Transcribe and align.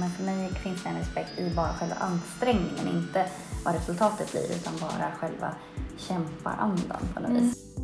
Men 0.00 0.10
för 0.10 0.24
mig 0.24 0.48
finns 0.48 0.82
det 0.82 0.88
en 0.88 0.98
respekt 0.98 1.38
i 1.38 1.54
bara 1.54 1.68
själva 1.68 1.94
ansträngningen, 1.94 2.88
inte 2.88 3.26
vad 3.64 3.74
resultatet 3.74 4.32
blir, 4.32 4.56
utan 4.56 4.72
bara 4.80 5.10
själva 5.20 5.54
kämparandan 5.96 7.00
på 7.14 7.20
något 7.20 7.30
vis. 7.30 7.74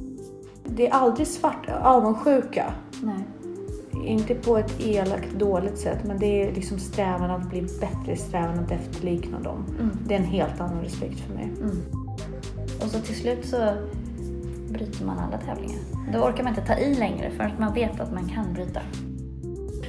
Det 0.64 0.88
är 0.88 0.92
aldrig 0.92 1.26
svart 1.26 1.68
avundsjuka. 1.82 2.74
Nej. 3.02 3.24
Inte 4.04 4.34
på 4.34 4.58
ett 4.58 4.80
elakt 4.80 5.32
dåligt 5.32 5.78
sätt, 5.78 6.04
men 6.04 6.18
det 6.18 6.42
är 6.42 6.54
liksom 6.54 6.78
strävan 6.78 7.30
att 7.30 7.50
bli 7.50 7.62
bättre, 7.62 8.16
strävan 8.16 8.58
att 8.58 8.70
efterlikna 8.70 9.40
dem. 9.40 9.66
Mm. 9.80 9.98
Det 10.06 10.14
är 10.14 10.18
en 10.18 10.24
helt 10.24 10.60
annan 10.60 10.82
respekt 10.82 11.20
för 11.20 11.34
mig. 11.34 11.52
Mm. 11.60 11.76
Och 12.82 12.90
så 12.90 13.00
till 13.00 13.16
slut 13.16 13.46
så 13.46 13.74
bryter 14.68 15.04
man 15.04 15.18
alla 15.18 15.38
tävlingar. 15.38 15.80
Då 16.12 16.18
orkar 16.18 16.44
man 16.44 16.52
inte 16.52 16.66
ta 16.66 16.74
i 16.74 16.94
längre 16.94 17.30
för 17.30 17.44
att 17.44 17.58
man 17.58 17.74
vet 17.74 18.00
att 18.00 18.12
man 18.12 18.28
kan 18.28 18.52
bryta. 18.52 18.80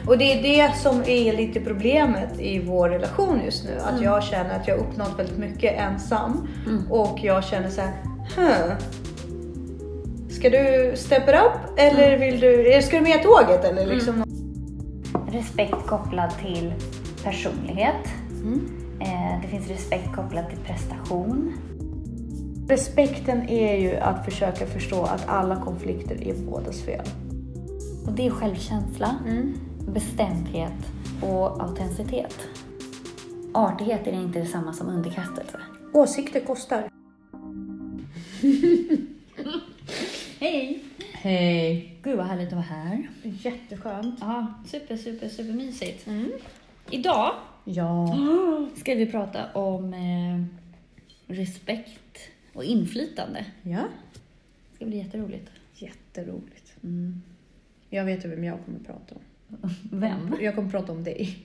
Och 0.07 0.17
det 0.17 0.33
är 0.33 0.41
det 0.43 0.75
som 0.77 1.01
är 1.05 1.37
lite 1.37 1.59
problemet 1.59 2.39
i 2.39 2.59
vår 2.59 2.89
relation 2.89 3.41
just 3.45 3.63
nu. 3.65 3.71
Att 3.79 3.91
Mm. 3.91 4.03
jag 4.03 4.23
känner 4.23 4.59
att 4.59 4.67
jag 4.67 4.77
har 4.77 4.83
uppnått 4.83 5.19
väldigt 5.19 5.37
mycket 5.37 5.77
ensam. 5.79 6.47
Mm. 6.67 6.91
Och 6.91 7.19
jag 7.23 7.43
känner 7.43 7.69
så 7.69 7.81
här, 7.81 7.93
huh. 8.37 8.73
Ska 10.29 10.49
du 10.49 10.91
step 10.95 11.23
it 11.29 11.35
up 11.35 11.79
eller 11.79 12.17
vill 12.17 12.39
du, 12.39 12.81
ska 12.81 12.95
du 12.97 13.03
med 13.03 13.23
tåget 13.23 13.63
eller 13.65 13.85
liksom? 13.85 14.23
Respekt 15.31 15.87
kopplad 15.87 16.29
till 16.41 16.73
personlighet. 17.23 18.05
Mm. 18.43 18.61
Eh, 19.01 19.41
det 19.41 19.47
finns 19.47 19.67
respekt 19.69 20.15
kopplad 20.15 20.49
till 20.49 20.57
prestation. 20.59 21.53
Respekten 22.69 23.49
är 23.49 23.75
ju 23.77 23.95
att 23.95 24.25
försöka 24.25 24.65
förstå 24.65 25.03
att 25.03 25.23
alla 25.27 25.55
konflikter 25.55 26.27
är 26.27 26.33
bådas 26.33 26.81
fel. 26.81 27.05
Och 28.05 28.11
det 28.11 28.25
är 28.27 28.31
självkänsla, 28.31 29.15
Mm. 29.27 29.53
Bestämdhet 29.95 30.91
och 31.21 31.63
autenticitet. 31.63 32.47
Artighet 33.53 34.07
är 34.07 34.11
inte 34.11 34.39
detsamma 34.39 34.73
som 34.73 34.87
underkastelse. 34.89 35.59
Åsikter 35.93 36.39
kostar. 36.39 36.89
Hej! 40.39 40.83
Hej. 41.13 41.99
Gud 42.03 42.17
vad 42.17 42.25
härligt 42.25 42.47
att 42.47 42.53
vara 42.53 42.61
här. 42.61 43.09
Jätteskönt. 43.23 44.19
Ja, 44.21 44.53
super, 44.65 44.97
super, 44.97 45.29
super 45.29 45.53
mysigt. 45.53 46.07
Mm. 46.07 46.31
Idag 46.89 47.31
Ja. 47.63 48.17
ska 48.75 48.95
vi 48.95 49.05
prata 49.05 49.53
om 49.53 49.93
eh, 49.93 50.43
respekt 51.27 52.19
och 52.53 52.63
inflytande. 52.63 53.45
Ja. 53.61 53.83
Det 54.69 54.75
ska 54.75 54.85
bli 54.85 54.97
jätteroligt. 54.97 55.49
Jätteroligt. 55.73 56.73
Mm. 56.83 57.21
Jag 57.89 58.05
vet 58.05 58.25
ju 58.25 58.29
vem 58.29 58.43
jag 58.43 58.65
kommer 58.65 58.79
prata 58.79 59.15
om. 59.15 59.21
Vem? 59.91 60.35
Jag 60.41 60.55
kommer 60.55 60.69
prata 60.69 60.91
om 60.91 61.03
dig. 61.03 61.37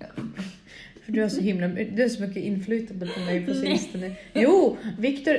För 1.04 1.12
du 1.12 1.22
har 1.22 1.28
så 1.28 1.40
himla 1.40 1.68
du 1.68 2.02
har 2.02 2.08
så 2.08 2.22
mycket 2.22 2.42
inflytande 2.42 3.06
på 3.06 3.20
mig 3.20 3.46
på 3.46 3.54
sistone. 3.54 4.12
Jo, 4.34 4.76
Viktor, 4.98 5.36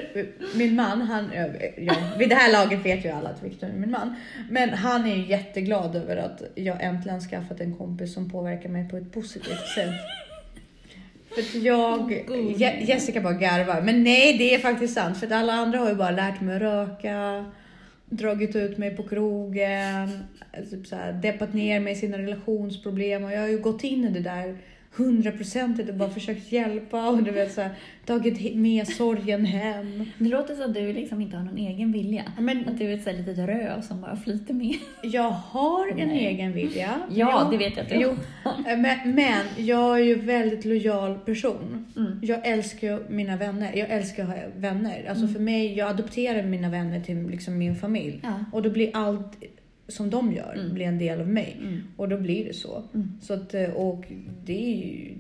min 0.58 0.76
man, 0.76 1.02
han, 1.02 1.30
ja, 1.78 1.94
vid 2.20 2.30
det 2.30 2.36
här 2.36 2.52
laget 2.52 2.86
vet 2.86 3.06
ju 3.06 3.10
alla 3.10 3.30
att 3.30 3.44
Viktor 3.44 3.68
är 3.68 3.74
min 3.74 3.92
man. 3.92 4.16
Men 4.50 4.70
han 4.70 5.06
är 5.06 5.16
ju 5.16 5.26
jätteglad 5.26 5.96
över 5.96 6.18
att 6.18 6.42
jag 6.56 6.84
äntligen 6.84 7.22
skaffat 7.22 7.62
en 7.62 7.76
kompis 7.76 8.14
som 8.14 8.30
påverkar 8.30 8.70
mig 8.70 8.90
på 8.90 8.98
ett 8.98 9.14
positivt 9.14 9.68
sätt. 9.76 9.94
För 11.34 11.42
att 11.42 11.64
jag, 11.64 12.12
Je- 12.58 12.86
Jessica 12.88 13.22
bara 13.22 13.34
garvar, 13.34 13.82
men 13.82 14.04
nej 14.04 14.38
det 14.38 14.54
är 14.56 14.60
faktiskt 14.60 14.94
sant. 14.94 15.18
För 15.18 15.28
att 15.28 15.34
alla 15.34 15.54
andra 15.54 15.80
har 15.80 15.90
ju 15.90 15.96
bara 15.96 16.12
lärt 16.12 16.42
mig 16.42 16.56
att 16.56 16.62
röka, 16.62 17.46
dragit 18.12 18.56
ut 18.56 18.78
mig 18.78 18.96
på 18.96 19.04
krogen, 19.04 20.10
eh, 20.52 20.64
typ 20.70 20.88
så 20.88 20.96
här, 20.96 21.14
deppat 21.14 21.54
ner 21.54 21.80
mig 21.80 21.94
i 21.94 21.96
sina 21.96 22.18
relationsproblem. 22.18 23.24
Och 23.24 23.32
jag 23.32 23.40
har 23.40 23.48
ju 23.48 23.60
gått 23.60 23.84
in 23.84 24.06
i 24.06 24.10
det 24.10 24.20
där 24.20 24.58
hundraprocentigt 24.96 25.90
och 25.90 25.96
bara 25.96 26.10
försökt 26.10 26.52
hjälpa 26.52 27.10
och 27.10 27.24
du 27.24 27.32
vet 27.32 27.54
så 27.54 27.62
här, 27.62 27.72
tagit 28.06 28.56
med 28.56 28.88
sorgen 28.88 29.46
hem. 29.46 30.06
Det 30.18 30.30
låter 30.30 30.56
som 30.56 30.66
att 30.66 30.74
du 30.74 30.94
liksom 30.94 31.22
inte 31.22 31.38
har 31.38 31.44
någon 31.44 31.58
egen 31.58 31.92
vilja. 31.92 32.24
Ja, 32.36 32.42
Men 32.42 32.70
Att 32.70 32.78
du 32.80 32.86
är 32.92 32.94
ett 32.94 33.06
litet 33.18 33.38
rö 33.38 33.82
som 33.82 34.02
bara 34.02 34.16
flyter 34.16 34.54
med. 34.54 34.76
jag 35.04 35.30
har 35.30 35.88
en 36.00 36.08
Nej. 36.08 36.26
egen 36.26 36.54
vilja. 36.54 36.90
Ja, 37.10 37.42
Jo, 37.46 37.52
det 37.52 37.58
vet 37.58 37.78
jag 37.78 37.84
att 37.84 37.90
du 37.90 37.96
jo, 37.96 38.16
men, 38.66 39.16
men 39.16 39.46
jag 39.58 40.00
är 40.00 40.04
ju 40.04 40.16
väldigt 40.16 40.66
lojal 40.66 41.18
person. 41.20 41.86
Mm. 41.98 42.20
Jag 42.22 42.48
älskar 42.48 42.88
ju 42.88 43.00
mina 43.10 43.38
vänner. 43.38 43.72
Jag 43.76 43.90
älskar 43.90 44.24
att 44.24 44.30
ha 44.30 44.36
vänner. 44.58 45.06
Alltså 45.10 45.24
Mm. 45.24 45.34
för 45.34 45.42
mig, 45.42 45.78
jag 45.78 45.90
adopterar 45.90 46.44
mina 46.44 46.70
vänner 46.70 47.00
till 47.02 47.28
liksom 47.30 47.58
min 47.58 47.76
familj. 47.76 48.20
Ja. 48.24 48.34
Och 48.52 48.62
då 48.62 48.70
blir 48.70 48.90
allt 48.94 49.38
som 49.92 50.10
de 50.10 50.34
gör 50.34 50.54
Mm. 50.60 50.74
blir 50.74 50.86
en 50.86 50.98
del 50.98 51.22
av 51.22 51.28
mig. 51.30 51.58
Mm. 51.62 51.82
Och 51.98 52.10
då 52.10 52.18
blir 52.18 52.46
det 52.46 52.54
så. 52.54 52.84
Mm. 52.94 53.12
så 53.22 53.34
att, 53.34 53.54
eh, 53.54 53.70
och 53.70 54.06
det 54.46 54.74
är 54.74 54.78
ju 54.78 55.14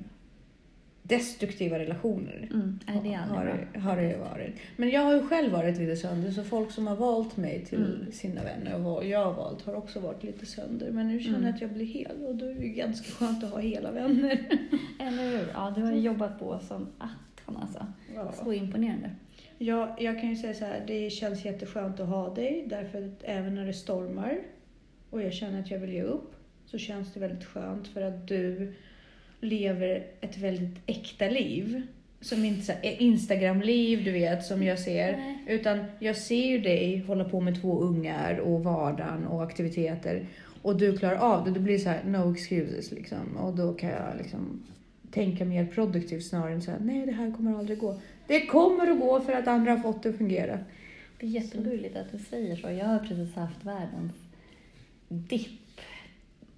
destruktiva 1.03 1.79
relationer. 1.79 2.49
Mm. 2.53 2.79
Det 2.85 2.91
är 3.13 3.17
aldrig 3.19 3.39
har, 3.39 3.67
det- 3.73 3.79
har 3.79 3.97
det 3.97 4.17
varit. 4.17 4.55
Men 4.77 4.89
jag 4.89 5.01
har 5.01 5.13
ju 5.13 5.27
själv 5.27 5.51
varit 5.51 5.77
lite 5.77 5.95
sönder, 5.95 6.31
så 6.31 6.43
folk 6.43 6.71
som 6.71 6.87
har 6.87 6.95
valt 6.95 7.37
mig 7.37 7.65
till 7.65 7.85
Mm. 8.01 8.11
sina 8.11 8.41
vänner 8.43 8.85
och 8.87 9.05
jag 9.05 9.25
har 9.25 9.33
valt 9.33 9.61
har 9.65 9.73
också 9.75 9.99
varit 9.99 10.23
lite 10.23 10.45
sönder. 10.45 10.91
Men 10.91 11.07
nu 11.07 11.19
känner 11.19 11.35
jag 11.37 11.41
Mm. 11.43 11.53
att 11.55 11.61
jag 11.61 11.69
blir 11.69 11.85
hel 11.85 12.25
och 12.27 12.35
då 12.35 12.45
är 12.45 12.53
det 12.53 12.65
ju 12.65 12.73
ganska 12.73 13.11
skönt 13.11 13.43
att 13.43 13.49
ha 13.51 13.59
hela 13.59 13.91
vänner. 13.91 14.39
Eller 14.99 15.31
hur? 15.37 15.47
Ja, 15.53 15.73
du 15.75 15.81
har 15.81 15.91
jobbat 15.91 16.39
på 16.39 16.59
som 16.67 16.87
attan 16.97 17.57
alltså. 17.61 17.85
Ja. 18.15 18.31
Så 18.43 18.53
imponerande. 18.53 19.09
Ja, 19.57 19.95
jag 19.99 20.19
kan 20.21 20.29
ju 20.29 20.35
säga 20.35 20.53
så 20.53 20.65
här, 20.65 20.83
det 20.87 21.09
känns 21.09 21.45
jätteskönt 21.45 21.99
att 21.99 22.07
ha 22.07 22.33
dig 22.35 22.65
därför 22.69 22.97
att 23.07 23.23
även 23.23 23.55
när 23.55 23.65
det 23.65 23.73
stormar 23.73 24.37
och 25.11 25.21
jag 25.21 25.33
känner 25.33 25.59
att 25.59 25.71
jag 25.71 25.79
vill 25.79 25.93
ge 25.93 26.01
upp 26.01 26.33
så 26.65 26.77
känns 26.77 27.13
det 27.13 27.19
väldigt 27.19 27.45
skönt 27.45 27.87
för 27.87 28.01
att 28.01 28.27
du 28.27 28.73
lever 29.41 30.07
ett 30.21 30.37
väldigt 30.37 30.77
äkta 30.85 31.29
liv. 31.29 31.81
Som 32.21 32.45
inte 32.45 32.61
så 32.61 32.71
här 32.71 33.01
Instagram-liv, 33.01 34.03
du 34.03 34.11
vet, 34.11 34.45
som 34.45 34.63
jag 34.63 34.79
ser. 34.79 35.11
Nej. 35.11 35.37
Utan 35.47 35.85
jag 35.99 36.15
ser 36.15 36.45
ju 36.45 36.59
dig 36.59 37.03
hålla 37.07 37.23
på 37.23 37.39
med 37.41 37.61
två 37.61 37.79
ungar 37.79 38.37
och 38.37 38.63
vardagen 38.63 39.27
och 39.27 39.43
aktiviteter. 39.43 40.25
Och 40.61 40.77
du 40.77 40.97
klarar 40.97 41.15
av 41.15 41.45
det. 41.45 41.51
Då 41.51 41.59
blir 41.59 41.73
det 41.73 41.79
så 41.79 41.89
här, 41.89 42.03
no 42.03 42.33
excuses 42.33 42.91
liksom. 42.91 43.37
Och 43.37 43.55
då 43.55 43.73
kan 43.73 43.89
jag 43.89 44.17
liksom 44.17 44.63
tänka 45.11 45.45
mer 45.45 45.65
produktivt 45.65 46.25
snarare 46.25 46.53
än 46.53 46.61
så 46.61 46.71
här, 46.71 46.79
nej 46.79 47.05
det 47.05 47.11
här 47.11 47.31
kommer 47.31 47.59
aldrig 47.59 47.79
gå. 47.79 47.99
Det 48.27 48.45
kommer 48.45 48.91
att 48.91 48.99
gå 48.99 49.21
för 49.21 49.33
att 49.33 49.47
andra 49.47 49.71
har 49.71 49.79
fått 49.79 50.03
det 50.03 50.09
att 50.09 50.17
fungera. 50.17 50.59
Det 51.19 51.25
är 51.25 51.29
jättegulligt 51.29 51.95
att 51.95 52.11
du 52.11 52.17
säger 52.17 52.55
så. 52.55 52.69
Jag 52.69 52.85
har 52.85 52.99
precis 52.99 53.35
haft 53.35 53.65
världens 53.65 54.13
dipp. 55.11 55.61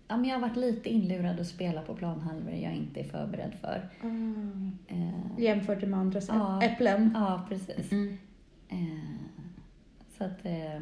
Ja, 0.08 0.18
men 0.18 0.25
jag 0.30 0.36
har 0.40 0.47
varit 0.47 0.58
lite 0.58 0.90
inlurad 0.90 1.40
att 1.40 1.47
spela 1.47 1.81
på 1.81 1.96
planhalvor 1.96 2.53
jag 2.53 2.74
inte 2.75 3.00
är 3.00 3.03
förberedd 3.03 3.53
för. 3.62 3.90
Eh, 4.88 5.40
Jämfört 5.44 5.81
med 5.88 6.00
andra 6.00 6.22
Ja. 6.28 6.63
äpplen. 6.63 7.12
ja, 7.16 7.46
precis. 7.50 7.92
Mm. 7.92 8.18
Eh, 8.69 9.16
så 10.18 10.24
att 10.24 10.46
eh, 10.46 10.81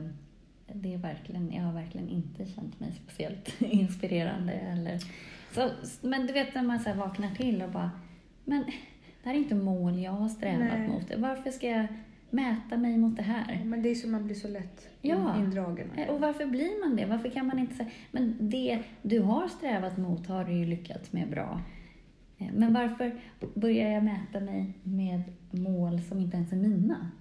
det 0.74 0.94
är 0.94 0.98
verkligen, 0.98 1.54
jag 1.54 1.64
har 1.64 1.74
verkligen 1.74 2.10
inte 2.10 2.46
känt 2.46 2.80
mig 2.80 2.92
speciellt 3.06 3.56
inspirerande. 3.62 4.54
Eller, 4.54 5.00
så, 5.56 5.70
men 6.08 6.28
du 6.28 6.34
vet 6.34 6.56
när 6.56 6.64
man 6.64 6.80
så 6.80 6.90
här 6.90 6.96
vaknar 6.96 7.36
till 7.36 7.62
och 7.62 7.70
bara, 7.72 7.92
men 8.46 8.64
det 9.24 9.30
här 9.30 9.34
är 9.34 9.38
inte 9.38 9.56
mål 9.56 10.00
jag 10.00 10.12
har 10.12 10.30
strävat 10.30 10.80
Nej. 10.80 10.88
mot. 10.90 11.12
Varför 11.18 11.52
ska 11.52 11.68
jag 11.68 11.88
mäta 12.32 12.78
mig 12.78 12.98
mot 12.98 13.16
det 13.16 13.22
här? 13.24 13.62
Men 13.66 13.82
det 13.82 13.90
är 13.90 13.96
som 13.96 14.12
man 14.12 14.26
blir 14.26 14.36
så 14.36 14.48
lätt 14.48 14.88
Ja. 15.02 15.36
indragen. 15.40 15.88
Eh, 15.98 16.08
Och 16.10 16.22
varför 16.22 16.46
blir 16.46 16.88
man 16.88 16.96
det? 16.96 17.06
Varför 17.06 17.30
kan 17.30 17.48
man 17.48 17.60
inte 17.60 17.76
säga, 17.76 17.90
men 18.12 18.36
det 18.40 18.80
du 19.02 19.20
har 19.20 19.48
strävat 19.48 19.98
mot 19.98 20.28
har 20.28 20.46
du 20.46 20.54
ju 20.54 20.66
lyckats 20.66 21.14
med 21.14 21.30
bra. 21.30 21.62
Eh, 22.38 22.48
Men 22.54 22.74
varför 22.74 23.20
börjar 23.54 23.90
jag 23.92 24.04
mäta 24.04 24.40
mig 24.40 24.74
med 24.84 25.22
mål 25.52 26.02
som 26.02 26.20
inte 26.20 26.38
ens 26.38 26.52
är 26.52 26.56
mina? 26.58 27.12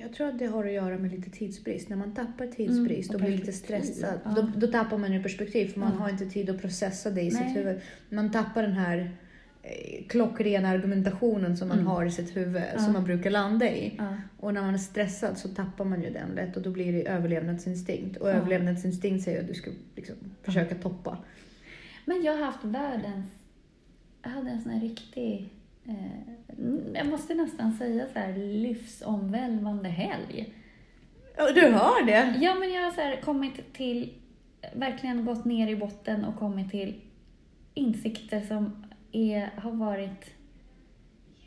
Jag 0.00 0.12
tror 0.12 0.28
att 0.28 0.38
det 0.38 0.46
har 0.46 0.64
att 0.66 0.72
göra 0.72 0.98
med 0.98 1.10
lite 1.10 1.30
tidsbrist. 1.30 1.88
När 1.88 1.96
man 1.96 2.14
tappar 2.14 2.46
tidsbrist 2.46 3.10
Mm, 3.10 3.16
och 3.16 3.22
och 3.22 3.26
blir 3.30 3.38
lite 3.38 3.52
stressad, 3.52 4.20
Ja. 4.24 4.30
då, 4.30 4.42
då 4.56 4.66
tappar 4.66 4.98
man 4.98 5.12
ju 5.12 5.22
perspektiv 5.22 5.66
för 5.68 5.80
man 5.80 5.92
Ja. 5.92 5.98
har 5.98 6.08
inte 6.10 6.26
tid 6.26 6.50
att 6.50 6.60
processa 6.60 7.10
det 7.10 7.20
i 7.22 7.30
Nej. 7.30 7.32
sitt 7.48 7.56
huvud. 7.56 7.80
Man 8.08 8.30
tappar 8.30 8.62
den 8.62 8.72
här 8.72 9.10
klockrena 10.08 10.68
argumentationen 10.68 11.56
som 11.56 11.68
man 11.68 11.78
Mm. 11.78 11.90
har 11.90 12.04
i 12.04 12.10
sitt 12.10 12.36
huvud, 12.36 12.62
Ja. 12.74 12.78
som 12.78 12.92
man 12.92 13.04
brukar 13.04 13.30
landa 13.30 13.70
i. 13.70 13.94
Ja. 13.98 14.16
Och 14.38 14.54
när 14.54 14.62
man 14.62 14.74
är 14.74 14.78
stressad 14.78 15.38
så 15.38 15.48
tappar 15.48 15.84
man 15.84 16.02
ju 16.02 16.10
den 16.10 16.28
lätt 16.34 16.56
och 16.56 16.62
då 16.62 16.70
blir 16.70 16.92
det 16.92 17.08
överlevnadsinstinkt. 17.08 18.16
Och 18.16 18.28
Ja. 18.28 18.32
överlevnadsinstinkt 18.32 19.24
säger 19.24 19.40
att 19.40 19.48
du 19.48 19.54
ska 19.54 19.70
liksom 19.96 20.16
försöka 20.42 20.74
toppa. 20.74 21.18
Men 22.04 22.22
jag 22.22 22.36
har 22.36 22.44
haft 22.44 22.64
världens... 22.64 23.26
Jag 24.22 24.30
hade 24.30 24.50
en 24.50 24.62
sån 24.62 24.72
här 24.72 24.80
riktig... 24.80 25.48
Eh, 25.88 25.94
jag 26.94 27.06
måste 27.06 27.34
nästan 27.34 27.72
säga 27.72 28.06
så 28.12 28.18
här 28.18 28.36
livsomvälvande 28.36 29.88
helg. 29.88 30.54
Du 31.54 31.60
hör 31.60 32.06
det! 32.06 32.34
Ja, 32.40 32.54
men 32.54 32.72
jag 32.72 32.82
har 32.82 32.90
så 32.90 33.00
här 33.00 33.20
kommit 33.20 33.72
till... 33.72 34.12
Verkligen 34.74 35.24
gått 35.24 35.44
ner 35.44 35.68
i 35.68 35.76
botten 35.76 36.24
och 36.24 36.36
kommit 36.38 36.70
till 36.70 37.00
insikter 37.74 38.40
som 38.40 38.84
är, 39.12 39.50
har 39.56 39.70
varit... 39.72 40.34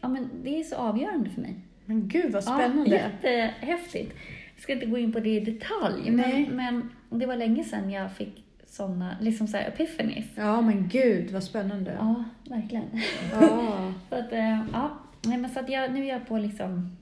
Ja, 0.01 0.07
men 0.07 0.30
det 0.44 0.60
är 0.60 0.63
så 0.63 0.75
avgörande 0.75 1.30
för 1.30 1.42
mig. 1.42 1.56
Men 1.86 2.07
gud 2.07 2.31
vad 2.31 2.44
spännande! 2.44 2.89
Ja, 2.89 2.95
jättehäftigt. 2.95 4.13
Jag 4.56 4.63
ska 4.63 4.74
inte 4.74 4.86
gå 4.86 4.98
in 4.98 5.13
på 5.13 5.19
det 5.19 5.30
i 5.30 5.39
detalj, 5.39 6.10
Nej. 6.12 6.50
men, 6.51 6.89
men 7.10 7.19
det 7.19 7.25
var 7.25 7.36
länge 7.36 7.63
sedan 7.63 7.92
jag 7.92 8.12
fick 8.15 8.44
sådana, 8.68 9.18
liksom 9.21 9.48
så 9.48 9.57
här 9.57 9.68
epiphanies. 9.68 10.25
Ja 10.36 10.62
men 10.62 10.88
gud 10.88 11.31
vad 11.31 11.44
spännande. 11.44 11.95
Ja, 12.00 12.24
verkligen. 12.50 12.83
Ja, 13.31 13.94
Så 14.10 14.15
att, 14.15 14.31
eh, 14.33 14.65
ja. 14.74 14.98
Nej, 15.25 15.38
men 15.38 15.50
så 15.51 15.60
att 15.60 15.69
jag, 15.69 15.94
nu 15.94 16.04
är 16.06 16.10
jag 16.10 16.27
på 16.27 16.38
liksom 16.38 16.98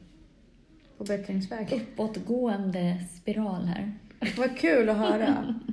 på 0.98 1.04
bättringsväg. 1.04 1.68
uppåtgående 1.74 2.98
spiral 3.22 3.66
här. 3.66 3.92
Vad 4.38 4.58
kul 4.58 4.90
att 4.90 4.98
höra. 4.98 5.56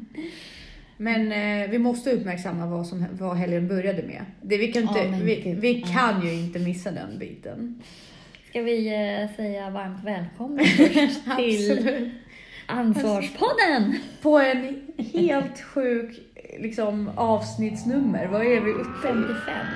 Men 1.00 1.32
eh, 1.32 1.70
vi 1.70 1.78
måste 1.78 2.12
uppmärksamma 2.12 2.66
vad, 2.66 2.86
som, 2.86 3.06
vad 3.12 3.36
helgen 3.36 3.68
började 3.68 4.02
med. 4.02 4.24
Det, 4.42 4.58
vi 4.58 4.72
kan, 4.72 4.82
inte, 4.82 5.08
men 5.10 5.26
vi, 5.26 5.56
vi 5.60 5.82
kan 5.82 6.26
ju 6.26 6.32
inte 6.32 6.58
missa 6.58 6.90
den 6.90 7.18
biten. 7.18 7.82
Ska 8.48 8.62
vi 8.62 8.86
eh, 8.86 9.36
säga 9.36 9.70
varmt 9.70 10.04
välkommen 10.04 10.64
till. 11.36 12.10
Ansvarspodden! 12.66 13.98
På 14.22 14.38
en 14.38 14.82
helt 15.12 15.60
sjuk 15.60 16.20
liksom, 16.58 17.10
avsnittsnummer. 17.16 18.26
Vad 18.26 18.42
är 18.42 18.60
vi 18.60 18.70
uppe 18.70 19.08
i? 19.08 19.12
55. 19.12 19.66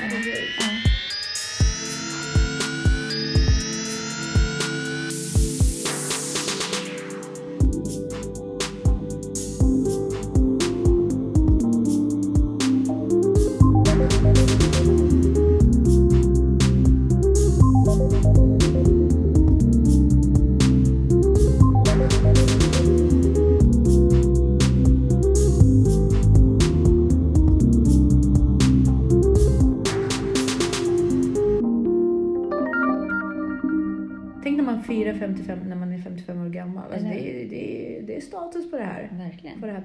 55. 0.00 0.81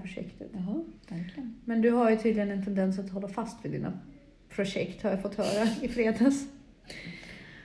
Projektet. 0.08 0.48
Jaha, 0.54 0.84
verkligen. 1.10 1.56
Men 1.66 1.82
du 1.82 1.92
har 1.92 2.10
ju 2.10 2.18
tydligen 2.18 2.52
en 2.52 2.66
tendens 2.66 3.00
att 3.00 3.10
hålla 3.10 3.28
fast 3.28 3.66
vid 3.66 3.72
dina 3.72 4.00
projekt 4.50 5.04
har 5.04 5.10
jag 5.10 5.22
fått 5.22 5.36
höra 5.36 5.68
i 5.82 5.88
fredags. 5.88 6.48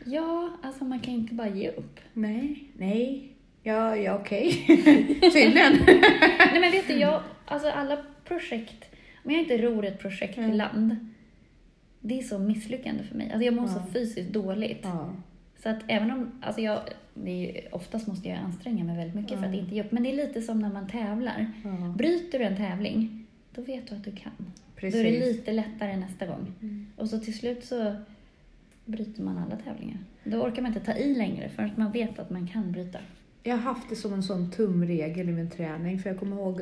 Ja, 0.06 0.50
alltså 0.62 0.84
man 0.84 1.00
kan 1.00 1.14
inte 1.14 1.34
bara 1.34 1.48
ge 1.48 1.70
upp. 1.70 2.00
Nej, 2.12 2.64
nej. 2.76 3.28
Ja, 3.62 3.96
ja 3.96 4.18
okej. 4.18 4.64
tydligen. 5.32 5.72
Nej 6.38 6.60
men 6.60 6.72
vet 6.72 6.86
du, 6.86 6.92
jag, 6.94 7.22
alltså 7.44 7.68
alla 7.68 7.98
projekt, 8.24 8.84
om 9.24 9.30
jag 9.30 9.40
inte 9.40 9.58
ror 9.58 9.84
ett 9.84 9.98
projekt 9.98 10.38
Mm. 10.38 10.50
i 10.52 10.56
land, 10.56 10.96
det 12.00 12.18
är 12.18 12.22
så 12.22 12.38
misslyckande 12.38 13.04
för 13.04 13.14
mig. 13.14 13.26
Alltså 13.32 13.44
jag 13.44 13.54
mår 13.54 13.66
så 13.66 13.78
Ja. 13.86 13.92
fysiskt 13.92 14.32
dåligt. 14.32 14.80
Ja. 14.82 15.12
Så 15.62 15.68
att 15.68 15.78
även 15.88 16.10
om, 16.10 16.30
alltså 16.40 16.60
jag, 16.60 16.80
det 17.14 17.30
är 17.66 17.74
oftast 17.74 18.06
måste 18.06 18.28
jag 18.28 18.38
anstränga 18.38 18.84
mig 18.84 18.96
väldigt 18.96 19.14
mycket 19.14 19.38
för 19.38 19.46
att 19.46 19.54
Ja. 19.54 19.60
inte 19.60 19.74
ge 19.74 19.82
upp. 19.82 19.92
Men 19.92 20.02
det 20.02 20.12
är 20.12 20.16
lite 20.26 20.42
som 20.42 20.58
när 20.58 20.72
man 20.72 20.88
tävlar. 20.88 21.46
ja. 21.64 21.94
Bryter 21.98 22.38
du 22.38 22.44
en 22.44 22.56
tävling, 22.56 23.26
då 23.54 23.62
vet 23.62 23.88
du 23.88 23.94
att 23.94 24.04
du 24.04 24.12
kan. 24.16 24.32
Precis. 24.76 25.02
Då 25.02 25.08
är 25.08 25.12
det 25.20 25.26
lite 25.32 25.52
lättare 25.52 25.96
nästa 25.96 26.26
gång. 26.26 26.52
Mm. 26.62 26.86
Och 26.96 27.08
så 27.10 27.18
till 27.18 27.38
slut 27.38 27.64
så 27.64 27.94
bryter 28.84 29.22
man 29.22 29.38
alla 29.38 29.56
tävlingar. 29.56 29.98
Då 30.24 30.36
orkar 30.42 30.62
man 30.62 30.74
inte 30.76 30.92
ta 30.92 30.98
i 30.98 31.14
längre 31.14 31.48
förrän 31.48 31.70
man 31.76 31.92
vet 31.92 32.18
att 32.18 32.30
man 32.30 32.48
kan 32.48 32.72
bryta. 32.72 32.98
Jag 33.42 33.56
har 33.56 33.62
haft 33.74 33.88
det 33.88 33.96
som 33.96 34.12
en 34.12 34.22
sån 34.22 34.50
tumregel 34.50 35.28
i 35.28 35.32
min 35.32 35.50
träning. 35.50 35.98
För 35.98 36.10
jag 36.10 36.18
kommer 36.18 36.36
ihåg 36.36 36.60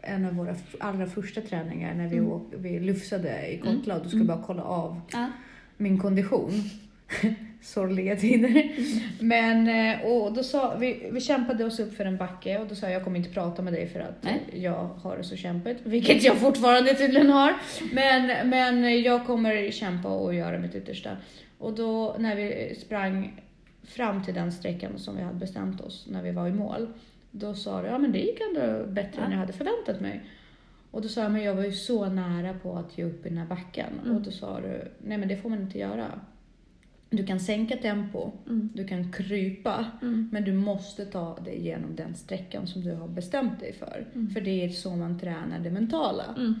en 0.00 0.24
av 0.24 0.34
våra 0.34 0.54
allra 0.80 1.06
första 1.06 1.40
träningar 1.40 1.94
när 1.94 2.08
vi, 2.08 2.16
Mm. 2.16 2.30
åk, 2.32 2.42
vi 2.56 2.80
lufsade 2.80 3.46
i 3.48 3.60
Mm. 3.60 3.76
Kottla 3.76 3.96
och 4.00 4.06
du 4.10 4.14
Mm. 4.16 4.26
bara 4.26 4.42
kolla 4.42 4.62
av 4.62 5.00
Ja. 5.12 5.30
min 5.76 5.98
kondition. 5.98 6.50
Sorgliga 7.62 8.16
tider. 8.16 8.72
Men 9.20 9.68
eh, 9.68 10.06
och 10.06 10.32
då 10.32 10.42
sa, 10.42 10.76
vi, 10.76 11.08
vi 11.12 11.20
kämpade 11.20 11.64
oss 11.64 11.80
upp 11.80 11.94
för 11.94 12.04
en 12.04 12.16
backe 12.16 12.58
och 12.58 12.66
då 12.66 12.74
sa 12.74 12.86
jag 12.86 12.94
jag 12.94 13.04
kommer 13.04 13.18
inte 13.18 13.30
prata 13.30 13.62
med 13.62 13.72
dig 13.72 13.88
för 13.88 14.00
att 14.00 14.22
Nej. 14.22 14.40
jag 14.52 14.90
har 15.02 15.16
det 15.16 15.24
så 15.24 15.36
kämpigt. 15.36 15.78
Vilket 15.84 16.22
jag 16.22 16.36
fortfarande 16.36 16.94
tydligen 16.94 17.30
har. 17.30 17.54
Men, 17.92 18.48
men 18.48 19.02
jag 19.02 19.26
kommer 19.26 19.70
kämpa 19.70 20.08
och 20.08 20.34
göra 20.34 20.58
mitt 20.58 20.74
yttersta. 20.74 21.16
Och 21.58 21.72
då 21.74 22.16
när 22.18 22.36
vi 22.36 22.74
sprang 22.80 23.40
fram 23.84 24.24
till 24.24 24.34
den 24.34 24.52
sträckan 24.52 24.98
som 24.98 25.16
vi 25.16 25.22
hade 25.22 25.38
bestämt 25.38 25.80
oss 25.80 26.06
när 26.10 26.22
vi 26.22 26.30
var 26.30 26.48
i 26.48 26.52
mål. 26.52 26.88
Då 27.30 27.54
sa 27.54 27.82
du, 27.82 27.88
ja 27.88 27.98
men 27.98 28.12
det 28.12 28.18
gick 28.18 28.40
ändå 28.40 28.86
bättre 28.86 29.12
Ja. 29.18 29.24
än 29.24 29.30
jag 29.30 29.38
hade 29.38 29.52
förväntat 29.52 30.00
mig. 30.00 30.22
Och 30.90 31.02
då 31.02 31.08
sa 31.08 31.22
jag, 31.22 31.32
men 31.32 31.42
jag 31.42 31.54
var 31.54 31.64
ju 31.64 31.72
så 31.72 32.06
nära 32.06 32.54
på 32.62 32.76
att 32.76 32.98
ge 32.98 33.04
upp 33.04 33.26
i 33.26 33.28
den 33.28 33.38
här 33.38 33.46
backen. 33.46 33.86
Mm. 34.04 34.16
Och 34.16 34.22
då 34.22 34.30
sa 34.30 34.60
du, 34.60 34.88
nej 34.98 35.18
men 35.18 35.28
det 35.28 35.36
får 35.36 35.48
man 35.48 35.60
inte 35.60 35.78
göra. 35.78 36.06
Du 37.14 37.26
kan 37.26 37.40
sänka 37.40 37.76
tempo, 37.76 38.30
Mm. 38.46 38.68
du 38.74 38.84
kan 38.86 39.12
krypa, 39.12 39.84
Mm. 40.02 40.28
men 40.32 40.44
du 40.44 40.52
måste 40.52 41.06
ta 41.06 41.38
dig 41.44 41.56
igenom 41.56 41.96
den 41.96 42.14
sträckan 42.14 42.66
som 42.66 42.82
du 42.84 42.94
har 42.94 43.08
bestämt 43.08 43.60
dig 43.60 43.72
för. 43.72 44.04
Mm. 44.14 44.30
För 44.30 44.40
det 44.40 44.64
är 44.64 44.68
så 44.68 44.90
man 44.96 45.18
tränar 45.18 45.58
det 45.58 45.70
mentala. 45.70 46.24
Mm. 46.36 46.54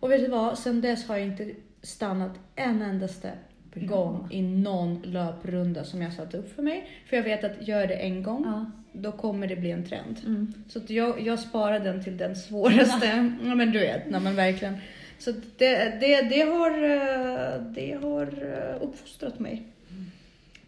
Och 0.00 0.10
vet 0.10 0.20
du 0.20 0.28
vad? 0.28 0.58
Sen 0.58 0.80
dess 0.80 1.08
har 1.08 1.16
jag 1.16 1.26
inte 1.26 1.50
stannat 1.82 2.32
en 2.56 2.82
endaste 2.82 3.32
Bra. 3.74 3.86
gång 3.86 4.28
i 4.30 4.42
någon 4.42 5.02
löprunda 5.04 5.84
som 5.84 6.02
jag 6.02 6.12
satt 6.12 6.34
upp 6.34 6.54
för 6.54 6.62
mig. 6.62 6.88
För 7.06 7.16
jag 7.16 7.24
vet 7.24 7.44
att 7.44 7.68
gör 7.68 7.80
jag 7.80 7.88
det 7.88 7.94
en 7.96 8.22
gång, 8.22 8.42
Ja. 8.46 8.66
då 8.92 9.12
kommer 9.12 9.46
det 9.46 9.56
bli 9.56 9.70
en 9.70 9.84
trend. 9.84 10.20
Mm. 10.26 10.52
Så 10.68 10.80
jag, 10.86 11.20
jag 11.20 11.38
sparar 11.38 11.80
den 11.80 12.04
till 12.04 12.16
den 12.16 12.36
svåraste. 12.36 13.30
ja 13.44 13.54
men 13.54 13.72
du 13.72 13.78
vet, 13.78 14.10
nej, 14.10 14.20
men 14.20 14.36
verkligen. 14.36 14.76
Så 15.18 15.32
det, 15.58 16.00
det, 16.00 16.22
det 16.22 16.40
har, 16.40 16.70
eh, 16.70 17.62
det 17.74 17.98
har 18.02 18.26
eh, 18.26 18.82
uppfostrat 18.82 19.38
mig. 19.38 19.62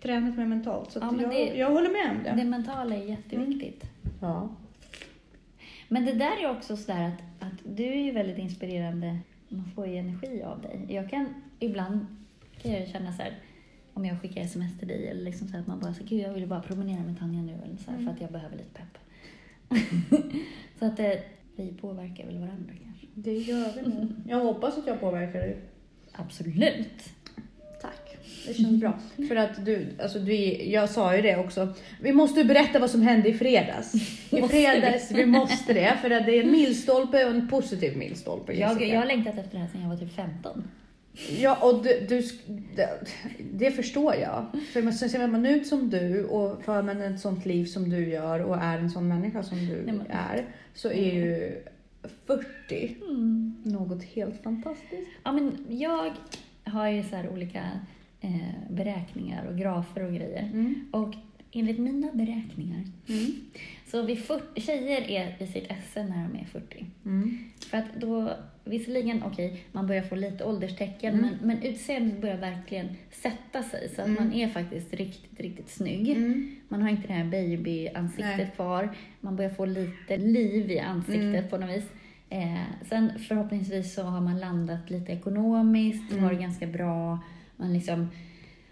Tränat 0.07 0.37
mig 0.37 0.47
mentalt. 0.47 0.93
Så 0.93 0.99
Ja, 0.99 1.15
jag, 1.21 1.31
det- 1.31 1.57
jag 1.59 1.71
håller 1.71 1.91
med 1.91 2.17
om 2.19 2.23
det. 2.25 2.43
Det 2.43 2.49
mentala 2.49 2.95
är 2.97 3.05
jätteviktigt. 3.05 3.85
Ja. 4.21 4.49
Men 5.89 6.05
det 6.05 6.13
där 6.13 6.43
är 6.45 6.51
också 6.51 6.77
sådär 6.77 7.07
att, 7.09 7.47
att 7.47 7.77
du 7.77 7.85
är 7.85 7.97
ju 8.05 8.13
väldigt 8.13 8.39
inspirerande. 8.39 9.19
Man 9.49 9.71
får 9.75 9.87
ju 9.87 9.97
energi 9.97 10.43
av 10.43 10.63
dig. 10.63 10.87
Jag 10.89 11.11
kan 11.11 11.35
ibland 11.59 12.07
kan 12.63 12.73
jag 12.73 12.89
känna 12.89 13.13
så 13.13 13.23
här, 13.23 13.33
om 13.95 14.05
jag 14.05 14.21
skickar 14.21 14.41
sms 14.43 14.79
till 14.79 14.89
dig 14.89 15.09
eller 15.09 15.23
liksom 15.25 15.49
så 15.49 15.57
att 15.57 15.67
man 15.67 15.81
bara 15.81 15.95
så 15.95 16.05
gud 16.05 16.21
jag 16.21 16.33
vill 16.33 16.47
bara 16.47 16.61
promenera 16.63 17.01
med 17.03 17.19
Tanja 17.19 17.43
nu 17.43 17.53
eller 17.65 17.77
så 17.77 17.91
här, 17.91 17.99
Mm. 17.99 18.05
för 18.07 18.13
att 18.15 18.21
jag 18.21 18.33
behöver 18.33 18.57
lite 18.57 18.71
pepp. 18.71 18.99
så 20.79 20.85
att 20.87 21.01
eh, 21.01 21.11
vi 21.57 21.73
påverkar 21.81 22.27
väl 22.27 22.39
varandra 22.39 22.73
kanske. 22.85 23.07
Det 23.15 23.33
gör 23.39 23.73
vi 23.77 23.83
nog. 23.95 24.09
Jag 24.29 24.41
hoppas 24.41 24.79
att 24.79 24.87
jag 24.87 25.01
påverkar 25.01 25.39
dig. 25.39 25.57
Absolut. 26.13 27.13
Det 28.47 28.55
känns 28.55 28.81
bra. 28.81 28.99
För 29.29 29.37
att 29.37 29.65
du, 29.65 29.87
alltså 30.03 30.19
du, 30.19 30.35
jag 30.65 30.91
sa 30.91 31.17
ju 31.17 31.23
det 31.23 31.37
också. 31.37 31.75
Vi 32.01 32.13
måste 32.13 32.41
ju 32.41 32.47
berätta 32.47 32.79
vad 32.79 32.91
som 32.91 33.03
hände 33.03 33.29
i 33.29 33.35
fredags. 33.35 33.95
I 34.31 34.43
fredags, 34.43 35.11
vi 35.11 35.27
måste 35.27 35.73
det. 35.73 35.97
För 36.03 36.11
att 36.11 36.27
det 36.27 36.39
är 36.39 36.45
en 36.45 36.51
milstolpe 36.51 37.25
och 37.25 37.31
en 37.31 37.49
positiv 37.49 37.97
milstolpe. 37.97 38.53
Jag, 38.53 38.83
jag 38.83 38.99
har 39.01 39.07
längtat 39.07 39.39
efter 39.39 39.53
det 39.53 39.59
här 39.59 39.69
sedan 39.69 39.83
jag 39.83 39.89
var 39.89 39.97
typ 39.97 40.15
15. 40.17 40.65
Ja, 41.39 41.59
och 41.63 41.83
du, 41.85 42.07
du, 42.09 42.23
det, 42.77 42.89
det 43.53 43.71
förstår 43.71 44.15
jag. 44.15 44.47
För 44.73 44.83
man, 44.83 44.93
ser 44.93 45.27
man 45.27 45.47
ut 45.47 45.67
som 45.67 45.91
du 45.91 46.25
och 46.25 46.65
för 46.65 46.83
man 46.83 47.03
ett 47.03 47.21
sånt 47.21 47.47
liv 47.47 47.65
som 47.67 47.91
du 47.91 48.09
gör 48.09 48.41
och 48.41 48.57
är 48.57 48.79
en 48.79 48.91
sån 48.91 49.09
människa 49.09 49.43
som 49.43 49.59
du 49.59 49.83
Nej, 49.87 49.95
men- 49.95 50.07
är, 50.11 50.45
så 50.75 50.89
är 50.91 51.15
ju 51.15 51.63
40 52.27 52.97
Mm. 53.09 53.57
något 53.65 54.05
helt 54.05 54.43
fantastiskt. 54.43 55.09
Ja, 55.25 55.33
men 55.33 55.67
jag 55.69 56.13
har 56.65 56.89
ju 56.89 57.03
så 57.03 57.17
här 57.17 57.29
olika 57.29 57.63
eh, 58.27 58.75
beräkningar 58.75 59.47
och 59.47 59.57
grafer 59.59 60.03
och 60.07 60.13
grejer. 60.15 60.43
Mm. 60.53 60.85
Och 60.91 61.15
enligt 61.53 61.79
mina 61.79 62.11
beräkningar 62.13 62.85
Mm. 63.09 63.33
så 63.91 64.03
vid 64.03 64.19
40, 64.25 64.61
tjejer 64.61 65.01
är 65.11 65.43
i 65.43 65.47
sitt 65.47 65.71
esse 65.71 66.05
när 66.05 66.29
de 66.29 66.39
är 66.39 66.45
40. 66.45 66.87
Mm. 67.05 67.39
För 67.71 67.79
att 67.79 67.95
då, 68.01 68.31
visserligen, 68.65 69.23
okej, 69.23 69.65
man 69.73 69.87
börjar 69.87 70.03
få 70.03 70.15
lite 70.15 70.45
ålderstecken, 70.45 71.15
Mm. 71.15 71.27
men, 71.41 71.47
men 71.49 71.63
utseendet 71.63 72.21
börjar 72.21 72.37
verkligen 72.37 72.89
sätta 73.11 73.63
sig 73.63 73.89
så 73.89 74.03
att 74.03 74.09
Mm. 74.09 74.25
man 74.25 74.33
är 74.33 74.49
faktiskt 74.49 74.95
riktigt, 74.95 75.41
riktigt 75.41 75.69
snygg. 75.71 76.09
Mm. 76.11 76.57
Man 76.69 76.83
har 76.83 76.89
inte 76.89 77.07
det 77.09 77.13
här 77.15 77.25
babyansiktet 77.25 78.55
kvar. 78.55 78.97
Man 79.21 79.37
börjar 79.37 79.51
få 79.51 79.65
lite 79.65 80.17
liv 80.17 80.71
i 80.71 80.79
ansiktet 80.79 81.51
på 81.51 81.59
något 81.59 81.71
vis. 81.77 81.89
Eh, 82.31 82.63
sen 82.89 83.19
förhoppningsvis 83.19 83.95
så 83.95 84.03
har 84.03 84.21
man 84.21 84.41
landat 84.41 84.91
lite 84.91 85.13
ekonomiskt, 85.13 86.13
Mm. 86.13 86.25
har 86.25 86.31
det 86.33 86.41
ganska 86.41 86.67
bra. 86.67 87.19
Man 87.57 87.73
liksom 87.73 88.11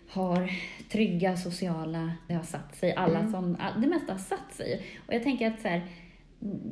har 0.08 0.50
trygga 0.88 1.36
sociala, 1.36 2.12
det 2.28 2.34
har 2.34 2.42
satt 2.42 2.76
sig. 2.76 2.94
Alla 2.94 3.18
Mm. 3.18 3.32
som, 3.32 3.56
det 3.82 3.86
mesta 3.88 4.12
har 4.12 4.18
satt 4.18 4.52
sig. 4.52 4.82
Och 5.06 5.14
jag 5.14 5.22
tänker 5.22 5.50
att 5.50 5.60
så 5.60 5.68
här, 5.68 5.82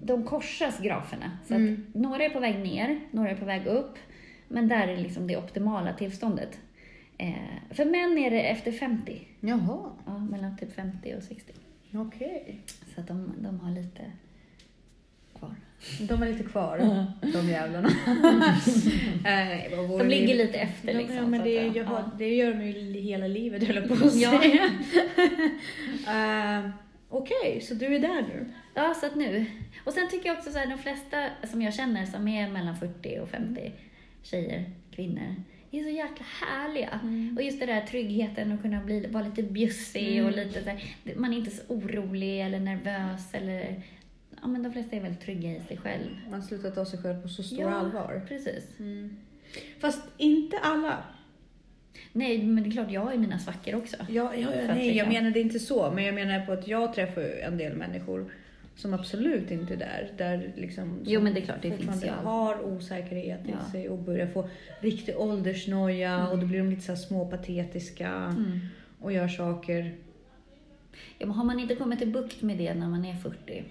de 0.02 0.24
korsas 0.24 0.80
graferna. 0.80 1.38
Så 1.48 1.54
Mm. 1.54 1.86
att 1.88 1.94
några 1.94 2.24
är 2.24 2.30
på 2.30 2.40
väg 2.40 2.58
ner, 2.58 3.00
några 3.10 3.30
är 3.30 3.36
på 3.36 3.44
väg 3.44 3.66
upp. 3.66 3.98
Men 4.48 4.68
där 4.68 4.88
är 4.88 4.96
liksom 4.96 5.26
det 5.26 5.36
optimala 5.36 5.92
tillståndet. 5.92 6.58
Eh, 7.18 7.34
för 7.70 7.84
män 7.84 8.18
är 8.18 8.30
det 8.30 8.40
efter 8.42 8.72
50. 8.72 9.20
Jaha, 9.40 9.90
Ja, 10.06 10.18
mellan 10.18 10.56
typ 10.58 10.72
50 10.74 11.14
och 11.16 11.22
60. 11.22 11.52
okej. 11.94 12.60
Så 12.94 13.00
att 13.00 13.08
de, 13.08 13.32
de 13.38 13.60
har 13.60 13.70
lite 13.70 14.02
kvar. 15.42 15.54
De 16.00 16.22
är 16.22 16.26
lite 16.26 16.44
kvar, 16.44 16.78
de 17.32 17.48
jävlarna. 17.48 17.88
Vore 19.88 20.04
De 20.04 20.08
ligger 20.10 20.34
lite 20.34 20.58
efter 20.58 20.94
liksom. 20.94 21.16
ja, 21.16 21.26
men 21.26 21.44
det, 21.44 21.66
jag 21.66 21.84
har, 21.84 22.10
det 22.18 22.34
gör 22.34 22.54
de 22.54 22.64
ju 22.66 23.00
hela 23.00 23.26
livet, 23.26 23.66
höll 23.66 23.76
jag 23.76 23.88
på 23.88 23.94
att 24.06 24.12
säga. 24.12 24.32
Eh, 26.08 26.70
Okej, 27.08 27.60
så 27.60 27.74
du 27.74 27.94
är 27.94 27.98
där 27.98 28.22
nu? 28.22 28.46
Ja, 28.74 28.94
så 28.94 29.06
att 29.06 29.14
nu. 29.14 29.46
Och 29.84 29.92
sen 29.92 30.08
tycker 30.08 30.28
jag 30.28 30.38
också 30.38 30.50
så 30.50 30.58
här, 30.58 30.66
de 30.66 30.78
flesta 30.78 31.28
som 31.50 31.62
jag 31.62 31.74
känner 31.74 32.06
som 32.06 32.28
är 32.28 32.50
mellan 32.50 32.76
40 32.76 33.18
och 33.22 33.28
50 33.28 33.72
tjejer, 34.22 34.64
kvinnor, 34.94 35.34
är 35.70 35.82
så 35.82 35.88
jäkla 35.88 36.26
härliga. 36.40 37.00
Mm. 37.02 37.36
Och 37.36 37.42
just 37.42 37.60
det 37.60 37.66
där 37.66 37.80
tryggheten 37.80 38.52
att 38.52 38.62
kunna 38.62 38.80
bli, 38.80 39.06
vara 39.06 39.24
lite 39.24 39.42
bjussig 39.42 40.12
Mm. 40.18 40.26
och 40.26 40.32
lite 40.36 40.62
så 40.62 40.70
här, 40.70 40.82
man 41.16 41.32
är 41.32 41.36
inte 41.38 41.50
så 41.50 41.62
orolig 41.68 42.40
eller 42.40 42.60
nervös 42.60 43.34
eller 43.34 43.82
Ja, 44.42 44.48
men 44.48 44.62
de 44.62 44.72
flesta 44.72 44.96
är 44.96 45.00
väldigt 45.00 45.20
trygga 45.20 45.50
i 45.50 45.60
sig 45.68 45.76
själv. 45.76 46.08
Man 46.30 46.42
slutar 46.42 46.70
ta 46.70 46.84
sig 46.84 46.98
själv 47.02 47.22
på 47.22 47.28
så 47.28 47.42
stor 47.42 47.60
Ja. 47.60 47.70
allvar. 47.70 48.22
Precis. 48.28 48.64
Mm. 48.80 49.16
Fast 49.80 50.02
inte 50.16 50.56
alla. 50.58 51.02
Nej, 52.12 52.42
men 52.42 52.62
det 52.64 52.68
är 52.68 52.72
klart, 52.72 52.90
jag 52.90 53.00
har 53.00 53.12
ju 53.12 53.18
mina 53.18 53.38
svackor 53.38 53.74
också. 53.74 53.96
Ja, 54.00 54.06
ja, 54.34 54.48
ja, 54.54 54.66
nej, 54.74 54.96
jag 54.96 55.08
menade 55.08 55.40
inte 55.40 55.58
så. 55.58 55.90
Men 55.90 56.04
jag 56.04 56.14
menar 56.14 56.46
på 56.46 56.52
att 56.52 56.68
jag 56.68 56.94
träffar 56.94 57.22
en 57.22 57.56
del 57.58 57.76
människor 57.76 58.32
som 58.76 58.94
absolut 58.94 59.50
inte 59.50 59.74
är 59.74 59.78
där. 59.78 60.10
där 60.18 60.52
liksom, 60.56 60.98
Jo, 61.04 61.20
men 61.20 61.34
det 61.34 61.40
är 61.40 61.44
klart, 61.44 61.62
det 61.62 61.70
finns 61.72 62.04
ju 62.04 62.08
har 62.10 62.62
osäkerhet 62.64 63.40
i 63.48 63.50
Ja. 63.64 63.70
sig 63.72 63.88
och 63.88 63.98
börjar 63.98 64.26
få 64.26 64.48
riktig 64.80 65.14
åldersnoja 65.18 66.28
och 66.28 66.38
då 66.38 66.46
blir 66.46 66.58
de 66.58 66.70
lite 66.70 66.82
så 66.82 66.96
små 66.96 67.26
patetiska 67.26 68.08
Mm. 68.08 68.60
och 69.00 69.12
gör 69.12 69.28
saker. 69.28 69.94
Ja, 71.18 71.26
men 71.26 71.30
har 71.30 71.44
man 71.44 71.60
inte 71.60 71.74
kommit 71.74 71.98
till 71.98 72.10
bukt 72.12 72.42
med 72.42 72.58
det 72.58 72.74
när 72.74 72.88
man 72.88 73.04
är 73.04 73.14
40, 73.14 73.64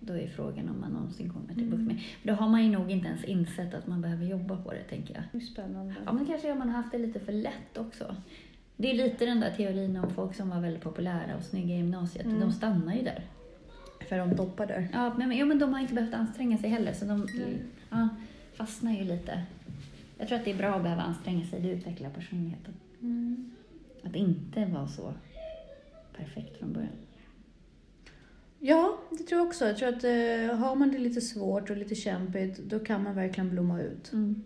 då 0.00 0.12
är 0.12 0.28
frågan 0.28 0.68
om 0.68 0.80
man 0.80 0.92
någonsin 0.92 1.30
kommer 1.30 1.54
till 1.54 1.66
bukt 1.70 1.82
med 1.82 2.00
Då 2.22 2.32
har 2.32 2.48
man 2.48 2.64
ju 2.64 2.70
nog 2.70 2.90
inte 2.90 3.08
ens 3.08 3.24
insett 3.24 3.74
att 3.74 3.86
man 3.86 4.00
behöver 4.00 4.26
jobba 4.26 4.56
på 4.56 4.72
det, 4.72 4.82
tänker 4.82 5.14
jag. 5.14 5.22
Det 5.32 5.38
är 5.38 5.42
spännande. 5.42 5.94
Ja, 6.06 6.12
men 6.12 6.26
kanske 6.26 6.48
har 6.48 6.56
man 6.56 6.68
haft 6.68 6.92
det 6.92 6.98
lite 6.98 7.20
för 7.20 7.32
lätt 7.32 7.78
också. 7.78 8.16
Det 8.76 8.90
är 8.90 8.94
lite 8.94 9.26
den 9.26 9.40
där 9.40 9.50
teorin 9.56 9.96
om 9.96 10.10
folk 10.10 10.34
som 10.34 10.50
var 10.50 10.60
väldigt 10.60 10.82
populära 10.82 11.36
och 11.36 11.42
snygga 11.42 11.74
i 11.74 11.78
gymnasiet. 11.78 12.26
Mm. 12.26 12.40
De 12.40 12.52
stannar 12.52 12.94
ju 12.94 13.02
där. 13.02 13.24
För 14.08 14.18
de 14.18 14.36
toppar 14.36 14.66
där. 14.66 14.88
Ja 14.92 15.14
men, 15.18 15.32
ja, 15.32 15.46
men 15.46 15.58
de 15.58 15.72
har 15.72 15.80
inte 15.80 15.94
behövt 15.94 16.14
anstränga 16.14 16.58
sig 16.58 16.70
heller, 16.70 16.92
så 16.92 17.04
de 17.04 17.18
Nej. 17.18 17.62
ja, 17.90 18.08
fastnar 18.52 18.92
ju 18.92 19.04
lite. 19.04 19.42
Jag 20.18 20.28
tror 20.28 20.38
att 20.38 20.44
det 20.44 20.50
är 20.50 20.58
bra 20.58 20.74
att 20.74 20.82
behöva 20.82 21.02
anstränga 21.02 21.46
sig, 21.46 21.60
det 21.60 21.70
utvecklar 21.70 22.10
personligheten. 22.10 22.74
Mm. 23.00 23.50
Att 24.02 24.16
inte 24.16 24.64
vara 24.64 24.88
så 24.88 25.14
perfekt 26.16 26.58
från 26.58 26.72
början. 26.72 26.92
Ja, 28.60 28.98
det 29.10 29.16
tror 29.24 29.38
jag 29.40 29.46
också. 29.48 29.66
Jag 29.66 29.76
tror 29.76 29.88
att 29.88 30.04
eh, 30.04 30.56
har 30.58 30.74
man 30.74 30.90
det 30.92 30.98
lite 30.98 31.20
svårt 31.20 31.70
och 31.70 31.76
lite 31.76 31.94
kämpigt, 31.94 32.58
då 32.58 32.78
kan 32.78 33.02
man 33.02 33.14
verkligen 33.14 33.50
blomma 33.50 33.80
ut. 33.80 34.12
Mm. 34.12 34.42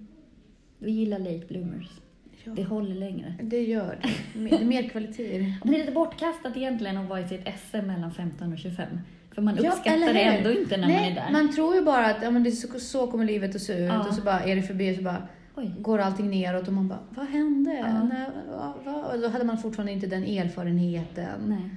Vi 0.78 0.90
gillar 0.90 1.19
late 1.19 1.47
bloomers. 1.49 1.88
Ja. 2.45 2.52
Det 2.52 2.64
håller 2.64 2.95
längre. 2.95 3.35
Det 3.42 3.62
gör 3.62 3.99
det. 4.02 4.38
Mer, 4.40 4.64
mer 4.64 4.83
kvaliteter. 4.88 5.38
Men 5.64 5.73
det 5.73 5.76
är 5.76 5.81
lite 5.81 5.92
bortkastat 5.92 6.57
egentligen 6.57 6.97
att 6.97 7.09
vara 7.09 7.21
i 7.21 7.28
sitt 7.28 7.40
SM 7.71 7.87
mellan 7.87 8.12
15 8.14 8.52
och 8.52 8.59
25. 8.59 8.87
För 9.35 9.42
man 9.42 9.57
Ja, 9.62 9.71
uppskattar 9.71 9.97
eller 9.97 10.14
det 10.14 10.21
ändå 10.23 10.50
inte 10.52 10.76
när 10.76 10.87
Nej, 10.88 10.97
man 10.97 11.04
är 11.04 11.14
där. 11.14 11.33
man 11.45 11.52
tror 11.54 11.75
ju 11.75 11.83
bara 11.83 12.07
att 12.07 12.23
ja, 12.23 12.31
men 12.31 12.42
det 12.42 12.50
så, 12.52 12.81
så 12.81 13.07
kommer 13.07 13.25
livet 13.25 13.54
att 13.57 13.62
se 13.62 13.73
ut 13.73 13.88
Ja. 13.88 14.09
och 14.09 14.14
så 14.14 14.23
bara 14.23 14.40
är 14.40 14.57
det 14.57 14.62
förbi 14.62 14.92
och 14.92 14.97
så 14.97 15.02
bara 15.02 15.28
Oj. 15.57 15.75
går 15.78 15.99
allting 15.99 16.31
neråt 16.31 16.66
och 16.69 16.75
man 16.75 16.88
bara, 16.88 16.99
vad 17.11 17.26
hände? 17.26 17.71
Ja. 17.78 18.02
Nej, 18.04 18.26
va, 18.50 18.75
va? 18.85 19.04
Och 19.12 19.21
då 19.21 19.28
hade 19.28 19.45
man 19.45 19.59
fortfarande 19.59 19.92
inte 19.92 20.07
den 20.07 20.23
erfarenheten, 20.25 21.40
Nej. 21.47 21.71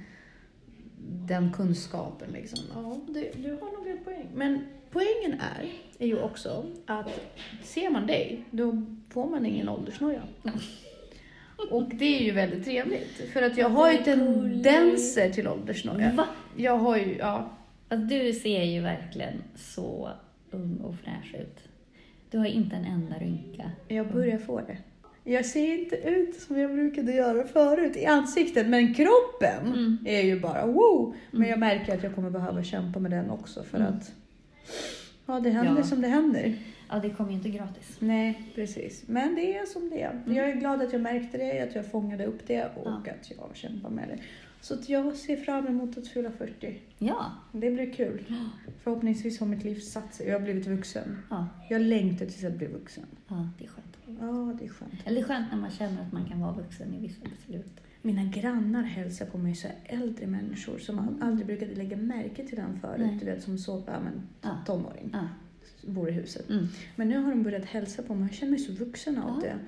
Den 1.28 1.52
kunskapen 1.52 2.30
liksom. 2.32 2.64
Ja, 2.74 3.00
det, 3.08 3.32
du 3.42 3.50
har 3.50 3.78
nog 3.78 3.88
en 3.88 4.04
poäng. 4.04 4.26
Men 4.34 4.66
poängen 4.90 5.40
är, 5.40 5.72
är 5.98 6.06
ju 6.06 6.22
också 6.22 6.64
att 6.86 7.20
ser 7.62 7.90
man 7.90 8.06
dig, 8.06 8.44
då 8.50 8.82
får 9.10 9.26
man 9.26 9.46
ingen 9.46 9.68
åldersnoja. 9.68 10.22
Och 11.70 11.84
det 11.94 12.18
är 12.18 12.22
ju 12.22 12.32
väldigt 12.32 12.64
trevligt, 12.64 13.32
för 13.32 13.42
att 13.42 13.56
jag 13.56 13.68
har 13.68 13.92
ju 13.92 13.98
tendenser 13.98 15.30
till 15.30 15.48
åldersnoja. 15.48 16.12
Va? 16.12 16.26
Jag 16.56 16.78
har 16.78 16.96
ju, 16.96 17.16
ja, 17.16 17.56
Alltså, 17.88 18.06
du 18.06 18.32
ser 18.32 18.62
ju 18.62 18.80
verkligen 18.80 19.42
så 19.54 20.10
ung 20.50 20.76
och 20.76 20.94
fräsch 20.96 21.34
ut. 21.34 21.58
Du 22.30 22.38
har 22.38 22.46
inte 22.46 22.76
en 22.76 22.84
enda 22.84 23.18
rynka. 23.18 23.70
Jag 23.88 24.12
börjar 24.12 24.38
få 24.38 24.60
det. 24.60 24.78
Jag 25.28 25.46
ser 25.46 25.78
inte 25.78 25.96
ut 25.96 26.34
som 26.34 26.58
jag 26.58 26.72
brukade 26.72 27.12
göra 27.12 27.46
förut 27.46 27.96
i 27.96 28.06
ansiktet, 28.06 28.66
men 28.68 28.94
kroppen 28.94 29.66
Mm. 29.66 29.98
är 30.04 30.20
ju 30.22 30.40
bara 30.40 30.66
wow. 30.66 31.14
Men 31.30 31.40
Mm. 31.40 31.50
jag 31.50 31.58
märker 31.58 31.94
att 31.96 32.02
jag 32.02 32.14
kommer 32.14 32.30
behöva 32.30 32.62
kämpa 32.62 32.98
med 32.98 33.10
den 33.10 33.30
också 33.30 33.62
för 33.62 33.78
Mm. 33.78 33.88
att 33.94 34.12
ja, 35.26 35.40
det 35.40 35.50
händer 35.50 35.76
Ja. 35.80 35.82
som 35.86 36.00
det 36.02 36.08
händer. 36.08 36.54
Ja, 36.90 36.98
det 36.98 37.10
kommer 37.10 37.30
ju 37.30 37.36
inte 37.36 37.48
gratis. 37.48 37.96
Nej, 37.98 38.42
precis. 38.54 39.02
Men 39.06 39.34
det 39.34 39.56
är 39.58 39.66
som 39.66 39.90
det 39.90 40.02
är. 40.02 40.10
Mm. 40.10 40.36
Jag 40.36 40.50
är 40.50 40.54
glad 40.54 40.82
att 40.82 40.92
jag 40.92 41.02
märkte 41.02 41.38
det, 41.38 41.60
att 41.60 41.74
jag 41.74 41.90
fångade 41.90 42.26
upp 42.26 42.46
det 42.46 42.64
och 42.64 42.86
Ja. 42.86 43.10
att 43.20 43.30
jag 43.30 43.50
kämpar 43.56 43.90
med 43.90 44.08
det. 44.08 44.18
Så 44.66 44.74
att 44.74 44.88
jag 44.88 45.16
ser 45.16 45.36
fram 45.36 45.66
emot 45.66 45.98
att 45.98 46.08
fylla 46.08 46.30
40. 46.30 46.80
Ja. 46.98 47.32
Det 47.52 47.70
blir 47.70 47.92
kul. 47.92 48.24
Förhoppningsvis 48.82 49.40
har 49.40 49.46
mitt 49.46 49.64
liv 49.64 49.80
satt 49.80 50.14
sig. 50.14 50.26
Jag 50.28 50.34
har 50.38 50.40
blivit 50.44 50.66
vuxen. 50.66 51.18
Ja, 51.30 51.46
Jag 51.70 51.82
längtar 51.82 52.26
tills 52.26 52.42
jag 52.42 52.52
blir 52.52 52.68
vuxen. 52.68 53.04
ja 53.28 53.48
det 53.58 53.64
är 53.64 53.68
skönt. 53.68 53.96
Ja, 54.20 54.54
det 54.58 54.64
är 54.64 54.68
skönt. 54.68 54.92
Eller 55.04 55.20
det 55.20 55.24
är 55.24 55.28
skönt 55.28 55.46
när 55.52 55.58
man 55.60 55.70
känner 55.70 56.02
att 56.02 56.12
man 56.12 56.24
kan 56.24 56.40
vara 56.40 56.52
vuxen 56.52 56.94
i 56.94 57.00
vissa 57.00 57.20
beslut. 57.36 57.80
Mina 58.02 58.24
grannar 58.24 58.82
hälsar 58.82 59.26
på 59.26 59.38
mig 59.38 59.54
så 59.54 59.68
äldre 59.84 60.26
människor 60.26 60.78
som 60.78 60.96
man 60.96 61.22
aldrig 61.22 61.46
brukade 61.46 61.74
lägga 61.74 61.96
märke 61.96 62.46
till 62.46 62.56
den 62.56 62.80
förut. 62.80 63.00
Nej. 63.06 63.16
Du 63.20 63.24
vet 63.26 63.42
som 63.42 63.58
såg, 63.58 63.82
ja 63.86 64.00
men 64.00 64.22
Ja. 64.42 64.58
tonåring, 64.66 65.10
Ja. 65.12 65.28
bor 65.86 66.08
i 66.08 66.12
huset. 66.12 66.50
Mm. 66.50 66.66
Men 66.96 67.08
nu 67.08 67.18
har 67.18 67.30
de 67.30 67.42
börjat 67.42 67.64
hälsa 67.64 68.02
på 68.02 68.14
mig. 68.14 68.28
Jag 68.28 68.34
känner 68.36 68.50
mig 68.50 68.60
så 68.60 68.72
vuxen 68.72 69.18
av 69.18 69.40
Ja. 69.44 69.48
det. 69.48 69.58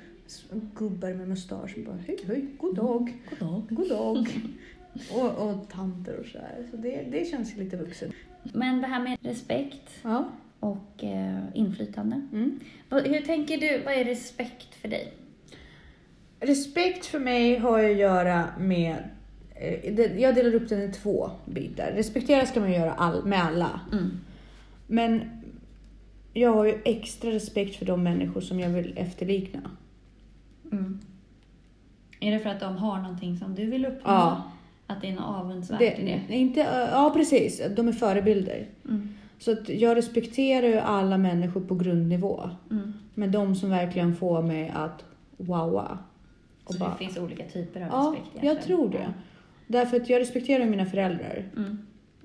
Gubbar 0.75 1.15
med 1.15 1.29
mustasch 1.29 1.75
bara 1.87 1.97
hej 2.07 2.19
hej, 2.27 2.47
god 2.59 2.77
dag, 2.77 3.15
God 3.31 3.39
dag. 3.49 3.63
god 3.71 3.89
dag. 3.89 4.29
och, 5.13 5.49
och 5.49 5.69
tanter 5.69 6.17
och 6.21 6.27
så 6.27 6.39
här. 6.39 6.67
Så 6.71 6.77
det, 6.77 7.03
det 7.11 7.25
känns 7.25 7.57
lite 7.57 7.77
vuxen. 7.77 8.13
Men 8.43 8.81
det 8.81 8.87
här 8.87 9.01
med 9.03 9.19
respekt 9.21 9.91
Ja. 10.03 10.29
och 10.61 11.05
eh, 11.05 11.39
inflytande. 11.55 12.23
Mm. 12.33 12.61
Hur 12.91 13.21
tänker 13.21 13.59
du, 13.59 13.83
vad 13.85 13.95
är 13.95 14.05
respekt 14.05 14.75
för 14.75 14.89
dig? 14.89 15.13
Respekt 16.41 17.07
för 17.07 17.19
mig 17.19 17.57
har 17.59 17.85
att 17.85 17.97
göra 17.97 18.45
med 18.59 18.97
eh, 19.55 20.21
jag 20.21 20.35
delar 20.35 20.55
upp 20.55 20.69
den 20.69 20.83
i 20.83 20.93
två 20.93 21.31
bitar. 21.45 21.93
Respektera 21.95 22.47
ska 22.47 22.61
man 22.61 22.73
göra 22.73 22.93
all, 22.93 23.25
med 23.25 23.45
alla. 23.45 23.81
Mm. 23.93 24.11
Men 24.87 25.31
jag 26.33 26.53
har 26.53 26.65
ju 26.65 26.79
extra 26.85 27.31
respekt 27.31 27.77
för 27.77 27.87
de 27.87 28.03
människor 28.03 28.41
som 28.41 28.61
jag 28.61 28.69
vill 28.69 28.99
efterlikna. 28.99 29.61
Mm. 30.73 31.01
Är 32.21 32.31
det 32.33 32.39
för 32.39 32.51
att 32.51 32.61
de 32.61 32.77
har 32.77 33.01
någonting 33.03 33.37
som 33.37 33.55
du 33.55 33.67
vill 33.67 33.87
uppnå? 33.87 34.01
Ja. 34.05 34.43
Att 34.91 35.01
det 35.01 35.09
är 35.09 35.13
något 35.13 35.25
avundsvärt 35.25 35.81
i 35.81 35.85
Det, 36.05 36.21
det? 36.29 36.35
inte, 36.37 36.61
ja, 36.93 37.11
precis. 37.17 37.63
De 37.77 37.89
är 37.89 37.93
förebilder. 37.93 38.67
Mm. 38.89 39.09
Så 39.39 39.53
att 39.53 39.69
jag 39.69 39.97
respekterar 39.97 40.67
ju 40.67 40.79
alla 40.79 41.19
människor 41.19 41.61
på 41.61 41.75
grundnivå. 41.75 42.51
Mm. 42.71 42.93
Men 43.15 43.33
de 43.33 43.55
som 43.55 43.71
verkligen 43.71 44.17
får 44.17 44.43
mig 44.43 44.73
att 44.75 45.05
wowa. 45.37 45.99
Och 46.65 46.73
Så 46.75 46.79
bara, 46.81 46.91
det 46.91 46.97
finns 46.99 47.19
olika 47.19 47.45
typer 47.45 47.81
av 47.81 47.87
ja, 47.91 48.13
respekt 48.17 48.31
jag 48.35 48.45
egentligen? 48.45 48.79
tror 48.79 48.89
det. 48.91 49.15
Därför 49.67 49.97
att 49.97 50.09
jag 50.11 50.21
respekterar 50.21 50.65
mina 50.67 50.87
föräldrar. 50.87 51.45
Mm. 51.57 51.79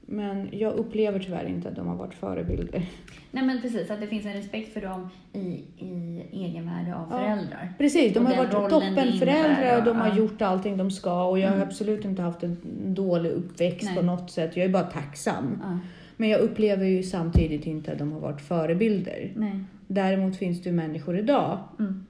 Men 0.05 0.49
jag 0.51 0.73
upplever 0.73 1.19
tyvärr 1.19 1.45
inte 1.45 1.69
att 1.69 1.75
de 1.75 1.87
har 1.87 1.95
varit 1.95 2.13
förebilder. 2.13 2.85
Nej 3.31 3.43
men 3.43 3.61
precis, 3.61 3.91
att 3.91 4.01
det 4.01 4.07
finns 4.07 4.25
en 4.25 4.33
respekt 4.33 4.73
för 4.73 4.81
dem 4.81 5.09
i, 5.33 5.39
i 5.77 6.21
egenvärde 6.31 6.62
av 7.03 7.07
Ja. 7.11 7.17
föräldrar. 7.17 7.73
Precis, 7.77 8.13
de 8.13 8.19
Och 8.19 8.31
har 8.31 8.37
varit 8.45 8.69
toppenföräldrar 8.69 9.77
och 9.77 9.83
de 9.83 9.97
har 9.97 10.07
ja. 10.07 10.15
gjort 10.15 10.41
allting 10.41 10.77
de 10.77 10.91
ska 10.91 11.23
och 11.25 11.39
jag 11.39 11.47
har 11.47 11.55
Mm. 11.55 11.67
absolut 11.67 12.05
inte 12.05 12.21
haft 12.21 12.43
en 12.43 12.57
dålig 12.93 13.29
uppväxt 13.31 13.83
Nej. 13.85 13.95
på 13.95 14.01
något 14.01 14.31
sätt. 14.31 14.57
Jag 14.57 14.65
är 14.65 14.69
bara 14.69 14.83
tacksam. 14.83 15.59
Ja. 15.63 15.79
Men 16.17 16.29
jag 16.29 16.39
upplever 16.41 16.85
ju 16.85 17.03
samtidigt 17.03 17.65
inte 17.65 17.91
att 17.91 17.99
de 17.99 18.11
har 18.11 18.19
varit 18.19 18.41
förebilder. 18.41 19.31
Nej. 19.35 19.59
Däremot 19.87 20.37
finns 20.37 20.63
det 20.63 20.69
ju 20.69 20.75
människor 20.75 21.17
idag, 21.19 21.59
Mm. 21.79 22.05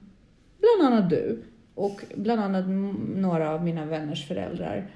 bland 0.60 0.94
annat 0.94 1.10
du 1.10 1.42
och 1.74 2.04
bland 2.16 2.40
annat 2.40 2.64
några 3.16 3.50
av 3.50 3.64
mina 3.64 3.84
vänners 3.84 4.28
föräldrar 4.28 4.86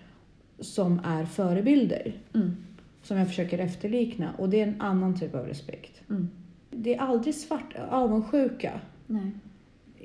som 0.61 1.01
är 1.05 1.25
förebilder. 1.25 2.13
Mm. 2.35 2.57
Som 3.03 3.17
jag 3.17 3.27
försöker 3.29 3.59
efterlikna 3.59 4.29
och 4.39 4.49
det 4.49 4.61
är 4.61 4.67
en 4.67 4.81
annan 4.81 5.21
typ 5.21 5.35
av 5.35 5.47
respekt. 5.47 6.01
Mm. 6.11 6.29
Det 6.71 6.95
är 6.95 7.01
aldrig 7.01 7.35
svart 7.35 7.75
avundsjuka. 7.91 8.81
Nej. 9.07 9.31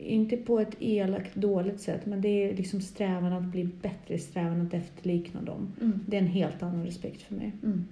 Inte 0.04 0.38
på 0.38 0.60
ett 0.60 0.76
elakt 0.80 1.36
dåligt 1.36 1.82
sätt, 1.82 2.06
men 2.06 2.22
det 2.22 2.30
är 2.30 2.56
liksom 2.56 2.82
strävan 2.82 3.34
att 3.34 3.44
bli 3.44 3.64
bättre, 3.64 4.20
strävan 4.20 4.62
att 4.62 4.74
efterlikna 4.74 5.42
dem. 5.42 5.74
Mm. 5.82 6.00
Det 6.08 6.18
är 6.18 6.22
en 6.22 6.28
helt 6.28 6.64
annan 6.64 6.86
respekt 6.86 7.22
för 7.22 7.36
mig. 7.36 7.52
Mm. 7.64 7.88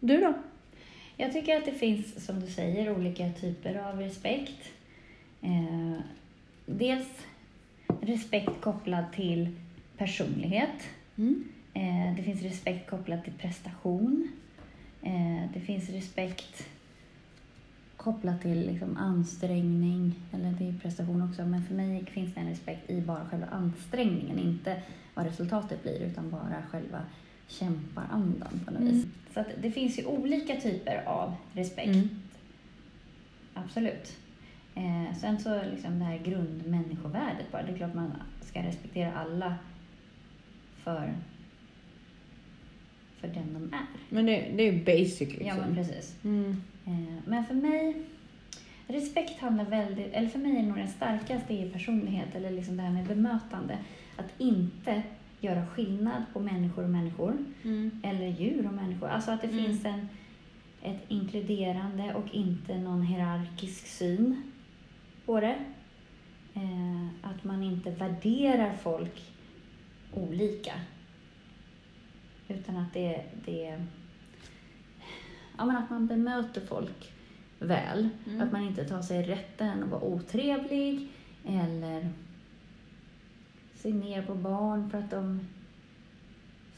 Du 0.00 0.20
då? 0.20 0.34
Jag 1.16 1.32
tycker 1.32 1.56
att 1.56 1.64
det 1.64 1.72
finns, 1.72 2.24
som 2.26 2.40
du 2.40 2.46
säger, 2.46 2.96
olika 2.96 3.32
typer 3.32 3.74
av 3.74 4.00
respekt. 4.00 4.70
Eh, 5.42 6.00
dels 6.66 7.08
respekt 8.00 8.60
kopplad 8.60 9.04
till 9.14 9.48
personlighet. 9.96 10.88
Mm. 11.16 11.44
Eh, 11.74 12.16
det 12.16 12.22
finns 12.22 12.42
respekt 12.42 12.90
kopplad 12.90 13.24
till 13.24 13.32
prestation. 13.32 14.28
Eh, 15.02 15.42
det 15.54 15.60
finns 15.60 15.90
respekt 15.90 16.66
kopplat 18.04 18.42
till 18.42 18.66
liksom 18.66 18.96
ansträngning, 18.96 20.14
eller 20.32 20.52
det 20.52 20.68
är 20.68 20.72
prestation 20.78 21.22
också, 21.22 21.44
men 21.44 21.64
för 21.64 21.74
mig 21.74 22.04
finns 22.06 22.34
det 22.34 22.40
en 22.40 22.48
respekt 22.48 22.90
i 22.90 23.00
bara 23.00 23.24
själva 23.30 23.46
ansträngningen, 23.46 24.38
inte 24.38 24.82
vad 25.14 25.26
resultatet 25.26 25.82
blir, 25.82 26.00
utan 26.00 26.30
bara 26.30 26.62
själva 26.70 26.98
kämparandan 27.48 28.60
på 28.64 28.70
något 28.70 28.80
Mm. 28.80 28.92
vis. 28.94 29.06
Så 29.34 29.40
att 29.40 29.46
det 29.62 29.70
finns 29.70 29.98
ju 29.98 30.04
olika 30.06 30.56
typer 30.60 31.02
av 31.06 31.34
respekt, 31.52 31.88
Mm. 31.88 32.08
absolut. 33.54 34.16
Eh, 34.74 35.16
sen 35.20 35.38
så 35.40 35.62
liksom 35.74 35.98
det 35.98 36.04
här 36.04 36.18
grundmänniskovärdet 36.18 37.52
bara, 37.52 37.62
det 37.62 37.72
är 37.72 37.76
klart 37.76 37.94
man 37.94 38.12
ska 38.42 38.62
respektera 38.62 39.12
alla 39.14 39.54
för, 40.82 41.12
för 43.20 43.28
den 43.28 43.54
de 43.54 43.76
är. 43.76 43.86
Men 44.08 44.26
det, 44.26 44.32
det 44.56 44.62
är 44.68 44.72
ju 44.72 44.84
basic 44.84 45.20
liksom. 45.20 45.46
Ja, 45.46 45.54
men 45.56 45.74
precis. 45.74 46.14
Mm. 46.24 46.62
Eh, 46.86 47.14
Men 47.26 47.44
för 47.44 47.54
mig, 47.54 48.02
respekt 48.86 49.40
handlar 49.40 49.64
väldigt, 49.64 50.12
eller 50.12 50.28
för 50.28 50.38
mig 50.38 50.56
är 50.56 50.62
nog 50.62 50.76
den 50.76 50.88
starkaste 50.88 51.54
i 51.54 51.70
personlighet, 51.70 52.34
eller 52.34 52.50
liksom 52.50 52.76
det 52.76 52.82
här 52.82 52.90
med 52.92 53.06
bemötande. 53.06 53.78
Att 54.16 54.40
inte 54.40 55.02
göra 55.40 55.66
skillnad 55.66 56.22
på 56.32 56.40
människor 56.40 56.84
och 56.84 56.90
människor, 56.90 57.36
Mm. 57.64 58.00
eller 58.04 58.26
djur 58.26 58.66
och 58.66 58.74
människor. 58.74 59.08
Alltså 59.08 59.30
att 59.30 59.40
det 59.42 59.48
Mm. 59.48 59.64
finns 59.64 59.84
en, 59.84 60.08
ett 60.82 61.02
inkluderande 61.08 62.14
och 62.14 62.34
inte 62.34 62.78
någon 62.78 63.02
hierarkisk 63.02 63.86
syn 63.86 64.42
på 65.26 65.40
det. 65.40 65.56
Eh, 66.54 67.06
att 67.22 67.44
man 67.44 67.62
inte 67.62 67.90
värderar 67.90 68.72
folk 68.72 69.22
olika. 70.12 70.72
Utan 72.48 72.76
att 72.76 72.92
det, 72.94 73.24
det 73.44 73.84
ja, 75.58 75.64
men 75.64 75.76
att 75.76 75.90
man 75.90 76.06
bemöter 76.06 76.60
folk 76.60 77.12
väl. 77.58 78.08
Mm. 78.26 78.40
Att 78.40 78.52
man 78.52 78.62
inte 78.62 78.84
tar 78.84 79.02
sig 79.02 79.22
rätten 79.22 79.82
att 79.82 79.90
vara 79.90 80.02
otrevlig 80.02 81.08
eller 81.46 82.08
ser 83.74 83.92
ner 83.92 84.22
på 84.22 84.34
barn 84.34 84.90
för 84.90 84.98
att 84.98 85.10
de 85.10 85.40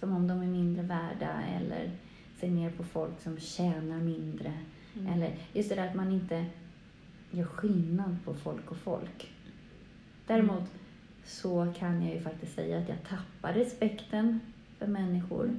som 0.00 0.16
om 0.16 0.28
de 0.28 0.42
är 0.42 0.46
mindre 0.46 0.82
värda 0.82 1.42
eller 1.42 1.90
ser 2.40 2.50
ner 2.50 2.70
på 2.70 2.84
folk 2.84 3.20
som 3.20 3.38
tjänar 3.38 3.98
mindre. 3.98 4.52
Mm. 4.96 5.12
Eller 5.12 5.36
just 5.52 5.68
det 5.68 5.74
där 5.74 5.88
att 5.88 5.94
man 5.94 6.12
inte 6.12 6.46
gör 7.30 7.44
skillnad 7.44 8.16
på 8.24 8.34
folk 8.34 8.70
och 8.70 8.76
folk. 8.76 9.32
Däremot 10.26 10.58
Mm. 10.58 10.68
så 11.24 11.72
kan 11.78 12.02
jag 12.02 12.14
ju 12.14 12.20
faktiskt 12.20 12.54
säga 12.54 12.78
att 12.78 12.88
jag 12.88 12.98
tappar 13.08 13.52
respekten 13.52 14.40
för 14.78 14.86
människor 14.86 15.50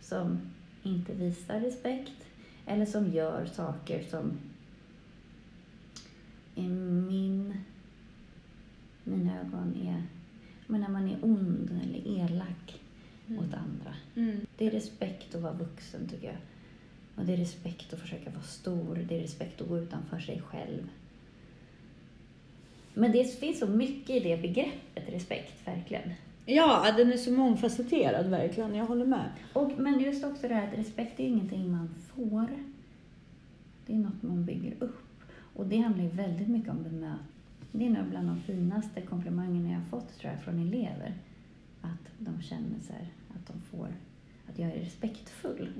som 0.00 0.40
inte 0.82 1.14
visar 1.14 1.60
respekt 1.60 2.25
eller 2.66 2.86
som 2.86 3.12
gör 3.12 3.46
saker 3.46 4.04
som 4.10 4.38
i 6.54 6.68
min, 6.68 7.54
mina 9.04 9.40
ögon 9.40 9.74
är 9.82 10.02
men 10.66 10.80
när 10.80 10.88
man 10.88 11.08
är 11.08 11.18
ond 11.24 11.80
eller 11.82 12.18
elak 12.18 12.80
Mm. 13.28 13.44
mot 13.44 13.54
andra. 13.54 13.94
Mm. 14.16 14.46
Det 14.56 14.66
är 14.66 14.70
respekt 14.70 15.34
att 15.34 15.40
vara 15.40 15.52
vuxen 15.52 16.08
tycker 16.08 16.26
jag. 16.26 16.36
Och 17.16 17.24
det 17.24 17.32
är 17.32 17.36
respekt 17.36 17.92
att 17.92 18.00
försöka 18.00 18.30
vara 18.30 18.42
stor. 18.42 19.04
Det 19.08 19.16
är 19.16 19.20
respekt 19.20 19.60
att 19.60 19.68
gå 19.68 19.78
utanför 19.78 20.18
sig 20.18 20.42
själv. 20.46 20.88
Men 22.94 23.12
det 23.12 23.38
finns 23.40 23.58
så 23.58 23.66
mycket 23.66 24.16
i 24.16 24.20
det 24.20 24.42
begreppet 24.42 25.08
respekt, 25.08 25.66
verkligen. 25.66 26.12
Ja, 26.46 26.92
den 26.96 27.12
är 27.12 27.16
så 27.16 27.32
mångfacetterad 27.32 28.26
verkligen. 28.26 28.74
Jag 28.74 28.86
håller 28.86 29.06
med. 29.06 29.30
Och, 29.52 29.72
men 29.78 30.00
just 30.00 30.24
också 30.24 30.48
det 30.48 30.54
här 30.54 30.68
att 30.72 30.78
respekt 30.78 31.20
är 31.20 31.24
ingenting 31.26 31.70
man 31.72 31.88
får. 32.14 32.48
Det 33.86 33.92
är 33.94 33.98
något 33.98 34.22
man 34.22 34.44
bygger 34.44 34.74
upp. 34.80 34.98
Och 35.54 35.66
det 35.66 35.76
handlar 35.78 36.04
ju 36.04 36.10
väldigt 36.10 36.48
mycket 36.48 36.70
om 36.70 36.82
bemötande. 36.82 37.18
Det 37.72 37.86
är 37.86 37.90
nog 37.90 38.04
bland 38.10 38.28
de 38.28 38.40
finaste 38.40 39.00
komplimangerna 39.00 39.68
jag 39.70 39.78
har 39.78 39.84
fått 39.86 40.18
tror 40.18 40.32
jag 40.32 40.42
från 40.42 40.58
elever. 40.58 41.14
Att 41.82 42.08
de 42.18 42.42
känner 42.42 42.78
så 42.86 42.92
här, 42.92 43.08
att 43.34 43.46
de 43.46 43.60
får, 43.60 43.88
att 44.50 44.58
jag 44.58 44.70
är 44.70 44.80
respektfull. 44.80 45.72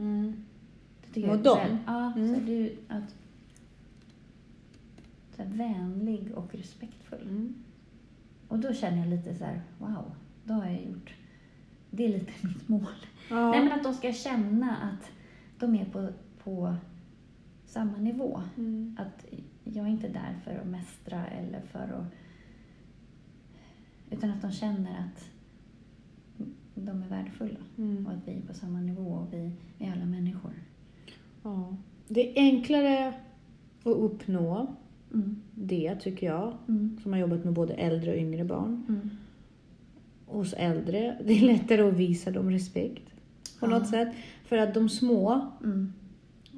Det 1.06 1.12
tycker 1.14 1.28
Mot 1.34 1.44
dem? 1.44 1.58
väl- 1.58 1.76
Ja, 1.86 2.12
Mm. 2.16 2.34
så 2.34 2.40
du, 2.40 2.76
att, 2.88 3.14
så 5.36 5.42
här, 5.42 5.50
vänlig 5.50 6.32
och 6.34 6.54
respektfull. 6.54 7.22
Mm. 7.22 7.54
Och 8.48 8.58
då 8.58 8.72
känner 8.72 8.98
jag 8.98 9.08
lite 9.08 9.34
så 9.34 9.44
här, 9.44 9.60
wow, 9.78 10.04
då 10.46 10.54
har 10.54 10.66
jag 10.66 10.82
gjort, 10.84 11.14
det 11.90 12.04
är 12.04 12.08
lite 12.08 12.32
mitt 12.46 12.68
mål. 12.68 12.86
Ja. 13.30 13.50
Nej 13.50 13.60
men 13.64 13.72
att 13.72 13.82
de 13.84 13.94
ska 13.94 14.12
känna 14.12 14.76
att 14.76 15.10
de 15.58 15.74
är 15.74 15.84
på, 15.84 16.08
på 16.44 16.74
samma 17.66 17.98
nivå. 17.98 18.42
Mm. 18.56 18.96
Att 19.00 19.26
jag 19.64 19.84
är 19.86 19.90
inte 19.90 20.08
där 20.08 20.34
för 20.44 20.58
att 20.58 20.66
mästra 20.66 21.26
eller 21.26 21.60
för 21.60 21.78
att... 21.78 22.12
Utan 24.10 24.30
att 24.30 24.42
de 24.42 24.52
känner 24.52 24.90
att 25.00 25.24
de 26.74 27.02
är 27.02 27.08
värdefulla 27.08 27.58
Mm. 27.78 28.06
och 28.06 28.12
att 28.12 28.28
vi 28.28 28.32
är 28.32 28.40
på 28.40 28.54
samma 28.54 28.80
nivå 28.80 29.10
och 29.10 29.32
vi 29.32 29.52
är 29.78 29.92
alla 29.92 30.04
människor. 30.04 30.52
Ja. 31.42 31.76
Det 32.08 32.30
är 32.38 32.42
enklare 32.42 33.08
att 33.80 33.96
uppnå 33.96 34.66
Mm. 35.14 35.36
det, 35.54 35.94
tycker 36.00 36.26
jag, 36.26 36.52
Mm. 36.68 36.98
som 37.02 37.12
har 37.12 37.20
jobbat 37.20 37.44
med 37.44 37.52
både 37.52 37.74
äldre 37.74 38.10
och 38.10 38.16
yngre 38.18 38.44
barn. 38.44 38.84
Mm. 40.28 40.38
Hos 40.38 40.52
äldre, 40.52 41.16
det 41.24 41.32
är 41.38 41.40
lättare 41.42 41.82
att 41.82 41.94
visa 41.94 42.30
dem 42.30 42.50
respekt 42.50 43.04
på 43.60 43.66
Ja. 43.66 43.70
något 43.70 43.88
sätt. 43.88 44.08
För 44.44 44.58
att 44.58 44.74
de 44.74 44.88
små, 44.88 45.50
Mm. 45.64 45.92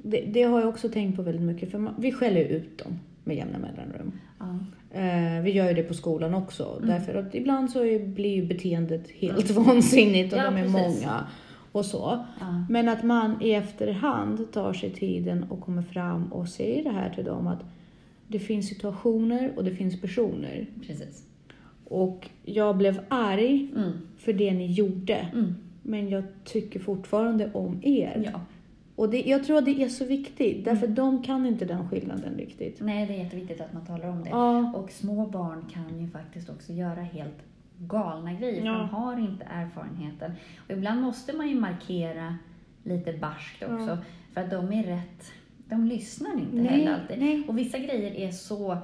det, 0.03 0.21
det 0.21 0.43
har 0.43 0.59
jag 0.59 0.69
också 0.69 0.89
tänkt 0.89 1.15
på 1.15 1.21
väldigt 1.21 1.43
mycket, 1.45 1.71
för 1.71 1.77
man, 1.77 1.93
vi 1.97 2.11
skäller 2.11 2.41
ut 2.45 2.77
dem 2.77 2.99
med 3.23 3.35
jämna 3.37 3.57
mellanrum. 3.57 4.11
Ja. 4.39 4.59
Eh, 4.99 5.41
vi 5.43 5.51
gör 5.51 5.67
ju 5.69 5.73
det 5.73 5.83
på 5.83 5.93
skolan 5.93 6.33
också, 6.33 6.75
Mm. 6.77 6.89
därför 6.89 7.15
att 7.15 7.35
ibland 7.35 7.71
så 7.71 7.85
är, 7.85 8.07
blir 8.07 8.35
ju 8.35 8.45
beteendet 8.45 9.09
helt 9.11 9.49
vansinnigt 9.51 10.33
och 10.33 10.39
Ja, 10.39 10.43
de 10.43 10.55
är 10.57 10.61
precis. 10.63 10.73
många 11.03 11.25
och 11.71 11.85
så. 11.85 12.25
Ja. 12.39 12.65
Men 12.69 12.89
att 12.89 13.03
man 13.03 13.41
i 13.41 13.51
efterhand 13.51 14.51
tar 14.51 14.73
sig 14.73 14.89
tiden 14.93 15.43
och 15.49 15.61
kommer 15.61 15.81
fram 15.81 16.33
och 16.33 16.47
säger 16.49 16.83
det 16.83 16.89
här 16.89 17.09
till 17.09 17.25
dem 17.25 17.47
att 17.47 17.63
det 18.27 18.39
finns 18.39 18.67
situationer 18.67 19.51
och 19.55 19.63
det 19.63 19.71
finns 19.75 20.01
personer. 20.01 20.67
Precis. 20.87 21.23
Och 21.89 22.29
jag 22.43 22.77
blev 22.77 22.99
arg 23.09 23.69
Mm. 23.75 23.91
för 24.17 24.33
det 24.33 24.51
ni 24.53 24.71
gjorde, 24.71 25.27
Mm. 25.33 25.55
men 25.83 26.09
jag 26.09 26.23
tycker 26.43 26.79
fortfarande 26.79 27.49
om 27.53 27.79
er. 27.83 28.29
Ja. 28.33 28.41
Och 28.95 29.09
det, 29.09 29.21
jag 29.21 29.43
tror 29.43 29.57
att 29.57 29.65
det 29.65 29.83
är 29.83 29.89
så 29.89 30.05
viktigt, 30.05 30.65
därför 30.65 30.85
Mm. 30.85 30.95
de 30.95 31.23
kan 31.23 31.45
inte 31.45 31.65
den 31.65 31.89
skillnaden 31.89 32.33
riktigt. 32.37 32.77
Nej, 32.81 33.05
det 33.07 33.13
är 33.13 33.23
jätteviktigt 33.23 33.61
att 33.61 33.73
man 33.73 33.85
talar 33.85 34.09
om 34.09 34.23
det. 34.23 34.29
Ja. 34.29 34.73
Och 34.75 34.91
små 34.91 35.25
barn 35.25 35.65
kan 35.73 35.99
ju 36.01 36.09
faktiskt 36.09 36.49
också 36.49 36.73
göra 36.73 37.01
helt 37.01 37.37
galna 37.77 38.33
grejer, 38.33 38.65
Ja. 38.65 38.73
för 38.73 38.79
de 38.79 38.89
har 38.89 39.19
inte 39.19 39.43
erfarenheten. 39.49 40.31
Och 40.65 40.71
ibland 40.71 41.01
måste 41.01 41.33
man 41.37 41.49
ju 41.49 41.55
markera 41.55 42.35
lite 42.83 43.13
barskt 43.13 43.63
också, 43.63 43.89
Ja. 43.89 43.97
för 44.33 44.41
att 44.41 44.51
de 44.51 44.73
är 44.73 44.83
rätt... 44.83 45.31
De 45.69 45.85
lyssnar 45.85 46.33
inte 46.33 46.55
Nej, 46.55 46.65
heller 46.67 46.93
alltid. 46.93 47.19
nej. 47.19 47.43
Och 47.47 47.57
vissa 47.57 47.77
grejer 47.77 48.11
är 48.15 48.31
så 48.31 48.77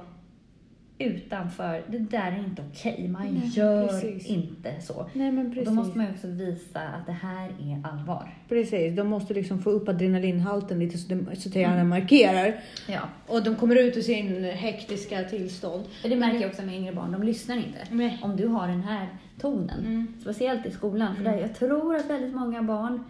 utanför, 0.98 1.82
det 1.88 1.98
där 1.98 2.32
är 2.32 2.38
inte 2.38 2.62
okej, 2.70 3.08
man 3.08 3.22
Nej, 3.22 3.48
gör 3.48 3.88
precis. 3.88 4.26
inte 4.26 4.80
så. 4.80 5.06
Nej 5.12 5.32
men 5.32 5.50
precis. 5.50 5.68
då 5.68 5.74
måste 5.74 5.98
man 5.98 6.06
också 6.10 6.26
visa 6.26 6.80
att 6.80 7.06
det 7.06 7.12
här 7.12 7.44
är 7.48 7.88
allvar. 7.92 8.34
Precis, 8.48 8.96
de 8.96 9.08
måste 9.08 9.34
liksom 9.34 9.58
få 9.62 9.70
upp 9.70 9.88
adrenalinhalten 9.88 10.78
lite 10.78 10.98
så, 10.98 11.08
de, 11.08 11.36
så 11.36 11.48
att 11.48 11.54
hjärnan 11.56 11.74
Mm. 11.76 11.88
markerar. 11.88 12.60
Ja. 12.88 13.00
Och 13.26 13.42
de 13.42 13.54
kommer 13.56 13.76
ut 13.76 13.96
ur 13.96 14.00
sin 14.00 14.44
hektiska 14.44 15.24
tillstånd. 15.24 15.84
Det 16.02 16.16
märker 16.16 16.40
jag 16.40 16.48
också 16.50 16.62
med 16.62 16.74
yngre 16.74 16.92
barn, 16.94 17.12
de 17.12 17.22
lyssnar 17.22 17.56
inte. 17.56 17.78
Nej. 17.90 18.18
Om 18.22 18.36
du 18.36 18.46
har 18.46 18.68
den 18.68 18.82
här 18.82 19.06
tonen. 19.40 19.80
Mm. 19.86 20.06
Speciellt 20.20 20.66
i 20.66 20.70
skolan. 20.70 21.14
För 21.14 21.20
Mm. 21.22 21.32
där, 21.32 21.40
jag 21.42 21.54
tror 21.54 21.96
att 21.96 22.10
väldigt 22.10 22.34
många 22.34 22.62
barn 22.62 23.04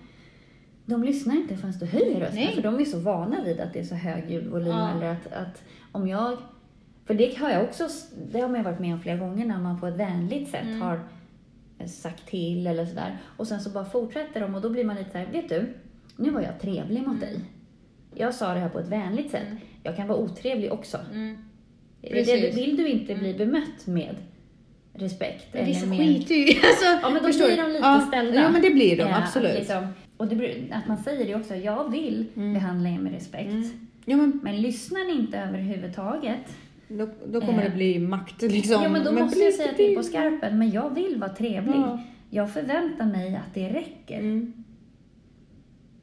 de 0.87 1.05
lyssnar 1.05 1.35
inte 1.37 1.57
förrän 1.57 1.75
du 1.81 1.87
höjer 1.87 2.20
rösten. 2.20 2.37
Nej. 2.37 2.55
För 2.55 2.62
de 2.62 2.81
är 2.81 2.85
så 2.85 2.99
vana 2.99 3.37
vid 3.44 3.61
att 3.61 3.72
det 3.72 3.79
är 3.81 3.85
så 3.85 3.94
hög 3.94 4.31
ljudvolym. 4.31 4.68
Ja. 4.68 4.90
Eller 4.96 5.12
att, 5.12 5.33
att 5.33 5.62
om 5.92 6.09
jag... 6.09 6.37
För 7.07 7.14
det 7.14 7.38
har 7.38 7.51
jag 7.51 7.62
också, 7.64 7.88
det 8.33 8.40
har 8.40 8.49
man 8.49 8.62
varit 8.62 8.81
med 8.81 8.95
om 8.95 9.01
flera 9.01 9.16
gånger 9.16 9.47
när 9.47 9.59
man 9.59 9.81
på 9.81 9.87
ett 9.87 9.97
vänligt 9.97 10.49
sätt 10.49 10.62
Mm. 10.64 10.81
har 10.83 11.01
eh, 11.79 11.87
sagt 11.87 12.27
till 12.29 12.66
eller 12.66 12.87
sådär. 12.87 13.19
Och 13.37 13.47
sen 13.47 13.61
så 13.61 13.71
bara 13.71 13.85
fortsätter 13.85 14.40
de 14.40 14.55
och 14.55 14.61
då 14.62 14.71
blir 14.71 14.85
man 14.85 14.97
lite 14.97 15.11
så 15.11 15.19
här, 15.19 15.27
vet 15.33 15.49
du, 15.49 15.75
nu 16.16 16.31
var 16.31 16.40
jag 16.40 16.61
trevlig 16.61 16.99
mot 17.01 17.07
Mm. 17.16 17.21
dig. 17.21 17.40
Jag 18.14 18.35
sa 18.35 18.55
det 18.55 18.61
här 18.61 18.69
på 18.69 18.79
ett 18.79 18.88
vänligt 18.88 19.31
sätt. 19.31 19.42
Mm. 19.47 19.59
Jag 19.83 19.97
kan 19.97 20.07
vara 20.09 20.19
otrevlig 20.19 20.73
också. 20.73 20.99
Mm. 21.12 21.38
Det, 22.01 22.53
vill 22.55 22.77
du 22.77 22.88
inte 22.88 23.14
bli 23.14 23.35
bemött 23.35 23.87
med 23.87 24.14
respekt? 24.95 25.47
Men 25.55 25.64
vissa 25.66 25.87
med, 25.87 25.99
skiter 25.99 26.35
ju 26.35 26.42
alltså, 26.49 26.85
Ja, 27.03 27.11
men 27.11 27.23
då 27.23 27.29
förstår 27.29 27.47
blir 27.47 27.57
de 27.57 27.66
lite 27.69 27.79
ja. 27.87 28.05
ställda. 28.09 28.35
Ja, 28.42 28.51
men 28.51 28.62
det 28.62 28.71
blir 28.71 28.97
de, 28.97 29.03
Ja, 29.03 29.19
absolut. 29.23 29.51
Att, 29.53 29.59
liksom, 29.59 29.87
och 30.16 30.27
det, 30.27 30.55
att 30.73 30.88
man 30.88 30.99
säger 30.99 31.27
det 31.27 31.35
också, 31.35 31.55
jag 31.55 31.90
vill 31.90 32.27
Mm. 32.37 32.55
behandla 32.55 32.88
er 32.90 32.99
med 32.99 33.12
respekt. 33.12 33.51
Mm. 33.51 33.88
Ja, 34.05 34.16
men 34.16 34.40
Men 34.42 34.61
lyssnar 34.62 35.05
ni 35.14 35.21
inte 35.21 35.38
överhuvudtaget, 35.38 36.57
då, 36.88 37.09
då 37.27 37.40
kommer 37.40 37.59
Eh. 37.62 37.70
det 37.70 37.77
bli 37.77 37.99
makt 37.99 38.42
liksom. 38.42 38.83
ja 38.83 38.88
men 38.88 39.05
då 39.05 39.12
måste 39.12 39.37
blir 39.37 39.44
jag 39.44 39.55
säga 39.55 39.72
till 39.75 39.96
på 39.96 40.03
skarpen, 40.03 40.59
men 40.59 40.70
jag 40.70 40.94
vill 40.94 41.16
vara 41.20 41.31
trevlig. 41.31 41.77
Ja. 41.77 42.01
Jag 42.31 42.53
förväntar 42.53 43.07
mig 43.07 43.37
att 43.37 43.55
det 43.55 43.68
räcker. 43.68 44.18
Mm. 44.18 44.53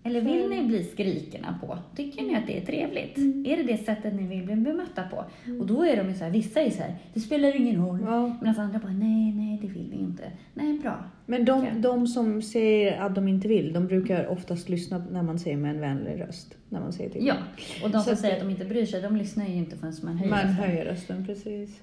Eller 0.06 0.22
vill 0.22 0.50
ni 0.50 0.64
bli 0.64 0.84
skrikerna 0.84 1.60
på? 1.62 1.78
Tycker 1.96 2.24
ni 2.24 2.36
att 2.36 2.48
det 2.48 2.58
är 2.58 2.66
trevligt? 2.66 3.18
Mm. 3.18 3.46
Är 3.48 3.58
det 3.58 3.64
det 3.64 3.78
sättet 3.78 4.14
ni 4.14 4.28
vill 4.28 4.44
bli 4.46 4.56
bemötta 4.56 5.04
på? 5.04 5.26
Och 5.60 5.68
då 5.68 5.84
är 5.86 5.98
de 5.98 6.10
ju 6.10 6.16
så 6.16 6.24
här, 6.24 6.32
vissa 6.32 6.62
är 6.62 6.70
så 6.70 6.82
här, 6.82 6.96
det 7.14 7.20
spelar 7.20 7.56
ingen 7.56 7.86
roll. 7.86 8.00
Ja. 8.06 8.38
Medan 8.42 8.60
andra 8.66 8.80
bara, 8.80 8.92
nej, 8.94 9.34
nej, 9.34 9.60
det 9.62 9.68
vill 9.68 9.88
vi 9.92 9.98
inte. 9.98 10.24
Nej, 10.54 10.80
bra. 10.80 11.04
Men 11.26 11.46
de, 11.46 11.68
de 11.82 12.08
som 12.08 12.42
säger 12.42 13.02
att 13.02 13.16
de 13.16 13.28
inte 13.28 13.48
vill, 13.48 13.74
de 13.74 13.88
brukar 13.88 14.28
oftast 14.28 14.70
lyssna 14.70 15.06
när 15.12 15.24
man 15.24 15.40
säger 15.40 15.58
med 15.58 15.72
en 15.72 15.82
vänlig 15.82 16.22
röst. 16.22 16.56
När 16.70 16.80
man 16.80 16.94
säger 16.94 17.10
till 17.10 17.26
Ja, 17.28 17.36
och 17.84 17.90
de 17.90 18.02
som 18.02 18.16
säger 18.16 18.34
att 18.36 18.42
de 18.42 18.50
inte 18.50 18.66
bryr 18.66 18.86
sig, 18.86 19.02
de 19.02 19.16
lyssnar 19.18 19.46
ju 19.48 19.54
inte 19.54 19.78
förrän 19.78 19.94
man 20.04 20.18
höjer 20.18 20.30
Man 20.32 20.40
rösten. 20.40 20.56
höjer 20.56 20.86
rösten, 20.86 21.26
precis. 21.26 21.82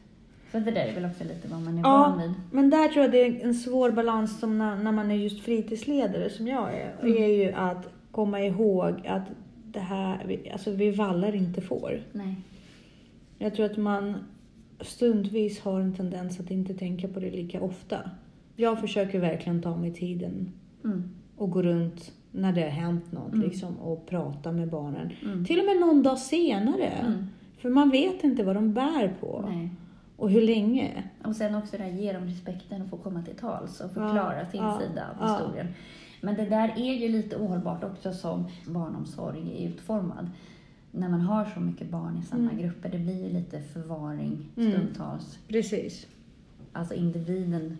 Så 0.52 0.58
det 0.58 0.70
där 0.70 0.84
är 0.86 0.94
väl 0.94 1.04
också 1.04 1.24
lite 1.24 1.48
vad 1.48 1.60
man 1.62 1.78
är 1.78 1.82
Ja. 1.82 1.98
van 1.98 2.18
vid. 2.20 2.32
Men 2.52 2.70
där 2.70 2.88
tror 2.88 3.02
jag 3.04 3.12
det 3.12 3.22
är 3.22 3.44
en 3.44 3.54
svår 3.54 3.90
balans 3.90 4.40
som 4.40 4.58
när, 4.58 4.76
när 4.76 4.92
man 4.92 5.10
är 5.10 5.14
just 5.14 5.40
fritidsledare 5.44 6.30
som 6.30 6.48
jag 6.48 6.74
är. 6.74 6.94
Mm. 7.02 7.22
är 7.22 7.26
ju 7.26 7.52
att 7.52 7.88
komma 8.10 8.40
ihåg 8.40 9.06
att 9.06 9.28
det 9.66 9.80
här, 9.80 10.38
alltså 10.52 10.70
vi 10.70 10.90
vallar 10.90 11.34
inte 11.34 11.60
får. 11.60 12.02
Nej. 12.12 12.34
Jag 13.38 13.54
tror 13.54 13.66
att 13.66 13.76
man 13.76 14.14
stundvis 14.80 15.60
har 15.60 15.80
en 15.80 15.94
tendens 15.94 16.40
att 16.40 16.50
inte 16.50 16.74
tänka 16.74 17.08
på 17.08 17.20
det 17.20 17.30
lika 17.30 17.60
ofta. 17.60 18.10
Jag 18.56 18.80
försöker 18.80 19.20
verkligen 19.20 19.62
ta 19.62 19.76
mig 19.76 19.92
tiden 19.94 20.52
Mm. 20.84 21.10
och 21.36 21.50
gå 21.50 21.62
runt 21.62 22.12
när 22.32 22.52
det 22.52 22.62
har 22.62 22.68
hänt 22.68 23.12
något 23.12 23.32
Mm. 23.32 23.48
liksom, 23.48 23.76
och 23.78 24.06
prata 24.06 24.52
med 24.52 24.68
barnen. 24.68 25.10
Mm. 25.24 25.44
Till 25.44 25.58
och 25.60 25.66
med 25.66 25.76
någon 25.80 26.02
dag 26.02 26.18
senare. 26.18 26.86
Mm. 26.86 27.24
För 27.58 27.70
man 27.70 27.90
vet 27.90 28.24
inte 28.24 28.44
vad 28.44 28.56
de 28.56 28.72
bär 28.74 29.14
på 29.20 29.44
Nej. 29.48 29.70
och 30.16 30.30
hur 30.30 30.42
länge. 30.42 31.02
Och 31.24 31.36
sen 31.36 31.54
också 31.54 31.76
det 31.76 31.82
här, 31.82 31.90
ge 31.90 32.12
dem 32.12 32.24
respekten 32.24 32.82
och 32.82 32.88
få 32.88 32.96
komma 32.96 33.22
till 33.22 33.36
tals 33.36 33.80
och 33.80 33.90
förklara 33.90 34.38
Ja, 34.42 34.50
sin 34.50 34.62
ja, 34.62 34.80
sida 34.80 35.04
av 35.20 35.28
ja. 35.28 35.38
historien. 35.38 35.66
Men 36.20 36.34
det 36.34 36.44
där 36.44 36.68
är 36.76 36.94
ju 36.94 37.08
lite 37.08 37.36
ohållbart 37.36 37.84
också 37.84 38.12
som 38.12 38.44
barnomsorg 38.66 39.64
är 39.64 39.68
utformad. 39.68 40.30
När 40.92 41.08
man 41.08 41.20
har 41.20 41.44
så 41.44 41.60
mycket 41.60 41.90
barn 41.90 42.18
i 42.18 42.22
samma 42.22 42.50
Mm. 42.50 42.58
grupper, 42.62 42.88
det 42.88 42.98
blir 42.98 43.24
ju 43.26 43.32
lite 43.32 43.60
förvaring 43.60 44.48
Mm. 44.56 44.72
stundtals. 44.72 45.38
Precis. 45.48 46.06
Alltså 46.72 46.94
individen 46.94 47.76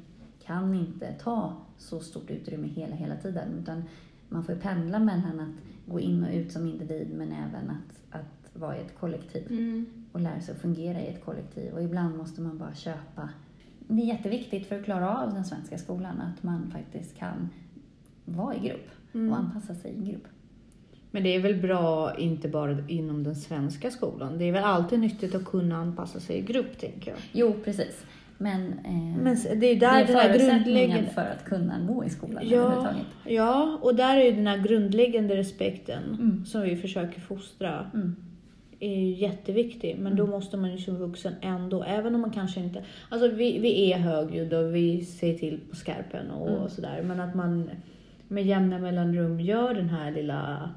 kan 0.47 0.75
inte 0.75 1.13
ta 1.13 1.53
så 1.79 2.01
stort 2.01 2.31
utrymme 2.31 2.67
hela, 2.69 2.95
hela 2.97 3.17
tiden. 3.17 3.49
Utan 3.63 3.85
man 4.29 4.45
får 4.45 4.55
ju 4.55 4.61
pendla 4.61 4.99
mellan 4.99 5.41
att 5.41 5.91
gå 5.93 6.01
in 6.01 6.25
och 6.25 6.35
ut 6.35 6.53
som 6.53 6.67
individ 6.69 7.09
men 7.15 7.33
även 7.33 7.71
att, 7.71 8.17
att 8.21 8.61
vara 8.61 8.77
i 8.79 8.81
ett 8.81 8.99
kollektiv 9.01 9.47
Mm. 9.51 9.87
och 10.13 10.21
lära 10.21 10.41
sig 10.41 10.55
att 10.55 10.61
fungera 10.61 11.01
i 11.01 11.07
ett 11.07 11.25
kollektiv. 11.25 11.73
Och 11.75 11.83
ibland 11.83 12.17
måste 12.17 12.41
man 12.41 12.59
bara 12.59 12.75
köpa. 12.75 13.29
Det 13.89 14.03
är 14.03 14.07
jätteviktigt 14.07 14.67
för 14.67 14.79
att 14.79 14.85
klara 14.85 15.19
av 15.19 15.35
den 15.35 15.45
svenska 15.45 15.79
skolan 15.79 16.21
att 16.21 16.43
man 16.43 16.71
faktiskt 16.71 17.17
kan 17.17 17.49
vara 18.37 18.55
i 18.55 18.69
grupp 18.69 18.87
Mm. 19.15 19.33
och 19.33 19.39
anpassa 19.39 19.75
sig 19.75 19.91
i 20.03 20.11
grupp. 20.11 20.25
Men 21.11 21.23
det 21.23 21.35
är 21.35 21.41
väl 21.41 21.55
bra, 21.55 22.15
inte 22.19 22.49
bara 22.49 22.77
inom 22.89 23.23
den 23.25 23.35
svenska 23.37 23.91
skolan. 23.91 24.39
Det 24.39 24.45
är 24.45 24.53
väl 24.53 24.65
alltid 24.65 25.01
nyttigt 25.01 25.35
att 25.35 25.45
kunna 25.45 25.77
anpassa 25.77 26.21
sig 26.21 26.37
i 26.39 26.41
grupp, 26.41 26.79
tänker 26.79 27.11
jag. 27.11 27.19
Jo, 27.33 27.55
precis. 27.65 28.05
Men, 28.39 28.63
eh, 28.85 29.23
Men 29.23 29.37
det 29.61 29.67
är 29.67 29.81
där 29.81 30.07
det 30.07 30.13
är 30.13 30.29
förutsättningen 30.29 30.65
grundläggande... 30.65 31.11
för 31.11 31.21
att 31.23 31.45
kunna 31.45 31.81
gå 31.89 32.05
i 32.05 32.11
skolan 32.11 32.43
Ja, 32.49 32.57
överhuvudtaget. 32.59 33.07
ja, 33.25 33.79
och 33.83 33.95
där 33.95 34.17
är 34.17 34.25
ju 34.25 34.31
den 34.33 34.47
här 34.47 34.59
grundläggande 34.59 35.37
respekten 35.37 36.03
Mm. 36.21 36.45
som 36.45 36.63
vi 36.63 36.77
försöker 36.77 37.21
fostra 37.21 37.91
Mm. 37.95 38.17
är 38.81 38.97
ju 39.01 39.11
jätteviktig. 39.15 39.97
Men 39.99 40.17
då 40.17 40.27
måste 40.27 40.57
man 40.57 40.73
ju 40.73 40.79
som 40.79 40.97
vuxen 40.97 41.33
ändå, 41.41 41.83
även 41.83 42.15
om 42.15 42.21
man 42.21 42.31
kanske 42.31 42.61
inte... 42.61 42.85
Alltså 43.09 43.29
vi, 43.29 43.59
vi 43.59 43.93
är 43.93 43.99
högljudda 43.99 44.59
och 44.59 44.75
vi 44.75 45.05
säger 45.05 45.39
till 45.39 45.61
på 45.71 45.77
skarpen 45.77 46.31
och 46.31 46.57
Mm. 46.57 46.69
sådär. 46.71 47.03
Men 47.03 47.21
att 47.21 47.35
man 47.35 47.71
med 48.31 48.47
jämna 48.47 48.79
mellanrum 48.79 49.41
gör 49.41 49.75
den 49.75 49.89
här 49.89 50.11
lilla 50.13 50.71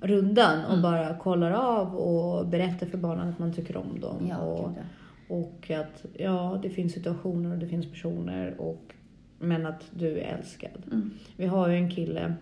rundan 0.00 0.64
och 0.64 0.70
Mm. 0.70 0.82
bara 0.82 1.18
kollar 1.18 1.50
av 1.50 1.94
och 1.96 2.46
berättar 2.46 2.86
för 2.86 2.98
barnen 2.98 3.28
att 3.28 3.38
man 3.38 3.52
tycker 3.52 3.76
om 3.76 4.00
dem. 4.00 4.26
Ja, 4.28 4.38
och, 4.38 4.68
gud, 4.68 4.78
ja. 5.28 5.34
och 5.36 5.70
att 5.70 6.04
ja, 6.18 6.58
det 6.62 6.70
finns 6.70 6.92
situationer 6.92 7.52
och 7.52 7.58
det 7.58 7.66
finns 7.68 7.90
personer 7.90 8.54
och 8.60 8.94
men 9.38 9.66
att 9.66 9.90
du 9.90 10.18
är 10.18 10.36
älskad. 10.38 10.82
Mm. 10.92 11.10
Vi 11.36 11.46
har 11.46 11.68
ju 11.68 11.74
en 11.76 11.90
kille 11.90 12.34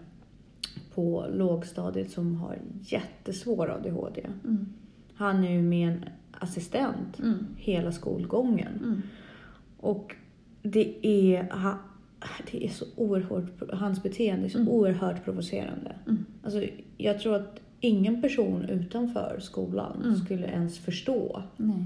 på 0.95 1.27
lågstadiet 1.35 2.11
som 2.11 2.35
har 2.37 2.57
jättesvår 2.81 3.71
ADHD. 3.71 4.21
Mm. 4.45 4.67
Han 5.15 5.45
är 5.45 5.51
ju 5.53 5.63
med 5.63 5.89
en 5.93 6.05
assistent 6.33 7.19
Mm. 7.19 7.47
hela 7.57 7.93
skolgången. 7.93 8.73
Mm. 8.83 9.03
Och 9.81 10.15
det 10.63 11.07
är, 11.07 11.47
det 12.53 12.65
är 12.65 12.69
så 12.69 12.85
oerhört, 12.97 13.71
hans 13.73 14.03
beteende 14.03 14.47
är 14.47 14.49
så 14.49 14.59
Mm. 14.59 14.69
oerhört 14.73 15.25
provocerande. 15.25 15.93
Mm. 16.07 16.27
Alltså, 16.43 16.65
jag 16.97 17.19
tror 17.21 17.35
att 17.37 17.61
ingen 17.81 18.23
person 18.23 18.65
utanför 18.65 19.39
skolan 19.41 20.03
Mm. 20.05 20.17
skulle 20.17 20.47
ens 20.47 20.79
förstå 20.79 21.43
Nej. 21.57 21.77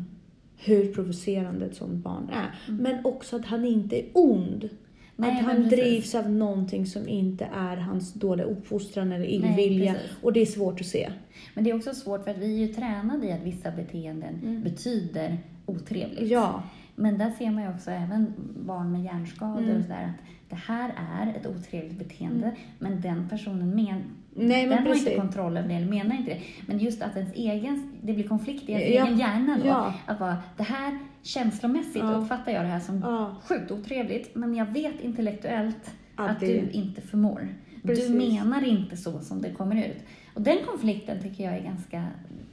hur 0.56 0.94
provocerande 0.94 1.66
ett 1.66 1.76
sånt 1.76 2.04
barn 2.04 2.30
är. 2.32 2.54
Mm. 2.68 2.82
Men 2.82 3.04
också 3.04 3.36
att 3.36 3.44
han 3.46 3.64
inte 3.64 3.96
är 4.00 4.06
ond. 4.12 4.68
Nej, 5.16 5.30
att 5.38 5.44
han 5.44 5.68
drivs 5.68 6.14
av 6.14 6.30
någonting 6.30 6.86
som 6.86 7.08
inte 7.08 7.48
är 7.54 7.76
hans 7.76 8.12
dåliga 8.14 8.46
uppfostran 8.46 9.12
eller 9.12 9.24
illvilja. 9.26 9.92
precis. 9.94 10.10
och 10.22 10.32
det 10.32 10.40
är 10.40 10.46
svårt 10.46 10.80
att 10.80 10.86
se. 10.86 11.10
Men 11.54 11.64
det 11.64 11.70
är 11.70 11.74
också 11.76 11.94
svårt 11.94 12.24
för 12.24 12.30
att 12.30 12.38
vi 12.38 12.62
är 12.62 12.66
ju 12.66 12.74
tränade 12.74 13.26
i 13.26 13.32
att 13.32 13.42
vissa 13.42 13.70
beteenden 13.70 14.34
Mm. 14.42 14.62
betyder 14.62 15.38
otrevligt. 15.66 16.30
Ja, 16.30 16.62
Men 16.94 17.18
där 17.18 17.30
ser 17.30 17.50
man 17.50 17.62
ju 17.62 17.68
också 17.70 17.90
även 17.90 18.34
barn 18.66 18.92
med 18.92 19.04
hjärnskador 19.04 19.62
Mm. 19.62 19.76
och 19.76 19.82
sådär 19.82 20.04
att 20.04 20.26
det 20.50 20.56
här 20.56 20.94
är 21.16 21.30
ett 21.36 21.46
otrevligt 21.46 21.98
beteende 21.98 22.52
men 22.78 23.00
den 23.00 23.28
personen 23.28 23.70
men, 23.70 24.02
Nej, 24.36 24.66
den 24.68 24.86
har 24.86 24.94
inte 24.94 25.14
kontroll 25.16 25.56
över 25.56 25.68
det 25.68 25.74
eller 25.74 25.86
menar 25.90 26.16
inte 26.16 26.30
det. 26.30 26.40
Men 26.66 26.78
just 26.78 27.02
att 27.02 27.16
ens 27.16 27.32
egen, 27.34 27.92
det 28.02 28.12
blir 28.12 28.28
konflikt 28.28 28.68
i 28.68 28.72
ens 28.72 28.94
Ja. 28.94 29.06
egen 29.06 29.18
hjärna 29.18 29.58
då. 29.62 29.66
Ja. 29.66 29.94
Att 30.06 30.18
bara, 30.18 30.36
det 30.56 30.62
här 30.62 30.98
känslomässigt 31.22 31.96
Ja. 32.02 32.12
uppfattar 32.14 32.52
jag 32.52 32.62
det 32.64 32.68
här 32.68 32.80
som 32.80 33.00
Ja. 33.00 33.36
sjukt 33.44 33.70
otrevligt 33.70 34.34
men 34.34 34.54
jag 34.54 34.66
vet 34.66 35.00
intellektuellt 35.00 35.90
Att 36.16 36.30
att, 36.30 36.40
du 36.40 36.70
inte 36.70 37.00
förmår. 37.00 37.48
Precis. 37.82 38.08
Du 38.08 38.14
menar 38.18 38.64
inte 38.64 38.96
så 38.96 39.20
som 39.20 39.42
det 39.42 39.50
kommer 39.50 39.76
ut. 39.88 39.98
Och 40.34 40.42
den 40.42 40.56
konflikten 40.66 41.22
tycker 41.22 41.44
jag 41.44 41.54
är 41.54 41.62
ganska, 41.62 42.04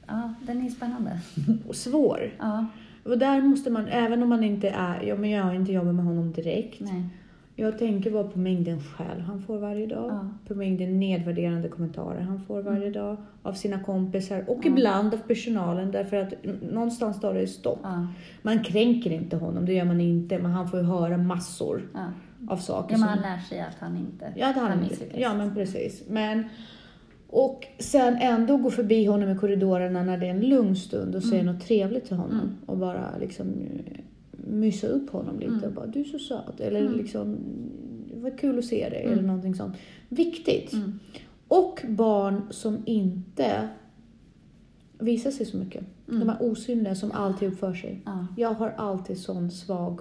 ja 0.06 0.34
den 0.46 0.66
är 0.66 0.70
spännande. 0.70 1.18
och 1.68 1.76
svår. 1.76 2.30
Ja, 2.38 2.66
Och 3.04 3.18
där 3.18 3.42
måste 3.42 3.70
man, 3.70 3.88
även 3.88 4.22
om 4.22 4.28
man 4.28 4.44
inte 4.44 4.68
är, 4.68 5.02
ja 5.02 5.16
men 5.16 5.30
jag 5.30 5.44
har 5.44 5.54
inte 5.54 5.72
jobbat 5.72 5.94
med 5.94 6.04
honom 6.04 6.32
direkt. 6.32 6.80
nej. 6.80 7.04
Jag 7.56 7.78
tänker 7.78 8.10
bara 8.10 8.24
på 8.24 8.38
mängden 8.38 8.80
skäll 8.80 9.20
han 9.20 9.42
får 9.42 9.58
varje 9.58 9.86
dag. 9.86 10.10
Ja. 10.10 10.28
På 10.48 10.54
mängden 10.54 11.00
nedvärderande 11.00 11.68
kommentarer 11.68 12.20
han 12.20 12.40
får 12.40 12.62
varje 12.62 12.90
dag. 12.90 13.16
Av 13.42 13.52
sina 13.52 13.78
kompisar 13.82 14.44
och 14.50 14.58
Ja. 14.62 14.68
ibland 14.70 15.14
av 15.14 15.18
personalen 15.18 15.90
därför 15.90 16.16
att 16.16 16.32
någonstans 16.72 17.20
tar 17.20 17.34
det 17.34 17.46
stopp. 17.46 17.78
Ja, 17.82 18.06
Man 18.42 18.64
kränker 18.64 19.10
inte 19.10 19.36
honom, 19.36 19.66
det 19.66 19.72
gör 19.72 19.84
man 19.84 20.00
inte. 20.00 20.38
Men 20.38 20.50
han 20.50 20.68
får 20.68 20.78
ju 20.80 20.84
höra 20.86 21.16
massor 21.16 21.82
av 22.48 22.56
saker 22.56 22.94
Ja, 22.94 22.98
men 23.00 23.08
han 23.08 23.18
lär 23.18 23.38
sig 23.38 23.60
att 23.60 23.76
han 23.78 23.96
inte 23.96 24.32
Ja, 24.36 24.46
har 24.46 24.52
kan 24.54 24.62
han 24.62 24.72
inte. 24.72 24.90
misslyckas. 24.90 25.18
Ja, 25.20 25.34
men 25.34 25.54
precis. 25.54 26.02
Men, 26.08 26.44
och 27.34 27.66
sen 27.78 28.16
ändå 28.20 28.56
gå 28.56 28.70
förbi 28.70 29.04
honom 29.06 29.28
i 29.28 29.36
korridorerna 29.38 30.02
när 30.02 30.18
det 30.18 30.26
är 30.26 30.30
en 30.30 30.40
lugn 30.40 30.76
stund 30.76 31.14
och 31.14 31.22
säga 31.22 31.40
Mm. 31.42 31.54
något 31.54 31.64
trevligt 31.64 32.04
till 32.04 32.16
honom. 32.16 32.40
Mm. 32.40 32.54
Och 32.66 32.76
bara 32.78 33.18
liksom 33.20 33.46
eh, 33.48 34.00
mysa 34.46 34.86
upp 34.86 35.10
honom 35.10 35.40
lite 35.40 35.52
Mm. 35.52 35.64
och 35.64 35.72
bara 35.72 35.86
du 35.86 36.00
är 36.00 36.04
så 36.04 36.18
söt. 36.18 36.60
Eller 36.60 36.80
Mm. 36.80 36.96
liksom 36.96 37.36
vad 38.14 38.38
kul 38.38 38.58
att 38.58 38.64
se 38.64 38.88
dig. 38.88 39.00
Mm. 39.02 39.12
Eller 39.12 39.22
någonting 39.26 39.54
sånt. 39.54 39.76
Viktigt. 40.08 40.72
Mm. 40.72 40.98
Och 41.48 41.80
barn 41.88 42.42
som 42.50 42.78
inte 42.86 43.68
visar 44.98 45.30
sig 45.30 45.46
så 45.46 45.56
mycket. 45.56 45.84
Mm. 46.08 46.20
De 46.20 46.28
här 46.28 46.36
osynliga 46.42 46.94
som 46.94 47.12
alltid 47.12 47.52
uppför 47.52 47.74
sig. 47.74 48.00
Ja. 48.04 48.26
Jag 48.36 48.54
har 48.54 48.68
alltid 48.76 49.18
sån 49.18 49.50
svag 49.50 50.00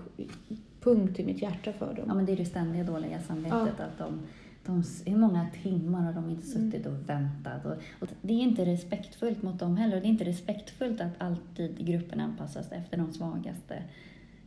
punkt 0.81 1.19
i 1.19 1.25
mitt 1.25 1.41
hjärta 1.41 1.73
för 1.73 1.93
dem. 1.93 2.05
ja, 2.07 2.13
men 2.13 2.25
det 2.25 2.31
är 2.31 2.37
det 2.37 2.45
ständiga 2.45 2.83
dåliga 2.83 3.19
samvetet. 3.27 3.79
Att 3.79 3.97
de, 3.97 4.19
de, 4.65 4.83
hur 5.05 5.17
många 5.17 5.47
timmar 5.63 6.01
har 6.01 6.13
de 6.13 6.29
inte 6.29 6.47
suttit 6.47 6.85
och 6.85 7.09
väntat? 7.09 7.65
Och, 7.65 7.71
och 7.99 8.07
det 8.21 8.33
är 8.33 8.37
inte 8.41 8.65
respektfullt 8.65 9.41
mot 9.43 9.59
dem 9.59 9.77
heller. 9.77 9.95
Och 9.95 10.01
det 10.01 10.07
är 10.07 10.09
inte 10.11 10.25
respektfullt 10.25 11.01
att 11.01 11.13
alltid 11.17 11.85
gruppen 11.87 12.19
anpassas 12.19 12.71
efter 12.71 12.97
de 12.97 13.13
svagaste. 13.13 13.83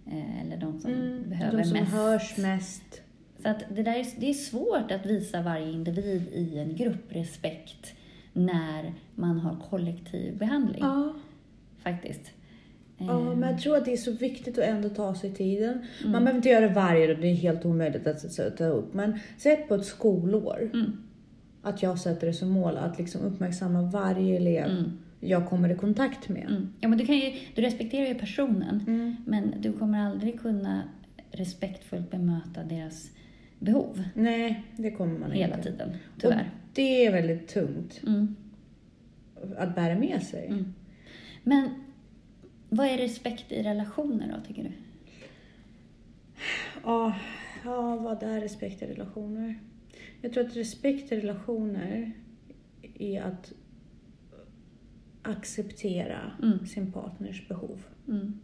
Eh, 0.06 0.40
eller 0.40 0.56
de 0.56 0.80
som 0.80 0.90
Mm, 0.90 1.28
behöver 1.28 1.58
de 1.58 1.64
som 1.64 1.72
mest. 1.78 1.92
hörs 1.92 2.36
mest. 2.38 3.00
Så 3.42 3.48
att 3.48 3.62
det, 3.70 3.82
där 3.82 3.92
är, 3.94 4.06
det 4.20 4.30
är 4.30 4.34
svårt 4.34 4.90
att 4.90 5.06
visa 5.06 5.42
varje 5.42 5.72
individ 5.72 6.28
i 6.32 6.58
en 6.58 6.76
grupp 6.76 7.12
respekt 7.12 7.94
när 8.32 8.94
man 9.14 9.38
har 9.40 9.56
kollektiv 9.70 10.38
behandling. 10.38 10.82
Ja. 10.82 11.12
Faktiskt. 11.82 12.30
Ja, 12.98 13.20
Eh, 13.20 13.36
men 13.36 13.50
jag 13.50 13.60
tror 13.60 13.76
att 13.76 13.84
det 13.84 13.92
är 13.92 13.96
så 13.96 14.12
viktigt 14.12 14.58
att 14.58 14.64
ändå 14.64 14.88
ta 14.88 15.14
sig 15.14 15.30
tiden. 15.34 15.70
Mm. 16.00 16.12
Man 16.12 16.24
behöver 16.24 16.36
inte 16.36 16.48
göra 16.48 16.68
det 16.68 16.74
varje 16.74 17.06
dag, 17.06 17.20
det 17.20 17.28
är 17.28 17.34
helt 17.34 17.64
omöjligt 17.64 18.06
att 18.06 18.56
ta 18.56 18.64
upp. 18.64 18.94
Men 18.94 19.18
sätt 19.38 19.68
på 19.68 19.74
ett 19.74 19.84
skolår 19.84 20.70
Mm. 20.74 20.92
att 21.62 21.82
jag 21.82 21.98
sätter 21.98 22.26
det 22.26 22.32
som 22.32 22.48
mål 22.50 22.76
att 22.76 22.98
liksom 22.98 23.20
uppmärksamma 23.20 23.82
varje 23.82 24.36
elev 24.36 24.70
Mm. 24.70 24.90
jag 25.20 25.48
kommer 25.48 25.68
i 25.68 25.74
kontakt 25.74 26.28
med. 26.28 26.46
Mm. 26.50 26.68
Ja, 26.80 26.88
men 26.88 26.98
du, 26.98 27.06
kan 27.06 27.16
ju, 27.16 27.32
du 27.54 27.62
respekterar 27.62 28.06
ju 28.06 28.14
personen, 28.14 28.84
Mm. 28.86 29.16
men 29.26 29.54
du 29.60 29.72
kommer 29.72 29.98
aldrig 30.06 30.40
kunna 30.40 30.82
respektfullt 31.30 32.10
bemöta 32.10 32.62
deras 32.64 33.10
behov 33.58 34.02
Nej, 34.14 34.64
det 34.76 34.90
kommer 34.90 35.18
man 35.18 35.30
hela 35.30 35.56
inte. 35.56 35.70
tiden, 35.72 35.88
tyvärr. 36.20 36.50
Det 36.74 37.06
är 37.06 37.12
väldigt 37.12 37.48
tungt 37.48 38.00
Mm. 38.06 38.36
att 39.58 39.74
bära 39.74 39.98
med 39.98 40.22
sig. 40.22 40.64
Men 41.42 41.68
vad 42.74 42.86
är 42.86 42.98
respekt 42.98 43.52
i 43.52 43.62
relationer 43.62 44.32
då, 44.36 44.46
tycker 44.46 44.62
du? 44.62 44.72
Ja, 46.84 47.14
ja, 47.64 47.96
vad 47.96 48.22
är 48.22 48.40
respekt 48.40 48.82
i 48.82 48.86
relationer? 48.86 49.58
Jag 50.20 50.32
tror 50.32 50.46
att 50.46 50.56
respekt 50.56 51.12
i 51.12 51.16
relationer 51.20 52.12
är 52.98 53.22
att 53.22 53.52
acceptera 55.22 56.32
Mm. 56.42 56.66
sin 56.66 56.92
partners 56.92 57.48
behov. 57.48 57.82
Mm. 58.08 58.40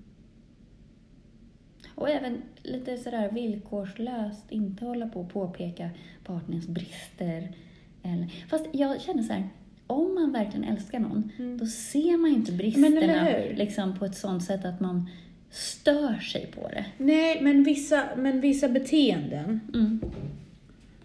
Och 1.94 2.08
även 2.08 2.42
lite 2.62 2.96
sådär 2.96 3.30
villkorslöst, 3.32 4.50
inte 4.50 4.84
hålla 4.84 5.08
på 5.08 5.20
och 5.20 5.30
påpeka 5.32 5.90
partners 6.24 6.66
brister. 6.66 7.56
Eller, 8.02 8.26
fast 8.48 8.66
jag 8.72 9.00
känner 9.00 9.22
så 9.22 9.32
här, 9.32 9.48
om 9.90 10.14
man 10.14 10.32
verkligen 10.32 10.64
älskar 10.64 11.00
någon, 11.00 11.32
Mm. 11.38 11.58
då 11.58 11.66
ser 11.66 12.16
man 12.18 12.30
ju 12.30 12.36
inte 12.36 12.52
bristerna 12.52 13.28
liksom, 13.54 13.98
på 13.98 14.04
ett 14.04 14.14
sånt 14.16 14.44
sätt 14.44 14.64
att 14.64 14.80
man 14.80 15.10
stör 15.50 16.14
sig 16.20 16.46
på 16.54 16.68
det. 16.68 16.84
Nej, 16.98 17.38
men 17.42 17.62
vissa, 17.64 18.04
men 18.16 18.40
vissa 18.40 18.68
beteenden 18.68 19.60
Mm. 19.74 20.00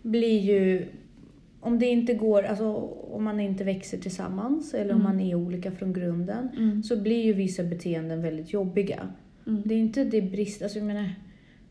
blir 0.02 0.39
ju... 0.39 0.86
Om 1.60 1.80
det 1.80 1.86
inte 1.86 2.13
går, 2.13 2.43
alltså 2.43 2.65
om 3.12 3.24
man 3.24 3.39
inte 3.39 3.63
växer 3.63 3.98
tillsammans 3.98 4.74
eller 4.74 4.93
om 4.93 5.02
Mm. 5.02 5.04
man 5.17 5.19
är 5.19 5.36
olika 5.36 5.71
från 5.71 5.93
grunden 5.93 6.50
Mm. 6.58 6.84
så 6.84 6.98
blir 7.02 7.24
ju 7.26 7.34
vissa 7.34 7.63
beteenden 7.63 8.21
väldigt 8.21 8.54
jobbiga. 8.54 9.08
Mm. 9.48 9.62
Det 9.65 9.74
är 9.76 9.80
inte 9.80 10.04
det 10.04 10.21
brist, 10.21 10.62
alltså 10.62 10.78
jag 10.80 10.86
menar 10.88 11.10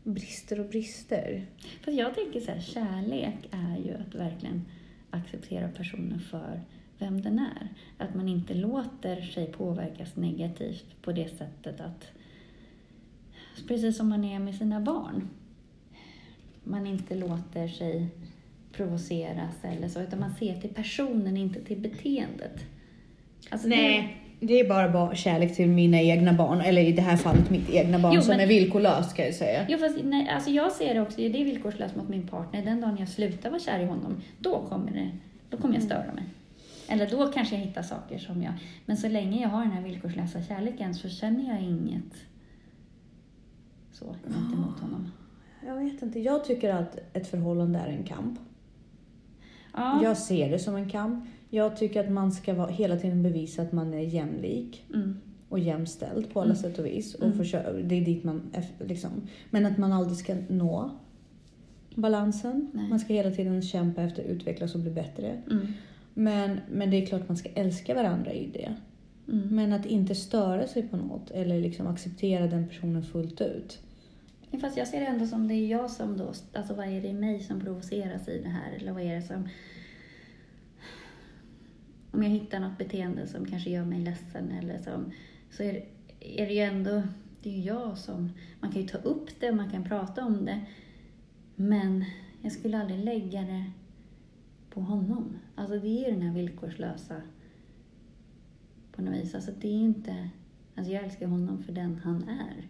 brister 0.03 0.59
och 0.59 0.65
brister. 0.65 1.45
Fast 1.85 1.97
jag 1.97 2.15
tänker 2.15 2.39
så 2.39 2.51
här, 2.51 2.59
kärlek 2.59 3.35
är 3.51 3.77
ju 3.85 3.93
att 3.93 4.15
verkligen 4.15 4.61
acceptera 5.09 5.67
personen 5.77 6.19
för 6.19 6.59
vem 6.99 7.21
den 7.21 7.39
är. 7.39 7.67
Att 7.97 8.15
man 8.15 8.27
inte 8.29 8.53
låter 8.53 9.21
sig 9.21 9.45
påverkas 9.51 10.15
negativt 10.15 10.85
på 11.01 11.11
det 11.11 11.29
sättet 11.37 11.79
att, 11.81 12.07
precis 13.67 13.97
som 13.97 14.09
man 14.09 14.23
är 14.25 14.39
med 14.39 14.55
sina 14.55 14.79
barn, 14.81 15.29
man 16.63 16.87
inte 16.87 17.15
låter 17.15 17.67
sig 17.67 18.07
provoceras 18.71 19.55
eller 19.63 19.87
så, 19.87 20.01
utan 20.01 20.19
man 20.19 20.33
ser 20.39 20.55
till 20.61 20.69
personen, 20.73 21.37
inte 21.37 21.61
till 21.61 21.79
beteendet. 21.79 22.59
Alltså 23.49 23.67
det- 23.67 23.75
Nej, 23.75 24.17
det 24.39 24.59
är 24.59 24.69
bara, 24.69 24.89
bara 24.89 25.15
kärlek 25.15 25.55
till 25.55 25.67
mina 25.69 26.01
egna 26.01 26.33
barn, 26.33 26.61
eller 26.61 26.81
i 26.81 26.91
det 26.91 27.01
här 27.01 27.17
fallet 27.17 27.49
mitt 27.49 27.69
egna 27.69 27.99
barn 27.99 28.13
Jo, 28.15 28.21
som 28.21 28.29
men- 28.31 28.39
är 28.39 28.47
villkorlöst 28.47 29.15
kan 29.15 29.25
jag 29.25 29.33
säga. 29.35 29.65
Jo, 29.69 29.77
fast 29.77 29.97
nej, 30.03 30.29
alltså 30.29 30.49
jag 30.49 30.71
ser 30.71 30.93
det 30.93 31.01
också, 31.01 31.17
det 31.17 31.25
är 31.41 31.45
villkorslöst 31.45 31.95
mot 31.95 32.09
min 32.09 32.27
partner. 32.27 32.65
Den 32.65 32.81
dagen 32.81 32.97
jag 32.99 33.09
slutar 33.09 33.49
vara 33.49 33.59
kär 33.59 33.79
i 33.79 33.85
honom, 33.85 34.15
då 34.39 34.61
kommer, 34.69 34.91
det, 34.91 35.09
då 35.49 35.57
kommer 35.57 35.73
jag 35.73 35.83
störa 35.83 36.13
mig. 36.13 36.23
Eller 36.87 37.09
då 37.09 37.31
kanske 37.31 37.55
jag 37.55 37.61
hittar 37.65 37.81
saker 37.83 38.17
som 38.17 38.41
jag... 38.43 38.53
Men 38.85 38.97
så 38.97 39.07
länge 39.07 39.41
jag 39.41 39.49
har 39.49 39.61
den 39.61 39.71
här 39.71 39.81
villkorslösa 39.83 40.41
kärleken 40.43 40.95
så 40.95 41.09
känner 41.09 41.49
jag 41.53 41.61
inget 41.61 42.13
så 43.91 44.15
gentemot 44.23 44.79
honom. 44.79 45.11
Jag 45.67 45.75
vet 45.75 46.01
inte, 46.01 46.19
jag 46.19 46.45
tycker 46.45 46.73
att 46.73 46.97
ett 47.13 47.27
förhållande 47.27 47.79
är 47.79 47.87
en 47.87 48.03
kamp. 48.03 48.39
Ja. 49.73 50.03
Jag 50.03 50.17
ser 50.17 50.49
det 50.49 50.59
som 50.59 50.75
en 50.75 50.89
kamp. 50.89 51.25
Jag 51.49 51.77
tycker 51.77 52.03
att 52.03 52.11
man 52.11 52.31
ska 52.31 52.53
vara, 52.53 52.67
hela 52.67 52.97
tiden 52.97 53.23
bevisa 53.23 53.61
att 53.61 53.71
man 53.71 53.93
är 53.93 53.99
jämlik 53.99 54.85
Mm. 54.93 55.17
och 55.49 55.59
jämställd 55.59 56.33
på 56.33 56.41
alla 56.41 56.51
Mm. 56.53 56.63
sätt 56.63 56.79
och 56.79 56.85
vis. 56.85 57.15
Och 57.15 57.25
Mm. 57.25 57.37
försöka, 57.37 57.71
det 57.73 57.95
är 57.95 58.05
dit 58.05 58.23
man, 58.23 58.41
liksom. 58.79 59.09
Men 59.49 59.65
att 59.65 59.77
man 59.77 59.91
aldrig 59.91 60.17
ska 60.17 60.35
nå 60.49 60.91
balansen. 61.95 62.71
Nej. 62.73 62.89
Man 62.89 62.99
ska 62.99 63.13
hela 63.13 63.31
tiden 63.31 63.61
kämpa 63.61 64.01
efter 64.01 64.23
att 64.23 64.29
utvecklas 64.29 64.75
och 64.75 64.81
bli 64.81 64.91
bättre. 64.91 65.41
Mm. 65.51 65.67
Men, 66.17 66.59
men 66.71 66.89
det 66.89 66.97
är 66.97 67.05
klart 67.05 67.27
man 67.27 67.37
ska 67.37 67.49
älska 67.49 67.93
varandra 67.93 68.33
i 68.33 68.47
det. 68.47 68.75
Mm. 69.27 69.55
Men 69.55 69.73
att 69.73 69.85
inte 69.85 70.15
störa 70.15 70.67
sig 70.67 70.87
på 70.87 70.97
något 70.97 71.31
eller 71.31 71.61
liksom 71.61 71.87
acceptera 71.87 72.47
den 72.47 72.67
personen 72.67 73.03
fullt 73.03 73.41
ut. 73.41 73.79
Fast 74.61 74.77
jag 74.77 74.87
ser 74.87 74.99
det 74.99 75.05
ändå 75.05 75.27
som 75.27 75.47
det 75.47 75.53
är 75.53 75.67
jag 75.67 75.91
som 75.91 76.17
då, 76.17 76.33
alltså 76.53 76.73
vad 76.73 76.87
är 76.87 77.01
det 77.01 77.07
i 77.07 77.13
mig 77.13 77.39
som 77.39 77.59
provoceras 77.59 78.27
i 78.27 78.41
det 78.41 78.49
här? 78.49 78.71
Eller 78.71 78.91
vad 78.91 79.03
är 79.03 79.15
det 79.15 79.21
som... 79.21 79.49
Om 82.11 82.23
jag 82.23 82.29
hittar 82.29 82.59
något 82.59 82.77
beteende 82.77 83.27
som 83.27 83.45
kanske 83.45 83.69
gör 83.69 83.85
mig 83.85 83.99
ledsen 83.99 84.51
eller 84.51 84.81
som... 84.81 85.11
Så 85.51 85.63
är 85.63 85.73
det, 85.73 85.85
är 86.41 86.47
det 86.47 86.53
ju 86.53 86.59
ändå, 86.59 87.03
det 87.43 87.49
är 87.49 87.53
ju 87.53 87.61
jag 87.61 87.97
som... 87.97 88.31
Man 88.59 88.71
kan 88.71 88.81
ju 88.81 88.87
ta 88.87 88.97
upp 88.97 89.39
det, 89.39 89.51
man 89.51 89.71
kan 89.71 89.83
prata 89.83 90.25
om 90.25 90.45
det. 90.45 90.61
Men 91.55 92.05
jag 92.41 92.51
skulle 92.51 92.79
aldrig 92.79 92.99
lägga 92.99 93.41
det 93.41 93.71
på 94.75 94.81
honom. 94.81 95.37
Alltså 95.55 95.79
det 95.79 95.87
är 95.87 96.05
ju 96.05 96.11
den 96.11 96.21
här 96.21 96.33
villkorslösa 96.33 97.21
på 98.91 99.01
något 99.01 99.13
vis. 99.15 99.35
Alltså 99.35 99.51
det 99.61 99.67
är 99.67 99.71
inte... 99.81 100.29
Alltså 100.75 100.93
jag 100.93 101.03
älskar 101.03 101.27
honom 101.27 101.63
för 101.63 101.73
den 101.73 101.99
han 102.03 102.29
är. 102.29 102.67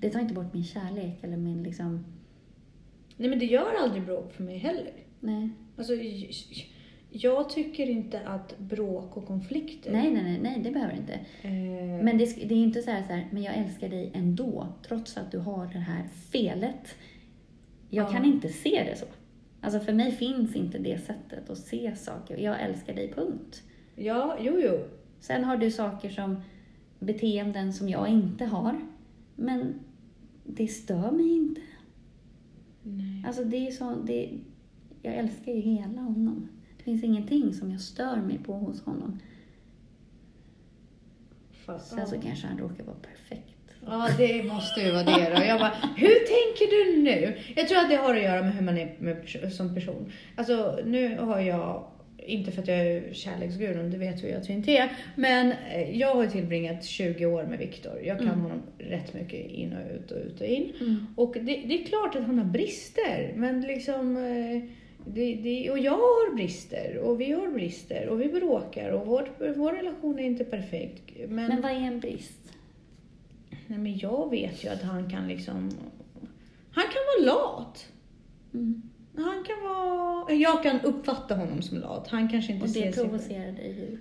Det 0.00 0.10
tar 0.10 0.20
inte 0.20 0.34
bort 0.34 0.54
min 0.54 0.64
kärlek 0.64 1.18
eller 1.24 1.36
min 1.36 1.62
liksom... 1.62 2.04
Nej 3.16 3.30
men 3.30 3.38
det 3.38 3.44
gör 3.44 3.74
aldrig 3.82 4.04
bråk 4.04 4.32
för 4.32 4.42
mig 4.44 4.58
heller. 4.58 4.92
Nej. 5.20 5.48
Alltså, 5.78 5.92
jag 7.10 7.50
tycker 7.50 7.86
inte 7.90 8.20
att 8.28 8.58
bråk 8.58 9.16
och 9.16 9.26
konflikter... 9.26 9.92
Nej, 9.92 10.10
nej, 10.14 10.22
nej, 10.22 10.40
nej, 10.42 10.60
det 10.64 10.70
behöver 10.70 10.94
inte. 10.96 11.12
Eh, 11.42 12.04
Men 12.04 12.18
det, 12.18 12.24
det 12.48 12.54
är 12.54 12.62
inte 12.62 12.82
så 12.82 12.90
här, 12.90 13.02
så 13.06 13.12
här, 13.12 13.28
men 13.30 13.42
jag 13.42 13.54
älskar 13.56 13.88
dig 13.88 14.10
ändå, 14.14 14.66
trots 14.88 15.16
att 15.16 15.32
du 15.32 15.38
har 15.38 15.66
det 15.66 15.78
här 15.78 16.08
felet. 16.32 16.94
Jag 17.90 18.06
Ja. 18.08 18.12
kan 18.12 18.24
inte 18.24 18.48
se 18.48 18.84
det 18.90 18.96
så. 18.98 19.06
Alltså 19.60 19.80
för 19.80 19.92
mig 19.92 20.12
finns 20.12 20.56
inte 20.56 20.78
det 20.78 20.98
sättet 20.98 21.50
att 21.50 21.58
se 21.58 21.96
saker. 21.96 22.36
Jag 22.36 22.62
älskar 22.62 22.94
dig, 22.94 23.12
punkt. 23.12 23.62
Ja, 23.96 24.36
jo, 24.40 24.60
jo. 24.60 24.84
Sen 25.20 25.44
har 25.44 25.56
du 25.56 25.70
saker 25.70 26.10
som 26.10 26.40
beteenden 26.98 27.72
som 27.72 27.88
jag 27.88 28.08
inte 28.08 28.44
har. 28.44 28.80
Men 29.36 29.74
det 30.44 30.68
stör 30.68 31.10
mig 31.10 31.32
inte. 31.32 31.60
Nej. 32.82 33.24
Alltså 33.26 33.44
det 33.44 33.66
är 33.66 33.70
så, 33.70 33.94
det, 33.94 34.38
jag 35.02 35.14
älskar 35.14 35.52
ju 35.52 35.60
hela 35.60 36.00
honom. 36.00 36.48
Det 36.76 36.84
finns 36.84 37.04
ingenting 37.04 37.54
som 37.54 37.70
jag 37.70 37.80
stör 37.80 38.16
mig 38.16 38.38
på 38.38 38.52
hos 38.52 38.82
honom. 38.82 39.18
Fast, 41.52 41.88
Sen 41.88 42.06
så 42.06 42.20
kanske 42.20 42.46
han 42.46 42.58
råkar 42.58 42.84
vara 42.84 42.96
perfekt. 42.96 43.57
Ja, 43.86 44.08
det 44.18 44.42
måste 44.42 44.80
ju 44.80 44.90
vara 44.90 45.02
det 45.02 45.32
då. 45.36 45.42
Jag 45.44 45.58
bara, 45.60 45.72
hur 45.96 46.08
tänker 46.14 46.94
du 46.94 47.02
nu? 47.02 47.36
Jag 47.56 47.68
tror 47.68 47.78
att 47.78 47.90
det 47.90 47.96
har 47.96 48.16
att 48.16 48.22
göra 48.22 48.42
med 48.42 48.54
hur 48.54 48.62
man 48.62 48.78
är 48.78 48.94
med, 48.98 49.16
som 49.52 49.74
person. 49.74 50.12
Alltså, 50.36 50.78
nu 50.84 51.16
har 51.18 51.40
jag, 51.40 51.84
inte 52.26 52.50
för 52.52 52.62
att 52.62 52.68
jag 52.68 52.78
är 52.78 53.02
kärleksgurun, 53.12 53.90
det 53.90 53.98
vet 53.98 54.24
vi 54.24 54.28
ju 54.28 54.34
att 54.34 54.48
vi 54.48 54.52
inte 54.52 54.72
är, 54.72 54.88
men 55.16 55.52
eh, 55.72 55.98
jag 55.98 56.14
har 56.14 56.26
tillbringat 56.26 56.84
20 56.84 57.26
år 57.26 57.44
med 57.44 57.58
Viktor. 57.58 57.92
Jag 58.04 58.18
kan 58.18 58.26
Mm. 58.28 58.40
honom 58.40 58.62
rätt 58.78 59.14
mycket 59.14 59.50
in 59.50 59.72
och 59.72 59.94
ut 59.96 60.10
och 60.10 60.18
ut 60.26 60.40
och 60.40 60.46
in. 60.46 60.72
Mm. 60.80 61.06
Och 61.16 61.34
det, 61.40 61.62
det 61.66 61.82
är 61.82 61.86
klart 61.86 62.16
att 62.16 62.24
han 62.24 62.38
har 62.38 62.44
brister, 62.44 63.32
men 63.36 63.60
liksom... 63.60 64.16
eh, 64.16 64.62
Det, 65.14 65.34
det, 65.34 65.70
och 65.70 65.78
jag 65.78 65.92
har 65.92 66.36
brister, 66.36 66.98
och 66.98 67.20
vi 67.20 67.32
har 67.32 67.48
brister, 67.48 68.08
och 68.08 68.20
vi 68.20 68.28
bråkar, 68.28 68.90
och 68.90 69.06
vår, 69.06 69.28
vår 69.56 69.72
relation 69.72 70.18
är 70.18 70.24
inte 70.24 70.44
perfekt. 70.44 71.02
Men, 71.28 71.46
Men 71.48 71.62
vad 71.62 71.70
är 71.70 71.76
en 71.76 72.00
brist? 72.00 72.37
Nej, 73.68 73.78
men 73.78 73.98
jag 73.98 74.30
vet 74.30 74.64
ju 74.64 74.68
att 74.68 74.82
han 74.82 75.10
kan 75.10 75.28
liksom... 75.28 75.70
Han 76.70 76.84
kan 76.84 77.02
vara 77.06 77.34
lat. 77.34 77.92
Mm. 78.54 78.82
Han 79.16 79.44
kan 79.44 79.62
vara... 79.62 80.32
Jag 80.32 80.62
kan 80.62 80.80
uppfatta 80.80 81.36
honom 81.36 81.62
som 81.62 81.78
lat. 81.78 82.08
Han 82.08 82.28
kanske 82.28 82.52
inte 82.52 82.64
Och 82.64 82.70
ser 82.70 82.86
det 82.86 82.92
sig... 82.92 83.04
provocerar 83.04 83.52
dig 83.52 83.68
ju. 83.78 83.98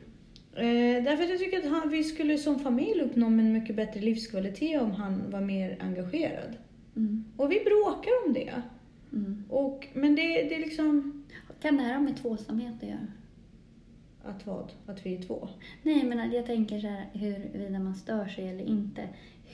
Eh, 0.58 1.04
därför 1.04 1.24
att 1.24 1.30
jag 1.30 1.40
tycker 1.40 1.58
att 1.58 1.72
han, 1.72 1.90
vi 1.90 2.04
skulle 2.04 2.38
som 2.38 2.60
familj 2.60 3.02
uppnå 3.02 3.28
en 3.28 3.54
mycket 3.54 3.76
bättre 3.76 4.00
livskvalitet 4.00 4.82
om 4.82 4.92
han 4.92 5.32
var 5.32 5.42
mer 5.42 5.78
engagerad. 5.80 6.58
Mm. 6.96 7.26
Och 7.38 7.52
vi 7.52 7.60
bråkar 7.60 8.12
om 8.26 8.34
det. 8.34 8.62
Mm. 9.14 9.44
Och, 9.50 9.88
men 9.94 10.16
det, 10.16 10.22
det 10.22 10.56
är 10.56 10.60
liksom... 10.60 11.24
Kan 11.62 11.78
det 11.78 11.84
här 11.84 11.94
ha 11.94 12.02
med 12.02 12.18
tvåsamhet 12.18 12.74
att 12.82 12.90
göra? 12.90 13.08
Att 14.24 14.46
vad? 14.46 14.72
Att 14.86 15.06
vi 15.06 15.16
är 15.16 15.22
två? 15.22 15.50
Nej, 15.84 16.04
men 16.04 16.32
jag 16.32 16.46
tänker 16.46 16.80
så 16.80 16.88
här, 16.88 17.06
huruvida 17.14 17.80
man 17.80 17.96
stör 17.96 18.28
sig 18.28 18.50
eller 18.50 18.66
inte. 18.66 19.08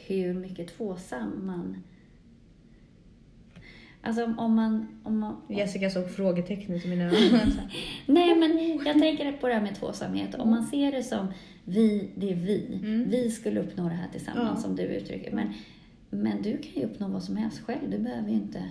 Hur 0.07 0.33
mycket 0.33 0.67
tvåsam 0.77 1.45
man... 1.45 1.83
Alltså 4.01 4.23
om- 4.25 4.39
om 4.39 4.55
man... 4.55 4.87
Om 5.03 5.19
man 5.19 5.41
Jessica 5.49 5.89
såg 5.89 6.11
frågetecknet 6.11 6.85
i 6.85 6.87
mina 6.89 7.03
ögon. 7.05 7.51
Nej, 8.05 8.35
men 8.35 8.79
jag 8.85 8.99
tänker 8.99 9.31
på 9.31 9.47
det 9.47 9.53
här 9.53 9.61
med 9.61 9.75
tvåsamhet. 9.75 10.35
Om 10.35 10.49
man 10.49 10.63
ser 10.63 10.91
det 10.91 11.03
som 11.03 11.27
vi, 11.65 12.09
det 12.15 12.31
är 12.31 12.35
vi. 12.35 12.79
Mm. 12.83 13.09
Vi 13.09 13.31
skulle 13.31 13.59
uppnå 13.59 13.83
det 13.83 13.95
här 13.95 14.07
tillsammans, 14.11 14.49
Ja. 14.55 14.61
som 14.67 14.75
du 14.75 14.83
uttrycker. 14.83 15.31
Men, 15.31 15.53
men 16.09 16.41
du 16.41 16.57
kan 16.57 16.73
ju 16.73 16.83
uppnå 16.83 17.07
vad 17.07 17.23
som 17.23 17.37
helst 17.37 17.59
själv. 17.59 17.89
Du 17.91 17.97
behöver 17.99 18.29
ju 18.29 18.35
inte... 18.35 18.63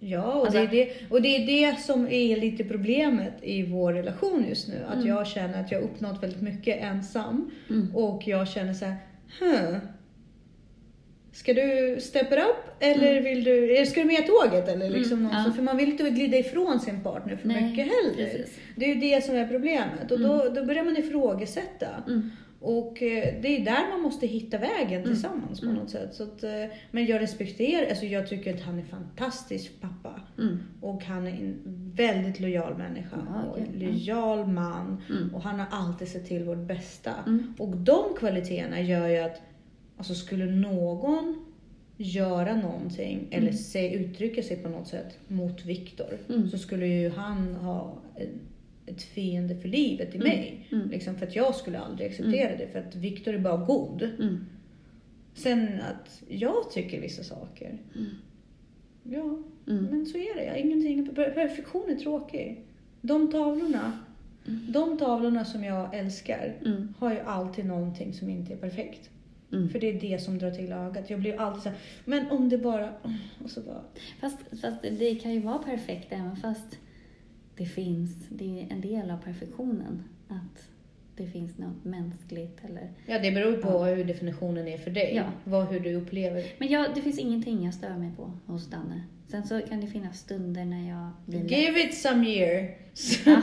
Ja, 0.00 0.22
och, 0.34 0.46
Alltså- 0.46 0.58
det 0.58 0.64
är 0.64 0.70
det, 0.70 1.10
och 1.10 1.22
det 1.22 1.28
är 1.28 1.46
det 1.72 1.80
som 1.80 2.06
är 2.08 2.36
lite 2.36 2.64
problemet 2.64 3.32
i 3.42 3.62
vår 3.62 3.92
relation 3.92 4.44
just 4.48 4.68
nu. 4.68 4.84
Att 4.88 4.94
Mm. 4.94 5.06
jag 5.06 5.26
känner 5.26 5.60
att 5.60 5.72
jag 5.72 5.78
har 5.78 5.84
uppnått 5.88 6.22
väldigt 6.22 6.42
mycket 6.42 6.82
ensam. 6.82 7.50
Mm. 7.70 7.96
Och 7.96 8.22
jag 8.28 8.48
känner 8.48 8.74
så 8.74 8.84
här, 8.84 8.96
huh. 9.40 9.78
Ska 11.32 11.54
du 11.54 11.96
step 12.00 12.32
it 12.32 12.38
up 12.38 12.56
eller 12.80 13.20
vill 13.20 13.44
du, 13.44 13.76
eller 13.76 13.84
ska 13.84 14.00
du 14.00 14.06
med 14.06 14.26
tåget 14.26 14.68
eller 14.68 14.90
liksom 14.90 15.18
Mm, 15.18 15.30
ja. 15.46 15.52
För 15.52 15.62
man 15.62 15.76
vill 15.76 15.88
inte 15.88 16.10
glida 16.10 16.36
ifrån 16.38 16.80
sin 16.80 17.02
partner 17.02 17.36
för 17.36 17.48
Nej, 17.48 17.62
mycket 17.62 17.84
heller. 17.86 18.14
precis. 18.30 18.58
Det 18.76 18.84
är 18.84 18.94
ju 18.94 19.00
det 19.00 19.24
som 19.24 19.36
är 19.36 19.48
problemet 19.48 20.10
och 20.10 20.20
då, 20.20 20.48
då 20.54 20.64
börjar 20.64 20.84
man 20.84 20.96
ifrågasätta. 20.96 21.86
Mm. 22.06 22.30
Och 22.60 23.02
eh, 23.02 23.34
det 23.42 23.56
är 23.56 23.64
där 23.64 23.90
man 23.90 24.00
måste 24.00 24.26
hitta 24.26 24.58
vägen 24.58 25.02
tillsammans 25.04 25.60
på 25.60 25.66
Mm. 25.66 25.78
något 25.78 25.90
sätt. 25.90 26.14
Så 26.14 26.22
att, 26.22 26.42
eh, 26.44 26.50
men 26.90 27.06
jag 27.06 27.20
respekterar, 27.20 27.86
alltså 27.88 28.06
jag 28.06 28.28
tycker 28.28 28.54
att 28.54 28.60
han 28.60 28.78
är 28.78 28.82
fantastisk 28.84 29.80
pappa. 29.80 30.20
Mm. 30.38 30.58
Och 30.80 31.04
han 31.04 31.26
är 31.26 31.30
en 31.30 31.56
väldigt 31.96 32.40
lojal 32.40 32.76
människa 32.78 33.16
Ja, 33.34 33.50
och 33.50 33.58
en 33.58 33.66
ja. 33.78 33.86
lojal 33.88 34.46
man. 34.46 35.02
Mm. 35.10 35.34
Och 35.34 35.42
han 35.42 35.60
har 35.60 35.66
alltid 35.70 36.08
sett 36.08 36.26
till 36.26 36.44
vårt 36.44 36.66
bästa. 36.68 37.10
Mm. 37.26 37.54
Och 37.58 37.76
de 37.76 38.04
kvaliteterna 38.18 38.80
gör 38.80 39.08
ju 39.08 39.18
att 39.18 39.40
alltså 39.98 40.14
skulle 40.14 40.46
någon 40.46 41.44
göra 41.96 42.56
någonting 42.56 43.28
eller 43.30 43.52
se, 43.52 43.94
uttrycka 43.94 44.42
sig 44.42 44.56
på 44.56 44.68
något 44.68 44.88
sätt 44.88 45.18
mot 45.28 45.64
Viktor 45.64 46.18
Mm. 46.28 46.48
så 46.48 46.58
skulle 46.58 46.86
ju 46.86 47.10
han 47.10 47.54
ha 47.54 47.94
ett 48.86 49.02
fiende 49.02 49.56
för 49.56 49.68
livet 49.68 50.14
i 50.14 50.18
mig. 50.18 50.66
Mm. 50.72 50.88
Liksom 50.90 51.14
för 51.16 51.26
att 51.26 51.36
jag 51.36 51.54
skulle 51.54 51.78
aldrig 51.78 52.08
acceptera 52.10 52.56
det 52.56 52.66
för 52.72 52.78
att 52.78 52.96
Viktor 52.96 53.34
är 53.34 53.38
bara 53.38 53.64
god. 53.64 54.02
Mm. 54.02 54.38
Sen 55.34 55.68
att 55.80 56.22
jag 56.28 56.70
tycker 56.70 57.00
vissa 57.00 57.22
saker. 57.22 57.78
Mm. 57.96 58.06
Ja, 59.02 59.38
Mm. 59.72 59.84
men 59.84 60.06
så 60.06 60.18
är 60.18 60.34
det. 60.34 60.44
Jag 60.44 60.58
Ingenting, 60.58 61.14
per- 61.14 61.30
perfektion 61.30 61.90
är 61.90 61.94
tråkig. 61.96 62.64
De 63.00 63.30
tavlorna, 63.32 63.98
de 64.68 64.98
tavlorna 64.98 65.44
som 65.44 65.64
jag 65.64 65.94
älskar 65.94 66.54
Mm. 66.66 66.94
har 66.98 67.12
ju 67.12 67.20
alltid 67.20 67.66
någonting 67.66 68.12
som 68.14 68.28
inte 68.30 68.52
är 68.52 68.56
perfekt. 68.56 69.10
Mm. 69.52 69.68
För 69.68 69.78
det 69.80 69.88
är 69.90 70.00
det 70.00 70.22
som 70.22 70.38
drar 70.38 70.50
till 70.50 70.72
ögat. 70.72 71.10
Jag 71.10 71.20
blir 71.20 71.40
alltid 71.40 71.62
så 71.62 71.68
här, 71.68 71.78
men 72.04 72.30
om 72.30 72.48
det 72.48 72.58
bara... 72.58 72.92
Och 73.44 73.50
så 73.50 73.60
bara 73.60 73.82
Fast, 74.20 74.38
fast 74.60 74.82
det 74.82 75.14
kan 75.14 75.32
ju 75.34 75.40
vara 75.40 75.58
perfekt 75.58 76.06
även 76.12 76.36
fast 76.36 76.78
det 77.56 77.66
finns, 77.66 78.26
det 78.28 78.60
är 78.62 78.72
en 78.72 78.80
del 78.80 79.10
av 79.10 79.16
perfektionen. 79.18 80.02
Att 80.28 80.68
det 81.16 81.26
finns 81.26 81.58
något 81.58 81.84
mänskligt 81.84 82.58
eller... 82.64 82.90
ja, 83.06 83.18
det 83.18 83.30
beror 83.30 83.56
på 83.56 83.68
Ja. 83.68 83.94
hur 83.94 84.04
definitionen 84.04 84.68
är 84.68 84.78
för 84.78 84.90
dig. 84.90 85.12
Ja. 85.16 85.24
Vad, 85.44 85.66
hur 85.68 85.80
du 85.80 85.94
upplever. 85.94 86.44
Men 86.58 86.68
jag, 86.68 86.94
det 86.94 87.00
finns 87.02 87.18
ingenting 87.18 87.64
jag 87.64 87.74
stör 87.74 87.96
mig 87.96 88.10
på 88.16 88.32
hos 88.46 88.66
Danne. 88.70 89.02
Sen 89.28 89.46
så 89.46 89.60
kan 89.60 89.80
det 89.80 89.86
finnas 89.86 90.18
stunder 90.18 90.64
när 90.64 90.88
jag 90.88 91.10
blir. 91.26 91.44
Give 91.58 91.80
it 91.82 91.94
some 91.94 92.26
years. 92.28 92.70
Ja. 93.26 93.42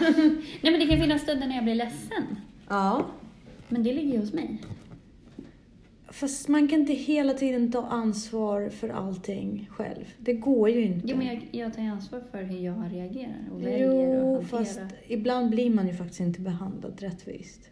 Nej 0.61 0.71
men 0.71 0.79
det 0.79 0.87
kan 0.87 1.01
finnas 1.01 1.21
stunder 1.21 1.47
när 1.47 1.55
jag 1.55 1.63
blir 1.63 1.75
ledsen. 1.75 2.23
ja. 2.69 3.05
Men 3.69 3.83
det 3.83 3.93
ligger 3.93 4.13
ju 4.13 4.19
hos 4.19 4.33
mig. 4.33 4.57
Fast 6.15 6.47
man 6.47 6.67
kan 6.67 6.79
inte 6.79 6.93
hela 6.93 7.33
tiden 7.33 7.71
ta 7.71 7.85
ansvar 7.85 8.69
för 8.69 8.89
allting 8.89 9.67
själv. 9.71 10.13
Det 10.17 10.33
går 10.33 10.69
ju 10.69 10.81
inte. 10.81 11.07
Jo 11.07 11.17
men 11.17 11.27
jag, 11.27 11.47
jag 11.51 11.73
tar 11.73 11.81
ansvar 11.81 12.21
för 12.31 12.43
hur 12.43 12.57
jag 12.59 12.83
reagerar 12.93 13.49
och 13.53 13.61
väljer 13.61 14.19
Jo, 14.19 14.37
att 14.37 14.47
fast 14.47 14.79
ibland 15.07 15.49
blir 15.49 15.69
man 15.69 15.87
ju 15.87 15.93
faktiskt 15.93 16.19
inte 16.19 16.41
behandlad 16.41 17.01
rättvist. 17.01 17.69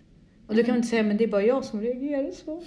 Och 0.47 0.55
du 0.55 0.63
kan 0.63 0.75
inte 0.75 0.87
säga, 0.87 1.03
men 1.03 1.17
det 1.17 1.23
är 1.23 1.27
bara 1.27 1.43
jag 1.43 1.65
som 1.65 1.81
reagerar 1.81 2.31
så. 2.31 2.63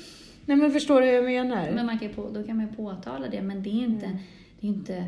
Nej 0.46 0.56
men 0.56 0.70
förstår 0.70 1.00
du 1.00 1.06
vad 1.06 1.16
jag 1.16 1.24
menar? 1.24 1.72
Men 1.72 1.86
man 1.86 1.98
kan 1.98 2.08
på, 2.14 2.30
då 2.30 2.42
kan 2.42 2.56
man 2.56 2.66
ju 2.66 2.72
påtala 2.72 3.28
det, 3.28 3.42
men 3.42 3.62
det 3.62 3.70
är 3.70 3.84
inte, 3.84 4.06
Mm. 4.06 4.18
det 4.60 4.66
är 4.66 4.68
inte 4.68 5.04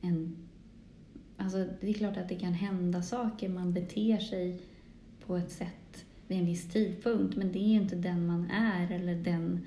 en... 0.00 0.36
Alltså 1.36 1.66
det 1.80 1.88
är 1.88 1.92
klart 1.92 2.16
att 2.16 2.28
det 2.28 2.34
kan 2.34 2.52
hända 2.52 3.02
saker, 3.02 3.48
man 3.48 3.72
beter 3.72 4.18
sig 4.18 4.60
på 5.26 5.36
ett 5.36 5.50
sätt 5.50 5.79
vid 6.30 6.38
en 6.38 6.46
viss 6.46 6.68
tidpunkt, 6.68 7.36
men 7.36 7.52
det 7.52 7.58
är 7.58 7.68
ju 7.68 7.74
inte 7.80 7.96
den 7.96 8.26
man 8.26 8.50
är 8.50 8.90
eller 8.94 9.14
den... 9.14 9.60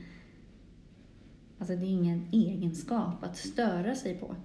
Alltså 1.59 1.75
det 1.75 1.85
är 1.85 1.89
ingen 1.89 2.27
egenskap 2.31 3.23
att 3.23 3.37
störa 3.37 3.95
sig 3.95 4.15
på, 4.17 4.35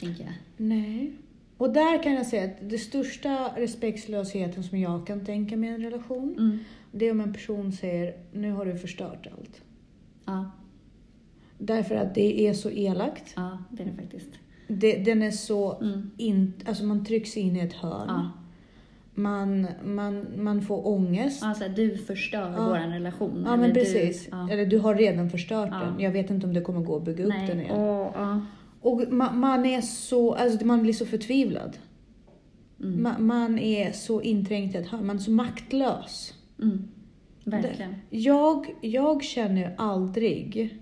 tänker 0.00 0.24
jag. 0.24 0.32
Nej. 0.56 1.12
Och 1.56 1.72
där 1.72 2.02
kan 2.02 2.14
jag 2.14 2.26
säga 2.26 2.44
att 2.44 2.70
det 2.70 2.78
största 2.78 3.48
respektlösheten 3.56 4.62
som 4.64 4.78
jag 4.78 5.06
kan 5.06 5.24
tänka 5.24 5.56
mig 5.56 5.70
i 5.70 5.72
en 5.74 5.82
relation, 5.82 6.34
Mm. 6.38 6.58
det 6.92 7.06
är 7.06 7.10
om 7.12 7.20
en 7.20 7.32
person 7.32 7.72
säger, 7.72 8.14
nu 8.32 8.52
har 8.52 8.66
du 8.66 8.78
förstört 8.78 9.26
allt. 9.38 9.60
Ja, 10.24 10.50
Därför 11.58 11.94
att 11.94 12.14
det 12.14 12.40
är 12.48 12.54
så 12.54 12.70
elakt. 12.70 13.32
ja, 13.36 13.58
det 13.70 13.82
är 13.82 13.86
det 13.86 13.92
faktiskt. 14.02 14.28
Det, 14.68 14.96
den 15.04 15.22
är 15.22 15.30
så, 15.30 15.78
Mm. 15.80 16.10
in, 16.16 16.52
alltså 16.66 16.84
man 16.84 17.04
trycks 17.04 17.36
in 17.36 17.56
i 17.56 17.60
ett 17.60 17.72
hörn. 17.72 18.08
Ja. 18.08 18.30
Man, 19.14 19.66
man, 19.84 20.26
man 20.36 20.62
får 20.62 20.86
ångest. 20.86 21.42
Alltså, 21.42 21.64
du 21.68 21.96
förstör 21.96 22.52
Ja. 22.56 22.64
vår 22.68 22.74
relation. 22.92 23.42
Ja 23.46 23.56
men 23.56 23.68
du- 23.72 23.80
precis. 23.80 24.28
ja. 24.30 24.48
Eller 24.50 24.66
du 24.66 24.78
har 24.78 24.94
redan 24.94 25.30
förstört 25.30 25.68
Ja. 25.72 25.78
den. 25.78 26.00
Jag 26.00 26.10
vet 26.10 26.30
inte 26.30 26.46
om 26.46 26.54
det 26.54 26.60
kommer 26.60 26.80
gå 26.80 26.96
att 26.96 27.04
bygga 27.04 27.24
upp 27.24 27.28
Nej. 27.38 27.46
den 27.46 27.60
igen. 27.60 27.76
Ja. 27.80 28.40
Och 28.80 29.12
man, 29.12 29.38
man 29.40 29.66
är 29.66 29.80
så, 29.80 30.34
alltså 30.34 30.66
man 30.66 30.82
blir 30.82 30.92
så 30.92 31.06
förtvivlad. 31.06 31.76
Mm. 32.80 33.02
Man, 33.02 33.26
man 33.26 33.58
är 33.58 33.92
så 33.92 34.22
inträngd 34.22 34.74
i 34.74 34.78
ett 34.78 34.86
hörn, 34.86 35.06
man 35.06 35.16
är 35.16 35.20
så 35.20 35.30
maktlös. 35.30 36.34
Mm. 36.62 36.88
Verkligen. 37.44 37.94
Jag, 38.10 38.74
jag 38.80 39.22
känner 39.24 39.74
aldrig 39.78 40.78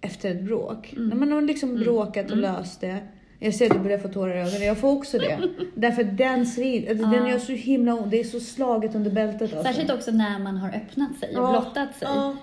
efter 0.00 0.30
ett 0.34 0.42
bråk, 0.44 0.92
Mm. 0.96 1.08
när 1.08 1.16
man 1.16 1.32
har 1.32 1.42
liksom 1.42 1.68
Mm. 1.70 1.82
bråkat 1.82 2.26
och 2.30 2.38
Mm. 2.38 2.52
löst 2.54 2.80
det. 2.80 2.98
Jag 3.42 3.54
ser 3.54 3.66
att 3.70 3.76
du 3.76 3.82
börjar 3.82 3.98
få 3.98 4.08
tårar 4.08 4.34
i 4.36 4.40
ögonen, 4.40 4.62
jag 4.66 4.78
får 4.78 4.88
också 4.92 5.18
det. 5.18 5.48
Därför 5.74 6.04
den 6.04 6.46
svin, 6.46 6.88
alltså 6.90 7.06
den 7.06 7.24
Ja. 7.26 7.30
gör 7.30 7.38
så 7.38 7.52
himla 7.52 7.94
ont, 7.94 8.10
det 8.10 8.20
är 8.20 8.24
så 8.24 8.40
slaget 8.40 8.94
under 8.94 9.10
bältet. 9.10 9.42
Alltså. 9.42 9.62
Särskilt 9.62 9.90
också 9.90 10.10
när 10.10 10.38
man 10.38 10.56
har 10.56 10.68
öppnat 10.76 11.16
sig 11.18 11.36
och 11.36 11.42
Ja. 11.44 11.50
blottat 11.60 11.94
sig. 11.96 12.08
Ja, 12.08 12.36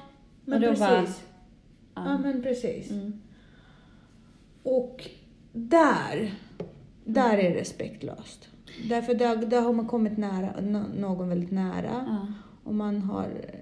men 0.45 0.61
precis. 0.61 0.79
bara- 0.79 1.05
Ja. 1.95 2.17
men 2.17 2.43
precis. 2.43 2.91
Mm. 2.91 3.21
Och 4.63 5.09
där, 5.53 6.33
där 7.05 7.37
är 7.37 7.53
respektlöst. 7.53 8.49
Därför 8.89 9.13
där, 9.13 9.35
där 9.35 9.61
har 9.61 9.73
man 9.73 9.87
kommit 9.87 10.17
nära, 10.17 10.61
nå- 10.61 10.85
någon 10.97 11.29
väldigt 11.29 11.51
nära 11.51 12.05
Ja. 12.07 12.27
och 12.63 12.75
man 12.75 13.01
har 13.01 13.23
eh, 13.23 13.59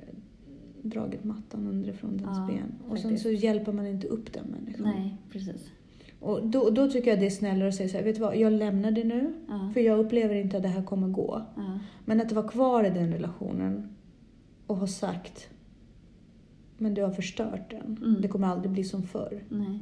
dragit 0.81 1.23
mattan 1.23 1.67
underifrån 1.67 2.17
dens 2.17 2.37
Ja, 2.37 2.47
ben. 2.47 2.73
Och 2.89 2.97
sen 2.97 3.03
faktiskt. 3.09 3.23
så 3.23 3.29
hjälper 3.31 3.71
man 3.71 3.87
inte 3.87 4.07
upp 4.07 4.33
den 4.33 4.45
människan. 4.45 4.83
Nej, 4.97 5.17
precis. 5.31 5.69
Och 6.25 6.47
då, 6.47 6.69
då 6.69 6.89
tycker 6.89 7.09
jag 7.09 7.19
det 7.19 7.25
är 7.25 7.29
snällare 7.29 7.67
att 7.69 7.75
säga 7.75 7.89
så 7.89 7.97
här, 7.97 8.03
vet 8.03 8.15
du 8.15 8.21
vad, 8.21 8.37
jag 8.37 8.53
lämnar 8.53 8.91
det 8.91 9.03
nu. 9.03 9.33
Ja. 9.47 9.71
För 9.73 9.79
jag 9.81 9.99
upplever 9.99 10.35
inte 10.35 10.57
att 10.57 10.63
det 10.63 10.69
här 10.69 10.83
kommer 10.83 11.07
gå. 11.07 11.41
Ja. 11.55 11.79
Men 12.05 12.21
att 12.21 12.31
vara 12.31 12.47
kvar 12.47 12.83
i 12.83 12.89
den 12.89 13.11
relationen 13.13 13.95
och 14.67 14.75
ha 14.77 14.87
sagt, 14.87 15.49
men 16.77 16.93
du 16.93 17.01
har 17.01 17.11
förstört 17.11 17.71
den. 17.71 17.97
Mm. 18.03 18.21
Det 18.21 18.27
kommer 18.27 18.47
aldrig 18.47 18.71
bli 18.71 18.83
som 18.83 19.03
förr. 19.03 19.43
Nej. 19.49 19.79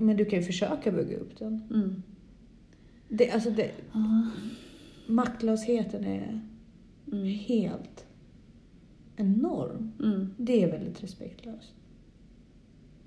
Men 0.00 0.16
du 0.16 0.24
kan 0.24 0.38
ju 0.38 0.44
försöka 0.44 0.92
bygga 0.92 1.16
upp 1.16 1.38
den. 1.38 1.62
Mm. 1.74 2.02
Det, 3.08 3.30
alltså 3.30 3.50
det, 3.50 3.70
Ja. 3.92 4.26
maktlösheten 5.06 6.04
är 6.04 6.40
Mm. 7.12 7.24
helt 7.26 8.06
enorm. 9.16 9.92
Mm. 10.02 10.34
Det 10.36 10.62
är 10.62 10.70
väldigt 10.70 11.02
respektlöst. 11.02 11.74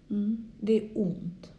Mm. 0.10 0.46
Det 0.60 0.74
är 0.74 0.90
ont 0.96 1.52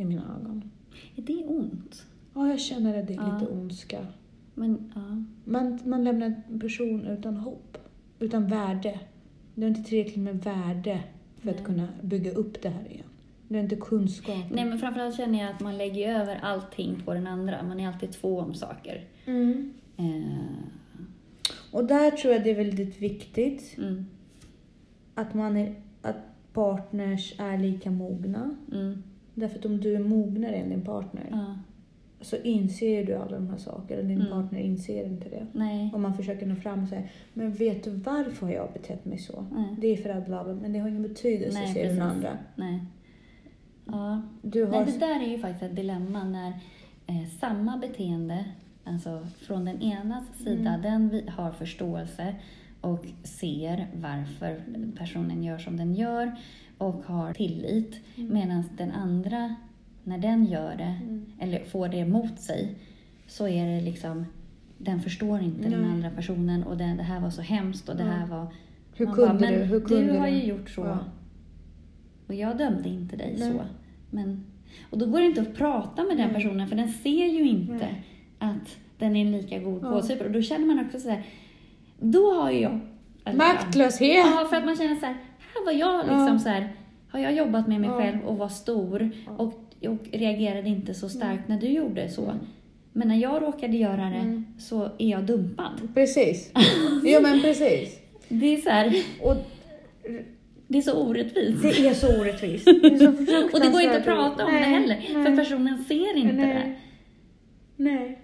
i 0.00 0.04
mina 0.04 0.22
ögon. 0.40 0.70
Är 1.16 1.22
det 1.22 1.44
ont? 1.46 2.06
Ja, 2.34 2.48
jag 2.48 2.60
känner 2.60 3.00
att 3.00 3.06
det 3.06 3.14
är 3.14 3.16
Ja. 3.16 3.38
lite 3.38 3.52
ondska. 3.52 4.06
Men, 4.54 4.92
ja. 4.94 5.24
Man, 5.44 5.78
man 5.84 6.04
lämnar 6.04 6.34
en 6.50 6.60
person 6.60 7.06
utan 7.06 7.36
hopp, 7.36 7.78
utan 8.18 8.46
värde. 8.46 9.00
Du 9.54 9.62
har 9.62 9.68
inte 9.68 9.82
tillräckligt 9.90 10.24
med 10.24 10.44
värde 10.44 11.00
för 11.38 11.50
att 11.50 11.56
Nej. 11.56 11.64
kunna 11.64 11.88
bygga 12.02 12.32
upp 12.32 12.62
det 12.62 12.68
här 12.68 12.86
igen. 12.90 13.04
Du 13.48 13.54
har 13.56 13.62
inte 13.62 13.76
kunskap. 13.76 14.44
Nej, 14.50 14.64
men 14.64 14.78
framförallt 14.78 15.16
känner 15.16 15.38
jag 15.38 15.50
att 15.54 15.60
man 15.60 15.78
lägger 15.78 16.20
över 16.20 16.36
allting 16.42 17.02
på 17.04 17.14
den 17.14 17.26
andra. 17.26 17.62
Man 17.62 17.80
är 17.80 17.88
alltid 17.88 18.12
två 18.12 18.38
om 18.40 18.54
saker. 18.54 19.04
Mm. 19.26 19.72
Eh, 19.96 20.64
Och 21.72 21.84
där 21.84 22.10
tror 22.10 22.34
jag 22.34 22.44
det 22.44 22.50
är 22.50 22.54
väldigt 22.56 23.02
viktigt 23.02 23.74
mm. 23.78 24.06
att, 25.14 25.34
man 25.34 25.56
är, 25.56 25.74
att 26.02 26.16
partners 26.52 27.34
är 27.38 27.58
lika 27.58 27.90
mogna. 27.90 28.56
Mm. 28.72 29.02
Därför 29.40 29.58
att 29.58 29.64
om 29.64 29.80
du 29.80 29.94
är 29.94 30.00
mognare 30.00 30.54
än 30.54 30.68
din 30.68 30.82
partner 30.84 31.26
Ja. 31.30 31.54
så 32.20 32.36
inser 32.36 33.04
du 33.04 33.14
alla 33.14 33.36
de 33.36 33.48
här 33.50 33.58
sakerna. 33.58 34.02
Din 34.02 34.20
Mm. 34.20 34.30
partner 34.32 34.58
inser 34.60 35.04
inte 35.06 35.28
det. 35.28 35.46
Nej. 35.52 35.90
Om 35.94 36.02
man 36.02 36.14
försöker 36.14 36.46
nå 36.46 36.54
fram 36.56 36.82
och 36.82 36.88
säga, 36.88 37.02
men 37.34 37.52
vet 37.52 37.84
du 37.84 37.90
varför 37.90 38.46
har 38.46 38.52
jag 38.52 38.72
betett 38.72 39.04
mig 39.04 39.18
så? 39.18 39.44
Nej. 39.52 39.76
Det 39.80 39.86
är 39.86 39.96
för 39.96 40.10
att 40.10 40.26
bla 40.26 40.44
bla, 40.44 40.52
men 40.54 40.72
det 40.72 40.78
har 40.78 40.88
ingen 40.88 41.02
betydelse, 41.02 41.58
Nej, 41.58 41.74
säger 41.74 41.88
den 41.94 42.02
andra. 42.02 42.38
Nej. 42.56 42.80
Ja. 43.86 44.22
Du 44.42 44.64
har... 44.64 44.70
Nej, 44.70 44.84
det 44.92 44.98
där 45.06 45.22
är 45.22 45.28
ju 45.28 45.38
faktiskt 45.38 45.62
ett 45.62 45.76
dilemma 45.76 46.24
när 46.24 46.48
eh, 47.06 47.28
samma 47.40 47.76
beteende, 47.78 48.44
alltså 48.84 49.26
från 49.38 49.64
den 49.64 49.82
enas 49.82 50.24
sida, 50.38 50.70
Mm. 50.70 50.82
den 50.82 51.08
vi 51.08 51.24
har 51.30 51.50
förståelse 51.52 52.34
och 52.80 53.06
ser 53.22 53.86
varför 53.94 54.60
personen 54.98 55.42
gör 55.44 55.58
som 55.58 55.76
den 55.76 55.94
gör 55.94 56.32
och 56.80 57.04
har 57.06 57.32
tillit. 57.34 58.00
Mm. 58.16 58.32
Medan 58.34 58.64
den 58.76 58.90
andra, 58.92 59.54
när 60.04 60.18
den 60.18 60.44
gör 60.46 60.74
det, 60.76 60.94
Mm. 61.02 61.26
eller 61.40 61.64
får 61.64 61.88
det 61.88 61.96
emot 61.96 62.40
sig, 62.40 62.74
så 63.26 63.48
är 63.48 63.66
det 63.66 63.80
liksom, 63.80 64.26
den 64.78 65.00
förstår 65.00 65.40
inte 65.42 65.68
den 65.68 65.80
Nej. 65.80 65.90
andra 65.90 66.10
personen 66.10 66.64
och 66.64 66.76
den, 66.76 66.96
det 66.96 67.02
här 67.02 67.20
var 67.20 67.30
så 67.30 67.42
hemskt 67.42 67.88
och 67.88 67.96
det 67.96 68.02
här 68.02 68.26
var 68.26 68.46
Hur 68.94 69.06
kunde 69.06 69.34
bara, 69.46 69.50
du? 69.50 69.56
Hur 69.56 69.80
kunde 69.80 70.12
du 70.12 70.18
har 70.18 70.28
ju 70.28 70.44
gjort 70.44 70.70
så. 70.70 70.80
Ja. 70.80 70.98
Och 72.26 72.34
jag 72.34 72.58
dömde 72.58 72.88
inte 72.88 73.16
dig 73.16 73.36
Nej. 73.38 73.52
så. 73.52 73.60
Men, 74.10 74.44
och 74.90 74.98
då 74.98 75.06
går 75.06 75.20
det 75.20 75.26
inte 75.26 75.40
att 75.40 75.54
prata 75.56 76.04
med 76.04 76.16
den 76.16 76.34
personen 76.34 76.68
för 76.68 76.76
den 76.76 76.88
ser 76.88 77.26
ju 77.26 77.48
inte 77.48 77.88
att 78.38 78.76
den 78.98 79.16
är 79.16 79.20
en 79.26 79.32
lika 79.32 79.58
god 79.58 79.82
Ja. 79.84 79.90
kålsupare. 79.90 80.28
Och 80.28 80.34
då 80.34 80.42
känner 80.42 80.66
man 80.66 80.86
också 80.86 80.98
så 81.00 81.08
här, 81.10 81.22
då 82.00 82.34
har 82.34 82.50
ju 82.50 82.60
jag... 82.60 82.80
eller- 83.24 83.38
Maktlöshet! 83.38 84.16
Ja, 84.26 84.46
för 84.50 84.56
att 84.56 84.64
man 84.64 84.76
känner 84.76 84.96
så 84.96 85.06
här, 85.54 85.64
var 85.64 85.72
jag 85.72 85.98
liksom 86.06 86.26
Ja. 86.32 86.38
så 86.38 86.48
här, 86.48 86.68
har 87.10 87.20
jag 87.20 87.32
jobbat 87.34 87.68
med 87.68 87.80
mig 87.80 87.90
Ja. 87.90 87.98
själv 87.98 88.20
och 88.26 88.38
var 88.38 88.48
stor 88.48 89.10
Ja. 89.26 89.32
och, 89.32 89.54
och 89.88 89.98
reagerade 90.12 90.68
inte 90.68 90.94
så 90.94 91.08
starkt 91.08 91.48
när 91.48 91.60
du 91.60 91.66
gjorde 91.68 92.08
så. 92.08 92.24
Mm. 92.24 92.36
Men 92.92 93.08
när 93.08 93.16
jag 93.16 93.42
råkade 93.42 93.76
göra 93.76 93.96
det 94.04 94.16
Mm. 94.16 94.46
så 94.58 94.84
är 94.98 95.08
jag 95.10 95.24
dumpad. 95.24 95.88
Precis. 95.94 96.52
Jo 97.04 97.20
men 97.22 97.40
precis. 97.40 97.98
Det 98.28 98.46
är 98.54 98.56
så 98.56 98.70
här, 98.70 98.92
Och 99.22 99.36
det 100.68 100.78
är 100.78 100.82
så 100.82 101.02
orättvist. 101.08 101.62
det 101.62 101.86
är 101.88 101.94
så 101.94 102.20
orättvist. 102.20 102.64
Det 102.82 102.86
är 102.86 102.98
så 102.98 103.56
Och 103.56 103.60
det 103.60 103.70
går 103.70 103.80
inte 103.80 103.96
att 103.98 104.04
prata 104.04 104.44
om 104.44 104.52
det 104.52 104.60
Nej, 104.60 104.70
heller, 104.70 104.96
nej. 105.14 105.24
för 105.24 105.36
personen 105.36 105.84
ser 105.84 106.16
inte 106.16 106.32
Nej. 106.34 106.54
det. 106.54 106.74
Nej. 107.84 108.19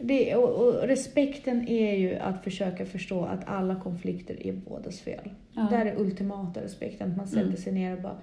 Det, 0.00 0.34
och, 0.36 0.66
och 0.66 0.82
respekten 0.88 1.68
är 1.68 1.94
ju 1.96 2.14
att 2.16 2.44
försöka 2.44 2.86
förstå 2.86 3.24
att 3.24 3.48
alla 3.48 3.74
konflikter 3.74 4.46
är 4.46 4.52
bådas 4.52 5.00
fel. 5.00 5.30
Ja. 5.52 5.66
Där 5.70 5.86
är 5.86 6.00
ultimata 6.00 6.60
respekten, 6.62 7.10
att 7.10 7.16
man 7.16 7.26
sätter 7.28 7.42
Mm. 7.42 7.56
sig 7.56 7.72
ner 7.72 7.96
och 7.96 8.02
bara 8.02 8.16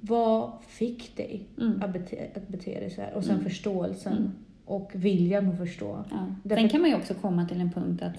Vad 0.00 0.52
fick 0.68 1.16
dig 1.16 1.42
Mm. 1.60 1.82
att, 1.82 1.92
bete, 1.92 2.26
att 2.34 2.48
bete 2.48 2.80
dig 2.80 2.90
så 2.90 3.00
här? 3.00 3.14
Och 3.14 3.24
sen 3.24 3.32
Mm. 3.34 3.44
förståelsen 3.44 4.12
Mm. 4.16 4.30
och 4.64 4.90
viljan 4.94 5.48
att 5.48 5.58
förstå. 5.58 6.04
Ja. 6.10 6.16
Därför- 6.42 6.60
Sen 6.62 6.68
kan 6.70 6.80
man 6.80 6.90
ju 6.90 6.96
också 6.96 7.14
komma 7.14 7.48
till 7.48 7.60
en 7.60 7.70
punkt 7.72 8.02
att 8.02 8.16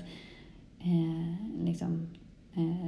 eh, 0.79 1.65
liksom, 1.65 2.07
eh, 2.55 2.87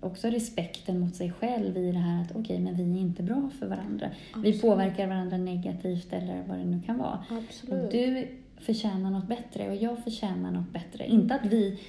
också 0.00 0.28
respekten 0.28 1.00
mot 1.00 1.14
sig 1.16 1.32
själv 1.32 1.76
i 1.76 1.92
det 1.92 1.98
här 1.98 2.22
att 2.22 2.36
okej, 2.36 2.60
men 2.60 2.74
vi 2.74 2.82
är 2.82 3.00
inte 3.00 3.22
bra 3.22 3.50
för 3.58 3.66
varandra. 3.66 4.10
Vi 4.34 4.38
Absolut. 4.38 4.60
påverkar 4.62 5.06
varandra 5.06 5.36
negativt 5.36 6.12
eller 6.12 6.44
vad 6.48 6.58
det 6.58 6.64
nu 6.64 6.80
kan 6.86 6.98
vara. 6.98 7.18
Och 7.30 7.36
Absolut. 7.48 7.90
du 7.90 8.28
förtjänar 8.60 9.10
något 9.10 9.28
bättre 9.28 9.70
och 9.70 9.76
jag 9.76 9.98
förtjänar 10.04 10.50
något 10.50 10.72
bättre. 10.72 11.06
Inte 11.06 11.34
att 11.34 11.44
vi... 11.46 11.80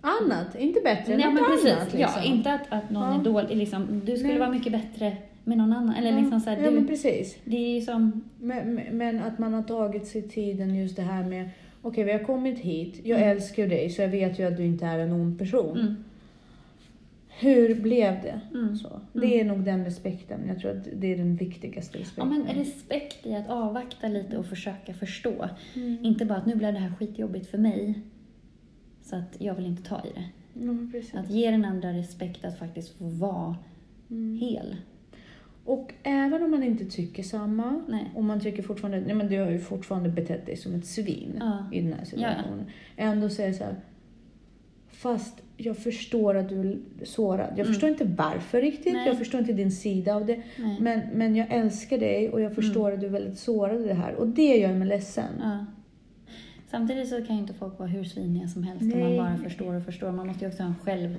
Annat, 0.00 0.54
inte 0.58 0.80
bättre 0.80 1.16
Nej, 1.16 1.24
något 1.26 1.34
men 1.34 1.44
precis. 1.44 1.72
annat. 1.72 1.92
Liksom. 1.94 2.22
Ja, 2.22 2.24
inte 2.24 2.52
att, 2.52 2.60
att 2.68 2.90
någon 2.90 3.02
Ja. 3.14 3.20
är 3.20 3.24
dålig. 3.24 3.56
Liksom, 3.56 4.00
du 4.04 4.12
skulle 4.16 4.28
Nej. 4.32 4.38
vara 4.38 4.50
mycket 4.50 4.72
bättre 4.72 5.16
med 5.44 5.58
någon 5.58 5.72
annan. 5.72 5.94
Eller 5.94 6.10
Ja, 6.12 6.18
liksom 6.18 6.40
så 6.40 6.50
här, 6.50 6.56
ja, 6.56 6.70
du, 6.70 6.74
men 6.74 6.86
precis. 6.86 7.36
det 7.44 7.56
är 7.56 7.74
ju 7.74 7.80
som... 7.80 8.24
Men, 8.40 8.74
men- 8.92 9.20
att 9.22 9.38
man 9.38 9.54
har 9.54 9.62
tagit 9.62 10.06
sig 10.06 10.22
tiden 10.22 10.74
just 10.74 10.96
det 10.96 11.02
här 11.02 11.24
med 11.24 11.50
Okej, 11.84 12.04
vi 12.04 12.12
har 12.12 12.18
kommit 12.18 12.58
hit. 12.58 13.00
Jag 13.04 13.18
Mm. 13.18 13.30
älskar 13.30 13.66
dig 13.66 13.90
så 13.90 14.02
jag 14.02 14.08
vet 14.08 14.38
ju 14.38 14.46
att 14.48 14.56
du 14.56 14.64
inte 14.64 14.86
är 14.86 14.98
en 14.98 15.12
ond 15.12 15.38
person. 15.38 15.80
Mm, 15.80 16.04
Hur 17.40 17.74
blev 17.82 18.22
det? 18.22 18.40
mm. 18.54 18.76
Så. 18.76 19.00
Det 19.12 19.40
är 19.40 19.44
nog 19.44 19.64
den 19.64 19.84
respekten. 19.84 20.40
Jag 20.48 20.58
tror 20.58 20.70
att 20.70 20.88
det 20.96 21.12
är 21.12 21.16
den 21.16 21.36
viktigaste 21.36 21.98
Ja, 21.98 22.02
respekten. 22.02 22.28
men 22.28 22.46
respekt 22.56 23.26
i 23.26 23.34
att 23.34 23.48
avvakta 23.50 24.08
lite 24.08 24.38
och 24.38 24.46
försöka 24.46 24.94
förstå. 24.94 25.48
Mm. 25.74 26.04
Inte 26.04 26.24
bara 26.24 26.38
att 26.38 26.46
nu 26.46 26.54
blev 26.54 26.72
det 26.72 26.78
här 26.78 26.94
skitjobbigt 26.98 27.46
för 27.46 27.58
mig, 27.58 28.00
så 29.02 29.16
att 29.16 29.36
jag 29.38 29.54
vill 29.54 29.66
inte 29.66 29.82
ta 29.82 29.96
i 30.04 30.08
det. 30.14 30.24
Ja, 30.64 30.72
precis. 30.92 31.14
Att 31.14 31.30
ge 31.30 31.50
den 31.50 31.64
andra 31.64 31.92
respekt 31.92 32.44
att 32.44 32.58
faktiskt 32.58 32.98
få 32.98 33.04
vara 33.04 33.56
Mm. 34.10 34.36
hel. 34.38 34.76
Och 35.64 35.92
även 36.02 36.42
om 36.42 36.50
man 36.50 36.62
inte 36.62 36.84
tycker 36.84 37.22
samma, 37.22 37.82
Nej. 37.88 38.10
och 38.14 38.24
man 38.24 38.40
tycker 38.40 38.62
fortfarande, 38.62 39.00
nej 39.00 39.14
men 39.14 39.28
du 39.28 39.38
har 39.38 39.50
ju 39.50 39.58
fortfarande 39.58 40.08
betett 40.08 40.46
dig 40.46 40.56
som 40.56 40.74
ett 40.74 40.86
svin 40.86 41.36
Ja. 41.40 41.66
i 41.72 41.80
den 41.80 41.92
här 41.92 42.04
situationen. 42.04 42.66
Ändå 42.96 43.28
säga 43.28 43.52
så 43.54 43.64
här, 43.64 43.74
fast 44.88 45.41
jag 45.56 45.76
förstår 45.76 46.34
att 46.36 46.48
du 46.48 46.60
är 47.00 47.04
sårad. 47.04 47.46
Jag 47.50 47.58
Mm. 47.58 47.66
förstår 47.72 47.88
inte 47.90 48.04
varför 48.04 48.60
riktigt, 48.60 48.92
Nej. 48.92 49.06
jag 49.06 49.18
förstår 49.18 49.40
inte 49.40 49.52
din 49.52 49.70
sida 49.72 50.14
av 50.14 50.26
det. 50.26 50.42
Nej. 50.58 50.76
Men, 50.80 51.00
men 51.14 51.36
jag 51.36 51.46
älskar 51.52 51.98
dig 51.98 52.30
och 52.30 52.40
jag 52.40 52.54
förstår 52.54 52.84
Mm. 52.88 52.94
att 52.94 53.00
du 53.00 53.06
är 53.06 53.10
väldigt 53.10 53.38
sårad 53.38 53.80
i 53.80 53.84
det 53.84 53.94
här. 53.94 54.14
Och 54.14 54.28
det 54.28 54.56
gör 54.56 54.72
mig 54.74 54.88
ledsen. 54.88 55.30
Ja. 55.40 55.66
Samtidigt 56.70 57.08
så 57.08 57.22
kan 57.24 57.36
ju 57.36 57.42
inte 57.42 57.54
folk 57.54 57.78
vara 57.78 57.88
hur 57.88 58.04
sviniga 58.04 58.48
som 58.48 58.62
helst 58.62 58.82
om 58.82 58.88
man 58.88 58.98
Nej. 59.08 59.18
bara 59.18 59.36
förstår 59.36 59.74
och 59.74 59.84
förstår. 59.84 60.12
Man 60.12 60.26
måste 60.26 60.44
ju 60.44 60.50
också 60.50 60.62
ha 60.62 60.68
en 60.68 60.74
själv... 60.84 61.16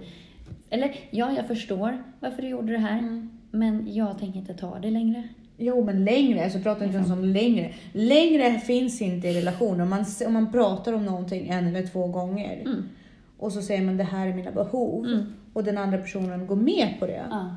Eller 0.69 0.95
ja, 1.11 1.31
jag 1.37 1.47
förstår 1.47 2.03
varför 2.19 2.41
du 2.41 2.47
gjorde 2.47 2.71
det 2.71 2.77
här, 2.79 2.99
Mm. 2.99 3.29
men 3.51 3.93
jag 3.93 4.19
tänker 4.19 4.39
inte 4.39 4.53
ta 4.53 4.79
det 4.79 4.89
längre. 4.91 5.23
Jo, 5.57 5.83
men 5.83 6.05
längre. 6.05 6.43
Alltså 6.43 6.59
pratar 6.59 6.85
inte 6.85 6.97
ens 6.97 7.11
om 7.11 7.23
längre. 7.25 7.71
Längre 7.91 8.59
finns 8.59 9.01
inte 9.01 9.27
i 9.27 9.33
relationer. 9.39 9.83
Om 9.83 9.89
man, 9.89 10.05
om 10.27 10.33
man 10.33 10.51
pratar 10.51 10.93
om 10.93 11.05
någonting 11.05 11.47
en 11.49 11.67
eller 11.67 11.87
två 11.87 12.07
gånger 12.07 12.61
Mm. 12.61 12.83
Och 13.43 13.51
så 13.51 13.61
säger 13.61 13.81
man 13.85 13.97
det 13.97 14.03
här 14.03 14.27
är 14.27 14.33
mina 14.33 14.51
behov 14.51 15.05
Mm. 15.05 15.23
och 15.53 15.63
den 15.63 15.77
andra 15.77 15.97
personen 15.97 16.47
går 16.47 16.55
med 16.55 16.95
på 16.99 17.05
det. 17.07 17.25
Ja. 17.29 17.55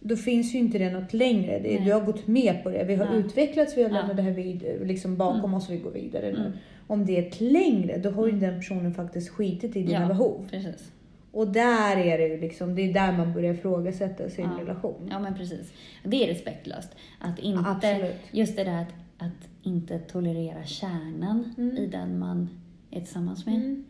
Då 0.00 0.16
finns 0.16 0.54
ju 0.54 0.58
inte 0.58 0.78
det 0.78 0.90
något 0.92 1.12
längre. 1.12 1.58
Det, 1.58 1.78
du 1.78 1.92
har 1.92 2.00
gått 2.00 2.26
med 2.26 2.62
på 2.62 2.70
det. 2.70 2.84
Vi 2.84 2.94
har 2.94 3.04
Ja. 3.06 3.12
utvecklats, 3.14 3.76
vi 3.76 3.82
har 3.82 3.90
lämnat 3.90 4.16
det 4.16 4.22
här 4.22 4.30
vid, 4.30 4.64
liksom 4.82 5.16
bakom 5.16 5.38
Mm. 5.40 5.54
oss 5.54 5.68
och 5.68 5.74
vi 5.74 5.78
går 5.78 5.90
vidare 5.90 6.32
nu. 6.32 6.38
Mm. 6.38 6.52
Om 6.86 7.06
det 7.06 7.18
är 7.18 7.22
ett 7.28 7.40
längre, 7.40 7.98
då 7.98 8.10
har 8.10 8.26
ju 8.26 8.32
den 8.32 8.54
personen 8.56 8.94
faktiskt 8.94 9.28
skitit 9.28 9.76
i 9.76 9.82
dina 9.82 10.06
behov. 10.08 10.48
Precis. 10.50 10.92
Och 11.32 11.48
där 11.48 11.96
är 11.96 12.18
det 12.18 12.26
ju 12.28 12.40
liksom, 12.40 12.74
det 12.74 12.82
är 12.82 12.92
där 12.94 13.12
man 13.12 13.32
börjar 13.32 13.54
ifrågasätta 13.54 14.30
sin 14.30 14.44
Ja. 14.58 14.62
relation. 14.62 15.08
Ja, 15.10 15.18
men 15.18 15.34
precis. 15.34 15.72
Det 16.04 16.24
är 16.24 16.26
respektlöst. 16.28 16.90
Att 17.20 17.38
inte, 17.38 17.70
Absolut. 17.70 18.14
just 18.32 18.56
det 18.56 18.64
där 18.64 18.82
att, 18.82 18.94
att 19.26 19.48
inte 19.62 19.98
tolerera 19.98 20.64
kärnan 20.64 21.54
Mm. 21.58 21.76
i 21.76 21.86
den 21.86 22.18
man 22.18 22.48
är 22.90 23.00
tillsammans 23.00 23.46
med. 23.46 23.54
Mm. 23.54 23.84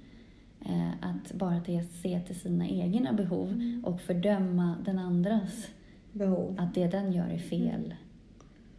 Eh, 0.66 0.90
att 1.00 1.32
bara 1.32 1.60
se 2.02 2.20
till 2.26 2.40
sina 2.40 2.68
egna 2.68 3.12
behov 3.12 3.48
Mm. 3.52 3.84
och 3.84 4.00
fördöma 4.00 4.76
den 4.84 4.98
andras. 4.98 5.66
Behov. 6.12 6.56
Att 6.58 6.74
det 6.74 6.86
den 6.86 7.12
gör 7.12 7.26
är 7.28 7.38
fel. 7.38 7.94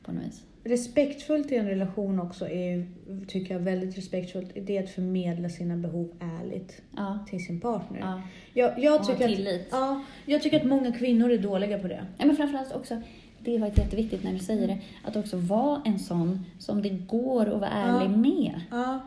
På 0.04 0.12
något 0.12 0.24
vis. 0.26 0.44
Respektfullt 0.64 1.52
i 1.52 1.56
en 1.56 1.66
relation 1.68 2.20
också 2.20 2.50
är 2.50 2.88
tycker 3.28 3.54
jag, 3.54 3.62
väldigt 3.62 3.98
respektfullt. 3.98 4.52
Det 4.66 4.78
är 4.78 4.84
att 4.84 4.90
förmedla 4.90 5.50
sina 5.50 5.78
behov 5.78 6.12
ärligt 6.20 6.82
Ja. 6.98 7.20
till 7.30 7.46
sin 7.46 7.60
partner. 7.60 8.00
ja. 8.00 8.22
Jag, 8.54 8.80
jag, 8.80 8.94
Och 8.94 9.00
ha 9.06 9.14
tycker 9.14 9.30
att, 9.30 9.36
tillit. 9.36 9.68
ja, 9.72 10.04
jag 10.26 10.42
tycker 10.42 10.58
att 10.60 10.66
många 10.68 10.92
kvinnor 10.92 11.32
är 11.32 11.38
dåliga 11.38 11.80
på 11.80 11.88
det. 11.88 12.06
Ja, 12.18 12.26
men 12.26 12.36
framförallt 12.36 12.76
också, 12.76 13.02
det 13.40 13.58
faktiskt 13.60 13.86
jätteviktigt 13.86 14.24
när 14.24 14.34
du 14.34 14.40
säger 14.40 14.68
det, 14.68 14.80
att 15.04 15.16
också 15.16 15.38
vara 15.38 15.82
en 15.86 16.00
sån 16.00 16.46
som 16.60 16.82
det 16.82 16.90
går 16.90 17.46
att 17.46 17.60
vara 17.62 17.70
ärlig 17.72 18.12
Ja. 18.14 18.18
med. 18.18 18.62
Ja. 18.72 19.00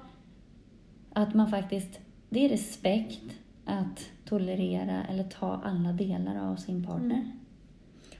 Att 1.12 1.34
man 1.34 1.50
faktiskt, 1.50 2.00
det 2.30 2.44
är 2.44 2.48
respekt 2.48 3.22
att 3.64 4.10
tolerera 4.24 5.04
eller 5.10 5.24
ta 5.24 5.60
alla 5.64 5.92
delar 5.92 6.50
av 6.52 6.56
sin 6.56 6.84
partner. 6.86 7.14
Mm. 7.14 7.30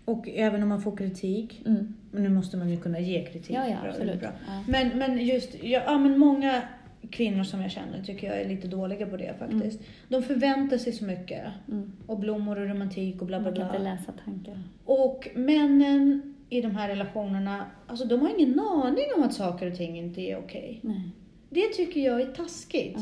Och 0.05 0.29
även 0.29 0.63
om 0.63 0.69
man 0.69 0.83
får 0.83 0.97
kritik, 0.97 1.63
Mm. 1.67 1.95
men 2.11 2.23
nu 2.23 2.29
måste 2.29 2.57
man 2.57 2.69
ju 2.71 2.77
kunna 2.77 3.01
ge 3.01 3.25
kritik. 3.25 3.57
Ja, 3.57 3.69
ja, 3.69 3.77
Bra, 3.83 3.91
absolut. 3.91 4.21
bra. 4.21 4.29
Ja. 4.47 4.65
Men, 4.69 4.99
men 4.99 5.27
just, 5.27 5.55
ja, 5.63 5.83
ja, 5.87 5.99
men 5.99 6.19
många 6.19 6.63
kvinnor 7.11 7.45
som 7.45 7.61
jag 7.63 7.71
känner 7.71 8.03
tycker 8.03 8.27
jag 8.27 8.41
är 8.41 8.49
lite 8.49 8.69
dåliga 8.69 9.07
på 9.07 9.17
det 9.17 9.35
faktiskt. 9.39 9.81
De 10.09 10.23
förväntar 10.23 10.79
sig 10.79 10.93
så 10.93 11.05
mycket. 11.05 11.45
Mm. 11.69 11.93
Och 12.07 12.19
blommor 12.19 12.59
och 12.61 12.69
romantik 12.69 13.21
och 13.21 13.27
bla 13.27 13.41
bla 13.41 13.51
Man 13.51 13.57
kan 13.59 13.67
inte 13.67 13.79
bla. 13.81 13.91
läsa 13.95 14.13
tankar. 14.25 14.63
Och 14.85 15.29
männen 15.35 16.35
i 16.51 16.61
de 16.61 16.71
här 16.77 16.89
relationerna, 16.89 17.67
alltså 17.87 18.05
de 18.05 18.21
har 18.21 18.39
ingen 18.39 18.61
aning 18.61 19.05
om 19.17 19.23
att 19.23 19.35
saker 19.35 19.71
och 19.71 19.77
ting 19.77 19.99
inte 19.99 20.21
är 20.21 20.39
okej. 20.39 20.81
Nej. 20.83 21.11
Det 21.51 21.69
tycker 21.77 22.01
jag 22.01 22.21
är 22.21 22.27
taskigt. 22.27 22.99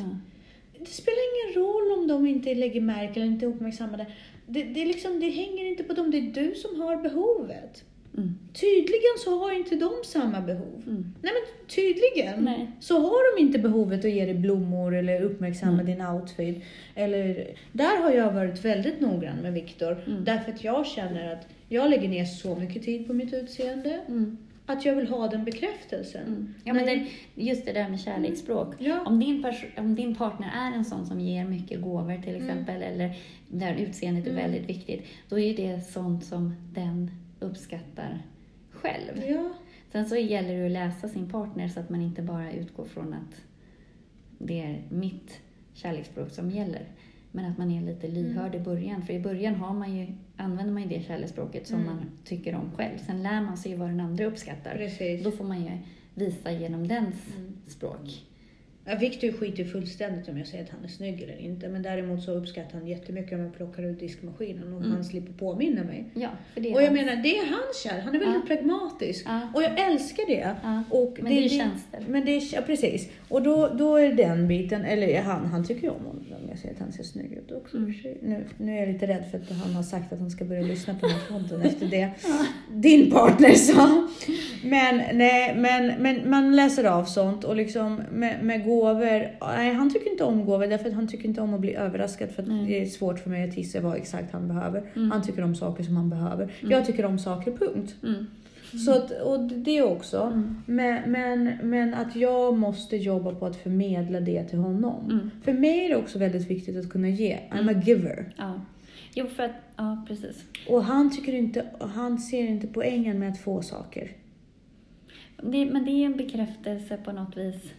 Det 0.79 0.87
spelar 0.91 1.18
ingen 1.35 1.64
roll 1.64 1.99
om 1.99 2.09
de 2.09 2.27
inte 2.27 2.55
lägger 2.55 2.81
märke 2.81 3.20
eller 3.20 3.27
inte 3.27 3.47
är 3.47 3.49
uppmärksammade. 3.49 4.07
Det, 4.47 4.62
det, 4.62 4.83
är 4.83 4.87
liksom, 4.87 5.20
det 5.20 5.31
hänger 5.31 5.64
inte 5.64 5.83
på 5.85 5.93
dem, 5.93 6.11
det 6.11 6.18
är 6.18 6.22
du 6.22 6.55
som 6.55 6.81
har 6.81 6.97
behovet. 6.97 7.85
Mm. 8.16 8.39
Tydligen 8.53 9.16
så 9.24 9.39
har 9.39 9.53
inte 9.57 9.77
de 9.77 9.91
samma 10.05 10.41
behov. 10.41 10.83
Mm. 10.87 11.14
Nej 11.22 11.33
men 11.33 11.66
tydligen 11.68 12.45
Nej. 12.45 12.70
så 12.81 12.99
har 12.99 13.37
de 13.37 13.43
inte 13.43 13.59
behovet 13.59 14.05
att 14.05 14.11
ge 14.11 14.24
dig 14.24 14.35
blommor 14.35 14.95
eller 14.95 15.22
uppmärksamma 15.22 15.72
Mm. 15.81 15.87
din 15.87 16.07
outfit. 16.07 16.64
Eller, 16.95 17.51
där 17.72 18.03
har 18.03 18.11
jag 18.11 18.33
varit 18.33 18.64
väldigt 18.64 19.01
noggrann 19.01 19.37
med 19.43 19.53
Viktor. 19.53 20.05
Mm. 20.07 20.24
Därför 20.24 20.53
att 20.53 20.64
jag 20.64 20.87
känner 20.87 21.33
att 21.33 21.47
jag 21.68 21.91
lägger 21.91 22.09
ner 22.09 22.24
så 22.24 22.57
mycket 22.57 22.83
tid 22.83 23.07
på 23.07 23.12
mitt 23.12 23.35
utseende. 23.35 24.01
Mm. 24.69 24.79
Att 24.79 24.85
jag 24.85 24.95
vill 24.97 25.09
ha 25.09 25.29
den 25.29 25.45
bekräftelsen. 25.45 26.27
Mm. 26.27 26.55
Ja, 26.64 26.75
men 26.75 26.87
det, 26.87 27.07
just 27.35 27.64
det 27.67 27.73
där 27.73 27.89
med 27.89 28.01
kärleksspråk. 28.01 28.75
Ja. 28.79 29.01
Om, 29.07 29.21
din 29.21 29.45
om 29.77 29.95
din 29.95 30.14
partner 30.14 30.51
är 30.55 30.77
en 30.77 30.85
sån 30.85 31.07
som 31.07 31.21
ger 31.21 31.45
mycket 31.45 31.81
gåvor 31.83 32.23
till 32.23 32.35
Mm. 32.37 32.49
exempel, 32.49 32.83
eller 32.83 33.17
där 33.49 33.75
utseendet 33.75 34.27
är 34.27 34.31
Mm. 34.31 34.43
väldigt 34.43 34.69
viktigt, 34.71 35.07
då 35.29 35.39
är 35.39 35.57
det 35.57 35.81
sånt 35.81 36.25
som 36.25 36.55
den 36.75 37.11
uppskattar 37.41 38.23
själv. 38.71 39.23
Ja. 39.29 39.53
Sen 39.93 40.07
så 40.09 40.17
gäller 40.17 40.59
det 40.59 40.67
att 40.67 40.73
läsa 40.73 41.09
sin 41.09 41.29
partner 41.31 41.69
så 41.69 41.81
att 41.81 41.91
man 41.91 42.01
inte 42.03 42.23
bara 42.23 42.53
utgår 42.53 42.85
från 42.85 43.12
att 43.14 43.41
det 44.39 44.61
är 44.61 44.83
mitt 44.89 45.41
kärleksspråk 45.75 46.31
som 46.31 46.51
gäller. 46.51 46.83
Men 47.37 47.45
att 47.51 47.59
man 47.59 47.70
är 47.70 47.82
lite 47.82 48.09
lyhörd 48.09 48.55
i 48.55 48.59
början. 48.59 49.03
För 49.03 49.12
i 49.12 49.20
början 49.20 49.55
har 49.55 49.74
man 49.74 49.97
ju, 49.97 50.07
använder 50.37 50.72
man 50.72 50.82
ju 50.82 50.89
det 50.89 51.05
kärleksspråket 51.07 51.66
som 51.66 51.80
Mm. 51.80 51.87
man 51.95 52.05
tycker 52.24 52.55
om 52.55 52.70
själv. 52.76 52.99
Sen 53.07 53.22
lär 53.22 53.41
man 53.41 53.57
sig 53.57 53.72
ju 53.72 53.78
vad 53.78 53.89
den 53.89 54.01
andra 54.01 54.24
uppskattar. 54.24 54.74
Precis. 54.76 55.24
Då 55.24 55.30
får 55.30 55.45
man 55.45 55.62
ju 55.64 55.70
visa 56.14 56.53
genom 56.53 56.89
dens 56.89 57.14
Mm. 57.37 57.53
språk. 57.66 58.22
Ja, 58.89 58.95
Victor 59.01 59.32
skiter 59.32 59.64
fullständigt 59.64 60.28
om 60.28 60.39
jag 60.39 60.47
säger 60.47 60.64
att 60.64 60.70
han 60.70 60.84
är 60.84 60.89
snygg 60.89 61.22
eller 61.22 61.37
inte. 61.41 61.68
Men 61.68 61.82
däremot 61.82 62.22
så 62.22 62.32
uppskattar 62.32 62.78
han 62.78 62.87
jättemycket 62.87 63.32
om 63.32 63.41
jag 63.41 63.55
plockar 63.55 63.82
ut 63.82 64.01
diskmaskinen 64.01 64.72
och 64.72 64.80
Mm. 64.80 64.93
han 64.93 65.05
slipper 65.05 65.32
påminna 65.32 65.84
mig. 65.84 66.05
Ja, 66.14 66.28
det 66.55 66.70
är 66.70 66.74
Och 66.74 66.82
jag 66.82 66.87
hans- 66.89 67.01
menar, 67.01 67.22
det 67.22 67.39
är 67.39 67.45
hans 67.47 67.82
kär. 67.84 68.01
Han 68.01 68.14
är 68.14 68.18
väldigt 68.18 68.47
pragmatisk. 68.47 69.24
Ja. 69.28 69.41
Och 69.55 69.62
jag 69.62 69.91
älskar 69.93 70.26
det. 70.26 70.57
Ja, 70.62 70.82
Och 70.91 71.18
men 71.22 71.32
det 71.32 71.39
är 71.39 71.43
ju 71.43 71.49
tjänster. 71.49 72.01
Men 72.09 72.24
det 72.24 72.30
är, 72.37 72.55
ja, 72.55 72.61
precis. 72.66 73.11
Och 73.28 73.43
då, 73.43 73.68
då 73.68 73.97
är 73.97 74.09
det 74.09 74.14
den 74.14 74.49
biten, 74.49 74.84
eller 74.84 75.22
han, 75.22 75.47
han 75.47 75.64
tycker 75.64 75.82
ju 75.82 75.89
om 75.91 76.05
honom 76.05 76.24
om 76.30 76.36
jag 76.57 76.61
säger 76.61 76.74
att 76.74 76.80
han 76.80 76.92
ser 76.92 77.02
snygg 77.02 77.32
ut 77.32 77.52
också. 77.52 77.76
Mm. 77.76 77.92
Nu, 78.22 78.44
nu 78.59 78.76
är 78.76 78.80
jag 78.80 78.88
lite 78.92 79.07
rädd 79.07 79.24
för 79.30 79.38
att 79.38 79.50
han 79.50 79.74
har 79.74 79.82
sagt 79.82 80.12
att 80.12 80.18
han 80.18 80.30
ska 80.30 80.44
börja 80.44 80.62
lyssna 80.62 80.94
på 80.94 81.07
den 81.07 81.18
podden 81.28 81.62
efter 81.66 81.86
det 81.86 82.11
din 82.70 83.11
partner 83.11 83.54
sa. 83.54 84.09
Men, 84.64 85.18
nej, 85.18 85.54
men, 85.57 86.02
men 86.02 86.30
man 86.30 86.57
läser 86.57 86.84
av 86.84 87.04
sånt 87.04 87.44
och 87.44 87.57
liksom 87.57 88.02
med, 88.12 88.44
med 88.44 88.64
gåvor. 88.64 89.46
Nej, 89.57 89.74
han 89.74 89.92
tycker 89.92 90.11
inte 90.11 90.24
om 90.24 90.44
gåvor 90.44 90.66
därför 90.66 90.88
att 90.88 90.94
han 90.94 91.09
tycker 91.09 91.28
inte 91.28 91.40
om 91.40 91.54
att 91.54 91.61
bli 91.61 91.74
överraskad 91.74 92.30
för 92.30 92.42
Nej. 92.42 92.66
det 92.66 92.82
är 92.82 92.86
svårt 92.86 93.18
för 93.18 93.30
mig 93.30 93.48
att 93.48 93.57
gissa 93.57 93.80
vad 93.80 93.96
exakt 93.96 94.32
han 94.32 94.48
behöver. 94.48 94.82
Mm. 94.96 95.11
Han 95.11 95.22
tycker 95.22 95.42
om 95.42 95.54
saker 95.54 95.84
som 95.84 95.96
han 95.96 96.11
behöver. 96.11 96.52
Jag 96.61 96.86
tycker 96.86 97.04
om 97.04 97.18
saker, 97.18 97.52
punkt. 97.52 97.94
Mm. 98.73 98.85
Så 98.85 98.93
att, 98.93 99.11
och 99.11 99.41
det 99.41 99.83
också. 99.83 100.21
Mm. 100.21 100.62
Men, 100.67 101.11
men, 101.11 101.59
men 101.62 101.95
att 101.95 102.17
jag 102.17 102.59
måste 102.59 102.97
jobba 102.97 103.35
på 103.35 103.47
att 103.47 103.57
förmedla 103.57 104.21
det 104.21 104.45
till 104.45 104.59
honom. 104.59 105.11
Mm. 105.11 105.31
För 105.43 105.53
mig 105.53 105.85
är 105.85 105.89
det 105.89 105.97
också 105.97 106.19
väldigt 106.19 106.51
viktigt 106.51 106.77
att 106.77 106.91
kunna 106.91 107.09
ge. 107.09 107.39
I'm 107.51 107.77
a 107.77 107.83
giver. 107.85 108.33
Ja. 108.37 108.61
Jo, 109.14 109.27
för 109.27 109.43
att, 109.43 109.57
ja 109.77 110.05
precis. 110.09 110.45
Och 110.69 110.85
han, 110.85 111.11
tycker 111.11 111.33
inte, 111.33 111.67
han 111.81 112.19
ser 112.19 112.47
inte 112.47 112.67
poängen 112.67 113.19
med 113.19 113.33
att 113.33 113.39
få 113.39 113.62
saker. 113.62 114.11
Det, 115.43 115.67
men 115.67 115.85
det 115.85 115.91
är 115.91 116.07
en 116.07 116.17
bekräftelse 116.17 116.97
på 116.97 117.12
något 117.12 117.37
vis. 117.37 117.73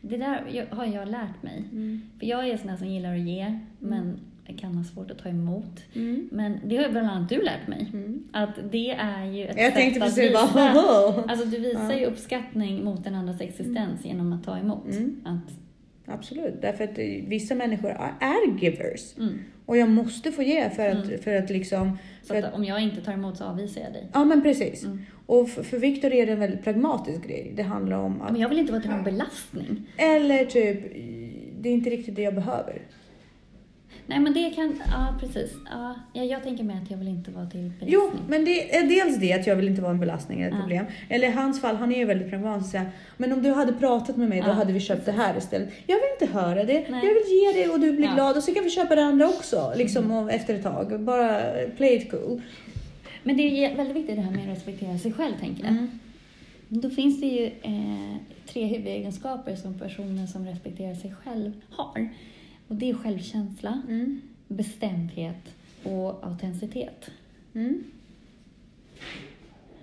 Det 0.00 0.16
där 0.16 0.66
har 0.70 0.86
jag 0.86 1.08
lärt 1.08 1.42
mig. 1.42 1.64
För 2.18 2.26
jag 2.26 2.48
är 2.48 2.56
sån 2.56 2.68
här 2.68 2.76
som 2.76 2.88
gillar 2.88 3.14
att 3.14 3.20
ge, 3.20 3.58
men 3.78 4.20
kan 4.52 4.74
ha 4.74 4.84
svårt 4.84 5.10
att 5.10 5.18
ta 5.18 5.28
emot. 5.28 5.80
Mm. 5.94 6.28
Men 6.32 6.58
det 6.64 6.76
har 6.76 6.88
bland 6.88 7.08
annat 7.08 7.28
du 7.28 7.42
lärt 7.42 7.68
mig. 7.68 7.90
Mm. 7.92 8.24
Att 8.32 8.54
det 8.72 8.90
är 8.90 9.24
ju 9.24 9.44
ett 9.44 9.56
Jag 9.56 9.66
sätt 9.66 9.74
tänkte 9.74 10.04
att 10.04 10.14
precis 10.16 10.32
bara, 10.32 10.46
visa... 10.46 10.68
"Hoho." 10.80 11.24
Alltså 11.28 11.46
du 11.46 11.58
visar 11.60 11.90
Ja. 11.92 11.98
ju 11.98 12.06
uppskattning 12.06 12.84
mot 12.84 13.04
den 13.04 13.14
andras 13.14 13.40
existens 13.40 14.04
genom 14.04 14.32
att 14.32 14.44
ta 14.44 14.58
emot. 14.58 14.86
Mm. 14.90 15.20
Att, 15.24 15.52
Absolut, 16.14 16.54
därför 16.62 16.84
att 16.84 16.98
eh, 16.98 17.04
vissa 17.26 17.54
människor 17.54 17.90
är, 18.20 18.58
givers. 18.62 19.16
mm. 19.18 19.38
Och 19.66 19.76
jag 19.76 19.88
måste 19.90 20.32
få 20.32 20.42
ge 20.42 20.70
för 20.70 20.88
att, 20.88 21.04
Mm. 21.06 21.18
för 21.18 21.34
att 21.36 21.50
liksom... 21.50 21.98
Så 22.22 22.28
För 22.28 22.38
att 22.38 22.44
att, 22.44 22.54
om 22.54 22.64
jag 22.64 22.80
inte 22.82 23.00
tar 23.00 23.12
emot 23.12 23.36
så 23.36 23.44
avvisar 23.44 23.80
jag 23.80 23.92
dig. 23.92 24.08
ja 24.12 24.24
men 24.24 24.42
precis. 24.42 24.84
Mm. 24.84 24.98
Och 25.26 25.48
för, 25.50 25.78
Victor 25.78 26.12
är 26.12 26.26
det 26.26 26.32
en 26.32 26.38
väldigt 26.40 26.64
pragmatisk 26.64 27.26
grej. 27.26 27.52
Det 27.56 27.62
handlar 27.62 27.96
om 27.98 28.22
att... 28.22 28.32
Men 28.32 28.40
jag 28.40 28.48
vill 28.48 28.58
inte 28.58 28.72
vara 28.72 28.82
till 28.82 28.90
någon 28.90 29.04
belastning. 29.04 29.82
Eller 29.96 30.44
typ, 30.44 30.80
det 31.60 31.68
är 31.68 31.72
inte 31.72 31.90
riktigt 31.90 32.16
det 32.16 32.22
jag 32.22 32.34
behöver. 32.34 32.82
Nej 34.08 34.20
men 34.20 34.32
det 34.32 34.50
kan, 34.50 34.80
ja 34.90 35.14
precis. 35.20 35.52
Ja, 35.70 35.94
ja, 36.12 36.22
jag 36.24 36.42
tänker 36.42 36.64
mig 36.64 36.76
att 36.84 36.90
jag 36.90 36.98
vill 36.98 37.08
inte 37.08 37.30
vara 37.30 37.46
till 37.46 37.60
belastning. 37.60 37.88
Jo, 37.92 38.10
men 38.28 38.44
det 38.44 38.76
är 38.76 38.86
dels 38.86 39.18
det 39.18 39.32
att 39.32 39.46
jag 39.46 39.56
vill 39.56 39.68
inte 39.68 39.82
vara 39.82 39.92
en 39.92 40.00
belastning 40.00 40.40
eller 40.40 40.48
ett 40.48 40.54
Ja. 40.54 40.60
problem. 40.60 40.86
Eller 41.08 41.28
i 41.28 41.30
hans 41.30 41.60
fall, 41.60 41.76
han 41.76 41.92
är 41.92 41.98
ju 41.98 42.04
väldigt 42.04 42.30
pragmatisk. 42.30 42.74
Men 43.16 43.32
om 43.32 43.42
du 43.42 43.50
hade 43.52 43.72
pratat 43.72 44.16
med 44.16 44.28
mig, 44.28 44.40
då 44.40 44.46
Ja, 44.48 44.52
hade 44.52 44.72
vi 44.72 44.80
köpt 44.80 45.06
det 45.06 45.12
här 45.12 45.38
istället. 45.38 45.68
Jag 45.86 45.96
vill 45.96 46.04
inte 46.20 46.38
höra 46.38 46.64
det. 46.64 46.90
Nej. 46.90 47.06
Jag 47.06 47.14
vill 47.14 47.22
ge 47.56 47.62
det 47.62 47.72
och 47.72 47.80
du 47.80 47.92
blir 47.92 48.14
glad 48.14 48.36
och 48.36 48.42
så 48.42 48.54
kan 48.54 48.64
vi 48.64 48.70
köpa 48.70 48.94
det 48.94 49.04
andra 49.04 49.28
också. 49.28 49.72
Liksom 49.76 50.10
och 50.10 50.30
efter 50.32 50.54
ett 50.54 50.62
tag. 50.62 51.00
Bara 51.00 51.40
play 51.76 51.94
it 51.96 52.10
cool. 52.10 52.40
Men 53.22 53.36
det 53.36 53.42
är 53.42 53.76
väldigt 53.76 53.96
viktigt 53.96 54.16
det 54.16 54.22
här 54.22 54.30
med 54.30 54.40
att 54.42 54.56
respektera 54.56 54.98
sig 54.98 55.12
själv 55.12 55.34
tänker 55.40 55.62
jag. 55.64 55.72
Mm. 55.72 55.90
Då 56.68 56.90
finns 56.90 57.20
det 57.20 57.26
ju 57.26 57.46
eh, 57.46 58.16
tre 58.52 58.64
huvudegenskaper 58.64 59.56
som 59.56 59.78
personer 59.78 60.26
som 60.26 60.46
respekterar 60.46 60.94
sig 60.94 61.14
själv 61.24 61.52
har. 61.70 62.08
Och 62.68 62.76
det 62.76 62.90
är 62.90 62.94
självkänsla, 62.94 63.82
Mm. 63.88 64.20
bestämdhet 64.48 65.54
och 65.82 66.26
autenticitet. 66.26 67.10
Mm. 67.54 67.84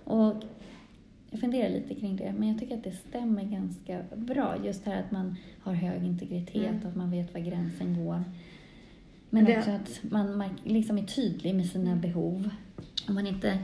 Och 0.04 0.44
jag 1.32 1.40
funderar 1.40 1.70
lite 1.70 1.96
kring 1.96 2.16
det, 2.16 2.34
men 2.38 2.48
jag 2.50 2.60
tycker 2.60 2.78
att 2.78 2.84
det 2.84 2.92
stämmer 2.92 3.44
ganska 3.44 4.02
bra. 4.16 4.56
Just 4.66 4.86
det 4.86 4.92
här 4.92 5.00
att 5.00 5.12
man 5.12 5.36
har 5.60 5.74
hög 5.74 6.04
integritet, 6.04 6.56
Mm. 6.72 6.88
att 6.88 6.96
man 6.96 7.12
vet 7.12 7.34
var 7.34 7.42
gränsen 7.42 8.06
går. 8.06 8.24
Men 9.30 9.46
Det- 9.46 9.58
också 9.58 9.72
att 9.72 10.02
man 10.12 10.44
liksom 10.64 10.98
är 10.98 11.04
tydlig 11.04 11.56
med 11.56 11.66
sina 11.66 11.96
behov. 11.96 12.50
Om 13.08 13.16
man 13.16 13.28
inte 13.28 13.60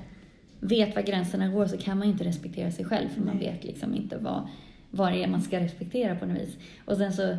vet 0.60 0.96
var 0.96 1.02
gränserna 1.04 1.48
går 1.48 1.66
så 1.68 1.78
kan 1.78 1.98
man 1.98 2.08
ju 2.08 2.14
inte 2.14 2.24
respektera 2.26 2.72
sig 2.72 2.86
själv, 2.86 3.10
för 3.10 3.22
man 3.22 3.38
Nej. 3.38 3.52
vet 3.52 3.64
liksom 3.64 3.96
inte 3.96 4.18
vad, 4.18 4.48
vad 4.92 5.12
det 5.14 5.24
är 5.24 5.28
man 5.28 5.42
ska 5.42 5.60
respektera 5.60 6.16
på 6.16 6.26
något 6.26 6.38
vis. 6.42 6.58
Och 6.86 6.98
sen 6.98 7.14
så 7.14 7.38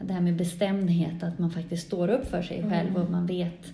det 0.00 0.12
här 0.12 0.20
med 0.20 0.36
bestämdhet, 0.36 1.22
att 1.22 1.38
man 1.38 1.50
faktiskt 1.50 1.86
står 1.86 2.08
upp 2.08 2.26
för 2.26 2.42
sig 2.42 2.62
själv 2.62 2.90
Mm. 2.90 3.02
och 3.02 3.10
man 3.10 3.26
vet 3.26 3.72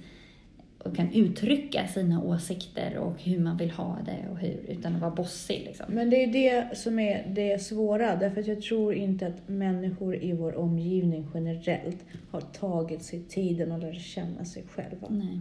och 0.78 0.96
kan 0.96 1.12
uttrycka 1.12 1.86
sina 1.86 2.22
åsikter 2.22 2.98
och 2.98 3.22
hur 3.22 3.38
man 3.40 3.56
vill 3.56 3.70
ha 3.70 3.98
det 4.04 4.30
och 4.30 4.38
hur, 4.38 4.60
utan 4.68 4.94
att 4.94 5.00
vara 5.00 5.10
bossig. 5.10 5.62
Liksom. 5.66 5.86
Men 5.88 6.10
det 6.10 6.16
är 6.24 6.32
det 6.32 6.78
som 6.78 6.98
är 6.98 7.26
det 7.34 7.62
svåra. 7.62 8.16
Därför 8.16 8.40
att 8.40 8.46
jag 8.46 8.62
tror 8.62 8.94
inte 8.94 9.26
att 9.26 9.48
människor 9.48 10.16
i 10.16 10.32
vår 10.32 10.56
omgivning 10.56 11.26
generellt 11.34 12.04
har 12.30 12.40
tagit 12.40 13.02
sig 13.02 13.22
tiden 13.22 13.72
att 13.72 13.80
lära 13.80 13.94
känna 13.94 14.44
sig 14.44 14.64
själva. 14.70 15.06
Nej. 15.10 15.40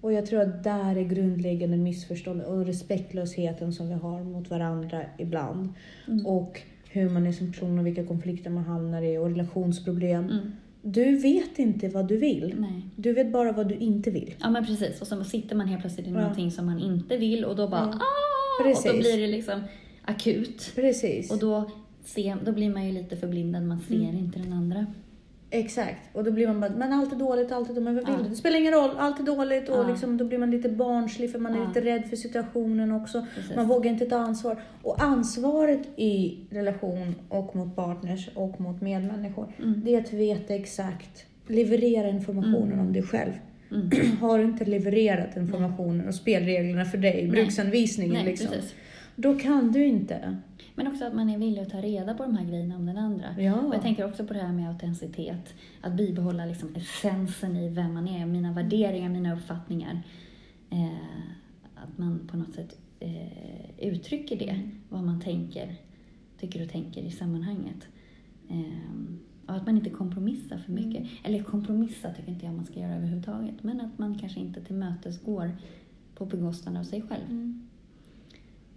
Och 0.00 0.12
jag 0.12 0.26
tror 0.26 0.40
att 0.40 0.64
där 0.64 0.96
är 0.96 1.02
grundläggande 1.02 1.76
missförstånd 1.76 2.42
och 2.42 2.66
respektlösheten 2.66 3.72
som 3.72 3.88
vi 3.88 3.94
har 3.94 4.24
mot 4.24 4.50
varandra 4.50 5.02
ibland. 5.18 5.68
Mm. 6.08 6.26
Och 6.26 6.62
hur 6.92 7.08
man 7.10 7.26
är 7.26 7.32
som 7.32 7.52
person 7.52 7.78
och 7.78 7.86
vilka 7.86 8.04
konflikter 8.06 8.50
man 8.50 8.64
hamnar 8.64 9.02
i 9.02 9.18
och 9.18 9.28
relationsproblem. 9.28 10.24
Mm. 10.24 10.52
Du 10.82 11.16
vet 11.16 11.58
inte 11.58 11.88
vad 11.88 12.08
du 12.08 12.16
vill. 12.16 12.54
Nej. 12.58 12.82
Du 12.96 13.12
vet 13.12 13.32
bara 13.32 13.52
vad 13.52 13.68
du 13.68 13.74
inte 13.74 14.10
vill. 14.10 14.34
Ja 14.40 14.50
men 14.50 14.66
precis, 14.66 15.00
och 15.00 15.06
så 15.06 15.24
sitter 15.24 15.56
man 15.56 15.66
helt 15.66 15.80
plötsligt 15.80 16.06
i 16.06 16.10
Ja. 16.10 16.20
någonting 16.20 16.50
som 16.50 16.66
man 16.66 16.78
inte 16.80 17.16
vill 17.16 17.44
och 17.44 17.56
då 17.56 17.68
bara 17.68 17.80
Ja. 17.92 17.98
ah! 17.98 18.62
Precis. 18.64 18.86
Och 18.86 18.92
då 18.96 18.98
blir 19.00 19.20
det 19.20 19.26
liksom 19.26 19.60
akut. 20.02 20.72
Precis. 20.74 21.30
Och 21.30 21.38
då, 21.38 21.70
ser, 22.04 22.36
då 22.44 22.52
blir 22.52 22.70
man 22.70 22.86
ju 22.86 22.92
lite 22.92 23.16
förblindad, 23.16 23.62
man 23.62 23.80
ser 23.80 23.94
Mm. 23.94 24.18
inte 24.18 24.38
den 24.38 24.52
andra. 24.52 24.86
Exakt. 25.54 26.00
Och 26.12 26.24
då 26.24 26.30
blir 26.30 26.46
man 26.46 26.60
bara, 26.60 26.70
men 26.70 26.92
allt 26.92 27.12
är 27.12 27.16
dåligt, 27.16 27.52
allt 27.52 27.70
är 27.70 27.74
dåligt. 27.74 27.84
Men 27.84 27.94
vad 27.94 28.04
vill 28.04 28.14
Ja. 28.18 28.22
du? 28.24 28.28
Det 28.30 28.36
spelar 28.36 28.58
ingen 28.60 28.72
roll, 28.72 28.90
allt 28.98 29.20
är 29.20 29.24
dåligt. 29.24 29.68
Och 29.68 29.76
Ja. 29.84 29.88
liksom, 29.88 30.16
då 30.16 30.24
blir 30.24 30.38
man 30.38 30.50
lite 30.50 30.68
barnslig 30.68 31.32
för 31.32 31.38
man 31.38 31.54
är 31.54 31.58
Ja. 31.58 31.68
lite 31.68 31.80
rädd 31.80 32.04
för 32.08 32.16
situationen 32.16 32.92
också. 32.92 33.26
Precis. 33.34 33.56
Man 33.56 33.68
vågar 33.68 33.90
inte 33.90 34.06
ta 34.06 34.16
ansvar. 34.16 34.60
Och 34.82 35.02
ansvaret 35.02 35.80
i 35.96 36.38
relation 36.50 37.14
och 37.28 37.56
mot 37.56 37.76
partners 37.76 38.28
och 38.34 38.60
mot 38.60 38.80
medmänniskor, 38.80 39.52
Mm. 39.58 39.80
det 39.84 39.94
är 39.94 40.00
att 40.00 40.12
veta 40.12 40.54
exakt, 40.54 41.26
leverera 41.46 42.08
informationen 42.08 42.72
Mm. 42.72 42.86
om 42.86 42.92
dig 42.92 43.02
själv. 43.02 43.32
Mm. 43.70 43.90
Har 44.20 44.38
du 44.38 44.44
inte 44.44 44.64
levererat 44.64 45.36
informationen 45.36 46.08
och 46.08 46.14
spelreglerna 46.14 46.84
för 46.84 46.98
dig, 46.98 47.22
Nej. 47.22 47.30
bruksanvisningen 47.30 48.14
Nej, 48.14 48.24
liksom, 48.24 48.48
precis. 48.48 48.74
då 49.16 49.38
kan 49.38 49.72
du 49.72 49.84
inte. 49.86 50.36
Men 50.74 50.86
också 50.86 51.04
att 51.04 51.14
man 51.14 51.30
är 51.30 51.38
villig 51.38 51.62
att 51.62 51.70
ta 51.70 51.80
reda 51.80 52.14
på 52.14 52.22
de 52.22 52.36
här 52.36 52.44
grejerna 52.44 52.76
om 52.76 52.86
den 52.86 52.98
andra. 52.98 53.40
Ja. 53.40 53.60
Och 53.60 53.74
jag 53.74 53.82
tänker 53.82 54.04
också 54.08 54.26
på 54.26 54.32
det 54.34 54.40
här 54.40 54.52
med 54.52 54.68
autenticitet. 54.68 55.54
Att 55.80 55.92
bibehålla 55.92 56.46
liksom 56.46 56.74
essensen 56.74 57.56
i 57.56 57.68
vem 57.68 57.94
man 57.94 58.08
är, 58.08 58.26
mina 58.26 58.52
värderingar, 58.52 59.08
mina 59.08 59.34
uppfattningar. 59.34 60.02
Eh, 60.70 60.92
att 61.74 61.98
man 61.98 62.28
på 62.30 62.36
något 62.36 62.54
sätt 62.54 62.78
eh, 63.00 63.88
uttrycker 63.88 64.38
det, 64.38 64.70
vad 64.88 65.04
man 65.04 65.20
tänker, 65.20 65.76
tycker 66.38 66.62
och 66.62 66.70
tänker 66.70 67.02
i 67.02 67.10
sammanhanget. 67.10 67.88
Eh, 68.48 69.12
och 69.46 69.54
att 69.54 69.66
man 69.66 69.76
inte 69.76 69.90
kompromissar 69.90 70.58
för 70.58 70.72
mycket. 70.72 71.06
Eller 71.24 71.42
kompromissa 71.42 72.10
tycker 72.10 72.30
inte 72.30 72.46
jag 72.46 72.54
man 72.54 72.64
ska 72.64 72.80
göra 72.80 72.94
överhuvudtaget. 72.94 73.62
Men 73.62 73.80
att 73.80 73.98
man 73.98 74.18
kanske 74.18 74.40
inte 74.40 74.64
tillmötesgår 74.64 75.56
på 76.14 76.26
bekostnad 76.26 76.76
av 76.76 76.84
sig 76.84 77.02
själv. 77.02 77.60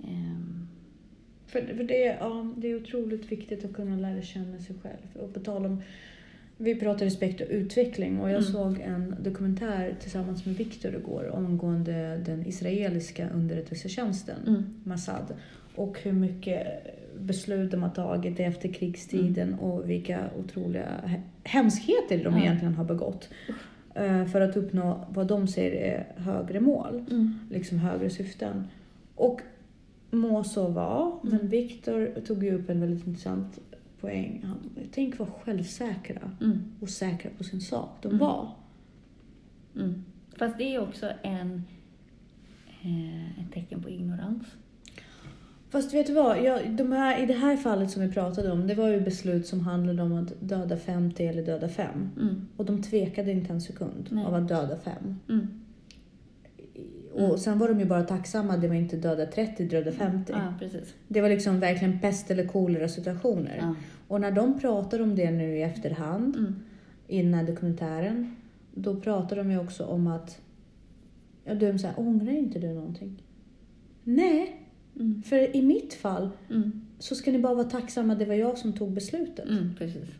Eh, 0.03 0.65
För, 1.55 1.75
för 1.75 1.83
det, 1.83 2.05
är- 2.07 2.17
ja, 2.19 2.47
det 2.57 2.71
är 2.71 2.75
otroligt 2.75 3.31
viktigt 3.31 3.65
att 3.65 3.73
kunna 3.73 3.95
lära 4.09 4.21
känna 4.21 4.59
sig 4.59 4.75
själv. 4.83 5.23
Och 5.23 5.33
på 5.33 5.39
tal 5.39 5.65
om, 5.65 5.81
vi 6.57 6.75
pratar 6.79 7.05
respekt 7.05 7.41
och 7.41 7.47
utveckling 7.49 8.19
och 8.19 8.29
jag 8.29 8.41
Mm. 8.41 8.51
såg 8.53 8.79
en 8.79 9.15
dokumentär 9.23 9.95
tillsammans 9.99 10.45
med 10.45 10.55
Viktor 10.55 10.95
igår 10.95 11.31
angående 11.35 12.17
den 12.25 12.45
israeliska 12.47 13.29
underrättelsetjänsten, 13.29 14.35
mm, 14.47 14.63
Mossad. 14.83 15.33
Och 15.75 15.99
hur 16.03 16.11
mycket 16.11 16.67
beslut 17.19 17.71
de 17.71 17.83
har 17.83 17.89
tagit 17.89 18.39
efter 18.39 18.69
krigstiden 18.73 19.53
och 19.53 19.89
vilka 19.89 20.19
otroliga 20.39 20.87
he- 21.05 21.21
hemskheter 21.43 22.23
de 22.23 22.33
Ja. 22.33 22.39
egentligen 22.41 22.73
har 22.73 22.85
begått. 22.85 23.29
eh, 23.95 24.25
För 24.25 24.41
att 24.41 24.57
uppnå 24.57 25.05
vad 25.09 25.27
de 25.27 25.47
ser 25.47 25.71
är 25.71 26.05
högre 26.17 26.59
mål 26.59 27.05
mm, 27.11 27.39
liksom 27.51 27.77
högre 27.79 28.09
syften. 28.09 28.67
Och 29.15 29.41
må 30.17 30.43
så 30.43 30.67
vara, 30.67 31.11
men 31.23 31.33
Mm. 31.33 31.47
Viktor 31.47 32.21
tog 32.27 32.43
ju 32.43 32.53
upp 32.53 32.69
en 32.69 32.79
väldigt 32.81 33.07
intressant 33.07 33.59
poäng. 34.01 34.41
Han, 34.45 34.57
tänk 34.91 35.19
vad 35.19 35.27
självsäkra 35.29 36.31
mm. 36.41 36.59
och 36.79 36.89
säkra 36.89 37.31
på 37.37 37.43
sin 37.43 37.61
sak 37.61 37.89
de 38.01 38.07
Mm. 38.07 38.19
var. 38.19 38.51
Mm. 39.75 40.03
Fast 40.37 40.57
det 40.57 40.75
är 40.75 40.81
också 40.81 41.09
en, 41.23 41.63
eh, 42.81 43.39
ett 43.39 43.53
tecken 43.53 43.83
på 43.83 43.89
ignorans. 43.89 44.43
Fast 45.69 45.93
vet 45.93 46.07
du 46.07 46.13
vad? 46.13 46.43
Jag, 46.43 46.71
de 46.71 46.91
här, 46.91 47.23
I 47.23 47.25
det 47.25 47.33
här 47.33 47.57
fallet 47.57 47.91
som 47.91 48.01
vi 48.01 48.11
pratade 48.11 48.51
om, 48.51 48.67
det 48.67 48.75
var 48.75 48.87
ju 48.89 49.01
beslut 49.01 49.47
som 49.47 49.59
handlade 49.59 50.01
om 50.03 50.13
att 50.13 50.33
döda 50.39 50.77
50 50.77 51.25
eller 51.25 51.45
döda 51.45 51.69
5. 51.69 52.09
Mm. 52.21 52.47
Och 52.57 52.65
de 52.65 52.81
tvekade 52.83 53.31
inte 53.31 53.53
en 53.53 53.61
sekund 53.61 54.07
Nej. 54.11 54.25
av 54.25 54.33
att 54.33 54.47
döda 54.47 54.77
5. 54.77 54.93
Mm. 57.17 57.31
Och 57.31 57.39
sen 57.39 57.59
var 57.59 57.67
de 57.67 57.79
ju 57.79 57.85
bara 57.85 58.03
tacksamma, 58.03 58.57
det 58.57 58.67
var 58.67 58.75
inte 58.75 58.97
döda 58.97 59.25
30, 59.25 59.65
döda 59.65 59.91
50. 59.91 60.31
Ja, 60.35 60.53
precis. 60.59 60.93
Det 61.07 61.21
var 61.21 61.29
liksom 61.29 61.59
verkligen 61.59 61.99
pest 61.99 62.31
eller 62.31 62.45
kolera 62.47 62.87
situationer. 62.89 63.57
Ja. 63.61 63.75
Och 64.07 64.21
när 64.21 64.31
de 64.31 64.59
pratar 64.59 65.01
om 65.01 65.15
det 65.15 65.31
nu 65.31 65.57
i 65.57 65.61
efterhand, 65.61 66.35
Mm. 66.35 66.55
i 67.07 67.21
den 67.21 67.33
här 67.33 67.43
dokumentären, 67.43 68.35
då 68.73 68.95
pratar 68.99 69.35
de 69.35 69.51
ju 69.51 69.59
också 69.59 69.85
om 69.85 70.07
att, 70.07 70.41
ja 71.45 71.55
du 71.55 71.71
här, 71.71 71.93
ångrar 71.99 72.31
inte 72.31 72.59
du 72.59 72.67
någonting? 72.73 73.23
Nej, 74.03 74.61
Mm. 74.99 75.23
för 75.23 75.55
i 75.55 75.61
mitt 75.61 75.93
fall 75.93 76.29
Mm. 76.49 76.84
Så 77.05 77.15
ska 77.15 77.31
ni 77.31 77.39
bara 77.39 77.53
vara 77.53 77.69
tacksamma, 77.69 78.15
det 78.15 78.25
var 78.25 78.33
jag 78.35 78.57
som 78.57 78.73
tog 78.73 78.91
beslutet. 78.91 79.49
Mm. 79.49 79.69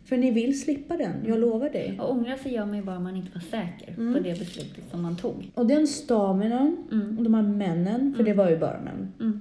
För 0.04 0.16
ni 0.16 0.30
vill 0.30 0.60
slippa 0.60 0.96
den, 0.96 1.12
jag 1.26 1.38
lovar 1.40 1.70
dig. 1.70 1.98
Och 2.00 2.10
ångra 2.10 2.36
sig 2.38 2.52
gör 2.54 2.66
man 2.66 2.76
ju 2.76 2.82
bara 2.82 2.96
om 2.96 3.02
man 3.02 3.16
inte 3.16 3.30
var 3.34 3.40
säker 3.40 3.94
Mm. 3.98 4.14
på 4.14 4.20
det 4.20 4.38
beslutet 4.38 4.84
som 4.90 5.02
man 5.02 5.16
tog. 5.16 5.50
Och 5.54 5.66
den 5.66 5.86
staminan, 5.86 6.76
Mm. 6.92 7.18
och 7.18 7.24
de 7.24 7.34
här 7.34 7.42
männen, 7.42 8.14
för 8.16 8.22
det 8.24 8.32
var 8.34 8.50
ju 8.50 8.58
bara 8.58 8.80
män, 8.80 9.12
Mm. 9.20 9.40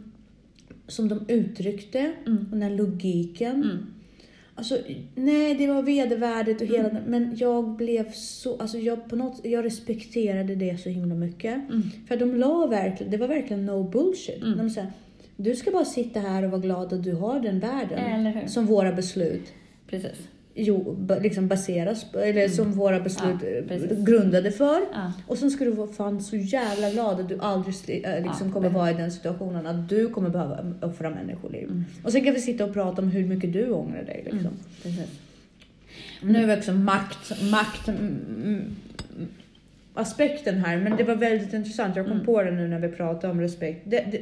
som 0.87 1.07
de 1.07 1.25
uttryckte, 1.27 1.99
Mm. 2.25 2.37
och 2.37 2.51
den 2.57 2.61
här 2.61 2.69
logiken. 2.77 3.55
Mm. 3.63 3.77
Alltså, 4.55 4.77
nej, 5.15 5.55
det 5.55 5.67
var 5.67 5.81
vedervärdigt 5.83 6.61
och 6.61 6.67
hela 6.67 6.89
Men 7.07 7.35
jag 7.37 7.69
blev 7.69 8.11
så, 8.13 8.57
alltså 8.57 8.77
jag 8.77 9.09
på 9.09 9.15
något, 9.15 9.39
jag 9.45 9.65
respekterade 9.65 10.55
det 10.55 10.77
så 10.81 10.89
himla 10.89 11.15
mycket. 11.15 11.55
Mm. 11.69 11.81
För 12.07 12.17
de 12.17 12.35
la 12.35 12.67
verkligen, 12.67 13.11
det 13.11 13.17
var 13.17 13.27
verkligen 13.27 13.65
no 13.65 13.83
bullshit. 13.83 14.43
Mm. 14.43 14.57
De 14.57 14.69
sa, 14.69 14.81
du 15.38 15.55
ska 15.55 15.71
bara 15.71 15.86
sitta 15.86 16.19
här 16.19 16.43
och 16.43 16.51
vara 16.51 16.61
glad 16.61 16.93
att 16.93 17.03
du 17.03 17.13
har 17.13 17.39
den 17.39 17.59
världen. 17.59 18.49
Som 18.49 18.65
våra 18.65 18.91
beslut 18.91 19.53
Precis. 19.89 20.27
jo, 20.53 21.07
liksom 21.21 21.47
baseras 21.47 22.11
på, 22.11 22.19
eller 22.19 22.47
som 22.47 22.71
våra 22.71 22.99
beslut 22.99 23.41
Mm. 23.43 23.65
Ja, 23.69 23.75
eh, 23.95 24.03
grundade 24.03 24.51
för. 24.51 24.81
Ja. 24.93 25.13
Och 25.27 25.38
sen 25.38 25.51
ska 25.51 25.65
du 25.65 25.71
vara 25.71 25.88
fan 25.88 26.21
så 26.21 26.36
jävla 26.36 26.89
glad 26.89 27.19
att 27.19 27.29
du 27.29 27.38
aldrig 27.39 28.05
äh, 28.05 28.23
liksom 28.23 28.47
Ja, 28.47 28.53
kommer 28.53 28.69
vara 28.69 28.91
i 28.91 28.93
den 28.93 29.11
situationen 29.11 29.67
att 29.67 29.89
du 29.89 30.09
kommer 30.09 30.29
behöva 30.29 30.73
offra 30.81 31.09
människoliv. 31.09 31.63
Mm. 31.63 31.86
Och 32.03 32.11
sen 32.11 32.23
kan 32.23 32.33
vi 32.33 32.41
sitta 32.41 32.65
och 32.65 32.73
prata 32.73 33.01
om 33.01 33.07
hur 33.07 33.25
mycket 33.25 33.53
du 33.53 33.69
ångrar 33.71 34.03
dig. 34.03 34.21
Liksom. 34.31 34.51
Mm. 34.83 35.07
Nu 36.23 36.43
är 36.43 36.47
vi 36.55 36.61
också 36.61 36.71
makt, 36.73 37.41
makt 37.51 37.88
mm, 37.88 38.19
mm, 38.43 38.75
aspekten 39.93 40.55
här, 40.57 40.77
men 40.77 40.97
det 40.97 41.03
var 41.03 41.15
väldigt 41.15 41.53
intressant. 41.53 41.95
Jag 41.95 42.05
kom 42.05 42.13
Mm. 42.13 42.25
på 42.25 42.43
det 42.43 42.51
nu 42.51 42.67
när 42.67 42.79
vi 42.79 42.88
pratade 42.88 43.31
om 43.33 43.41
respekt. 43.41 43.81
Det, 43.86 44.05
det, 44.11 44.21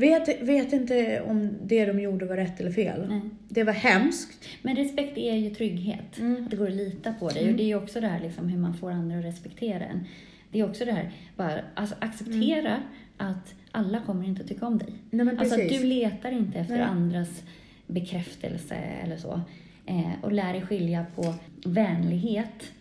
vet, 0.00 0.42
vet 0.42 0.72
inte 0.72 1.20
om 1.20 1.50
det 1.62 1.84
de 1.84 2.00
gjorde 2.00 2.24
var 2.24 2.36
rätt 2.36 2.60
eller 2.60 2.72
fel. 2.72 3.08
Nej. 3.08 3.20
Det 3.48 3.64
var 3.64 3.72
hemskt. 3.72 4.44
Men 4.62 4.76
respekt 4.76 5.18
är 5.18 5.34
ju 5.34 5.50
trygghet. 5.50 6.18
Mm. 6.18 6.44
Att 6.44 6.50
det 6.50 6.56
går 6.56 6.68
att 6.68 6.74
lita 6.74 7.12
på 7.12 7.28
dig. 7.28 7.50
Och 7.50 7.56
det 7.56 7.62
är 7.62 7.66
ju 7.66 7.74
också 7.74 8.00
det 8.00 8.06
här 8.06 8.20
liksom, 8.20 8.48
hur 8.48 8.58
man 8.58 8.74
får 8.74 8.90
andra 8.90 9.18
att 9.18 9.24
respektera 9.24 9.84
en. 9.84 10.04
Det 10.50 10.60
är 10.60 10.68
också 10.68 10.84
det 10.84 10.92
här, 10.92 11.10
bara 11.36 11.60
alltså, 11.74 11.94
acceptera 11.98 12.76
att 13.16 13.54
alla 13.70 14.00
kommer 14.00 14.24
inte 14.24 14.44
tycka 14.44 14.66
om 14.66 14.78
dig. 14.78 14.92
Nej, 15.10 15.26
men 15.26 15.38
Alltså 15.38 15.60
att 15.60 15.68
du 15.68 15.84
letar 15.84 16.30
inte 16.30 16.58
efter 16.58 16.74
Nej. 16.74 16.84
andras 16.84 17.42
bekräftelse 17.86 18.74
eller 18.74 19.16
så. 19.16 19.40
Eh, 19.86 20.10
och 20.22 20.32
lär 20.32 20.52
dig 20.52 20.62
skilja 20.62 21.06
på 21.14 21.34
vänlighet 21.64 22.72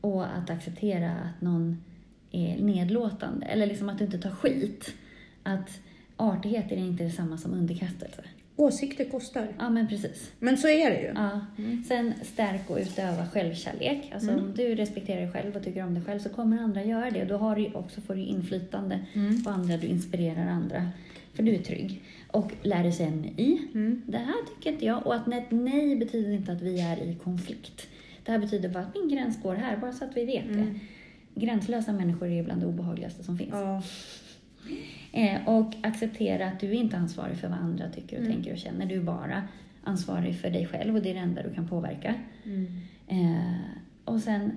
och 0.00 0.36
att 0.36 0.50
acceptera 0.50 1.12
att 1.12 1.40
någon 1.40 1.84
är 2.32 2.56
nedlåtande. 2.58 3.46
Eller 3.46 3.66
liksom 3.66 3.88
att 3.88 3.98
du 3.98 4.04
inte 4.04 4.18
tar 4.18 4.30
skit. 4.30 4.94
Att 5.42 5.80
artighet 6.16 6.72
är 6.72 6.76
inte 6.76 7.04
detsamma 7.04 7.38
som 7.38 7.52
underkastelse. 7.52 8.22
Åsikter 8.56 9.04
kostar. 9.04 9.48
Ja, 9.58 9.70
men 9.70 9.88
precis. 9.88 10.32
Men 10.38 10.56
så 10.58 10.68
är 10.68 10.90
det 10.90 11.00
ju. 11.00 11.12
Ja. 11.14 11.40
Sen 11.88 12.12
stärk 12.22 12.70
och 12.70 12.78
utöva 12.78 13.26
självkärlek. 13.26 14.10
Alltså 14.14 14.30
Mm. 14.30 14.44
om 14.44 14.54
du 14.54 14.74
respekterar 14.74 15.20
dig 15.20 15.30
själv 15.32 15.56
och 15.56 15.64
tycker 15.64 15.82
om 15.84 15.94
dig 15.94 16.02
själv 16.04 16.18
så 16.18 16.28
kommer 16.28 16.58
andra 16.58 16.84
göra 16.84 17.10
det. 17.10 17.24
Då 17.24 17.36
har 17.36 17.56
du 17.56 17.70
också 17.74 18.00
får 18.00 18.14
du 18.14 18.20
inflytande 18.24 19.00
Mm. 19.12 19.42
på 19.44 19.50
andra, 19.50 19.76
du 19.76 19.86
inspirerar 19.86 20.46
andra. 20.46 20.88
För 21.32 21.42
du 21.42 21.54
är 21.54 21.58
trygg. 21.62 22.02
Och 22.30 22.52
lär 22.62 22.82
dig 22.82 22.92
säga 22.92 23.10
nej. 23.10 23.62
Mm. 23.74 24.02
Det 24.06 24.18
här 24.18 24.34
tycker 24.56 24.72
inte 24.72 24.84
jag. 24.84 25.06
Och 25.06 25.14
att 25.14 25.28
ett 25.32 25.50
nej 25.50 25.96
betyder 25.96 26.32
inte 26.32 26.52
att 26.52 26.62
vi 26.62 26.80
är 26.80 26.96
i 26.96 27.14
konflikt. 27.24 27.86
Det 28.24 28.32
här 28.32 28.38
betyder 28.38 28.68
bara 28.68 28.82
att 28.82 28.94
min 28.94 29.08
gräns 29.08 29.42
går 29.42 29.54
här, 29.54 29.76
bara 29.76 29.92
så 29.92 30.04
att 30.04 30.16
vi 30.16 30.24
vet 30.24 30.44
Mm. 30.44 30.56
det. 31.34 31.40
Gränslösa 31.40 31.92
människor 31.92 32.28
är 32.30 32.42
bland 32.44 32.60
det 32.60 32.66
obehagligaste 32.66 33.24
som 33.24 33.38
finns. 33.38 33.50
Ja. 33.52 33.82
Eh, 35.16 35.48
och 35.48 35.74
acceptera 35.82 36.46
att 36.46 36.60
du 36.60 36.68
är 36.68 36.74
inte 36.74 36.96
ansvarig 36.96 37.36
för 37.36 37.48
vad 37.48 37.58
andra 37.58 37.88
tycker 37.88 38.16
och 38.16 38.22
Mm. 38.22 38.34
tänker 38.34 38.52
och 38.52 38.58
känner. 38.58 38.86
Du 38.86 38.94
är 38.94 39.02
bara 39.02 39.42
ansvarig 39.84 40.36
för 40.40 40.50
dig 40.50 40.66
själv 40.66 40.96
och 40.96 41.02
det 41.02 41.10
är 41.10 41.14
det 41.14 41.20
enda 41.20 41.42
du 41.42 41.54
kan 41.54 41.68
påverka. 41.68 42.14
Eh, 43.08 43.54
och 44.04 44.20
sen 44.20 44.52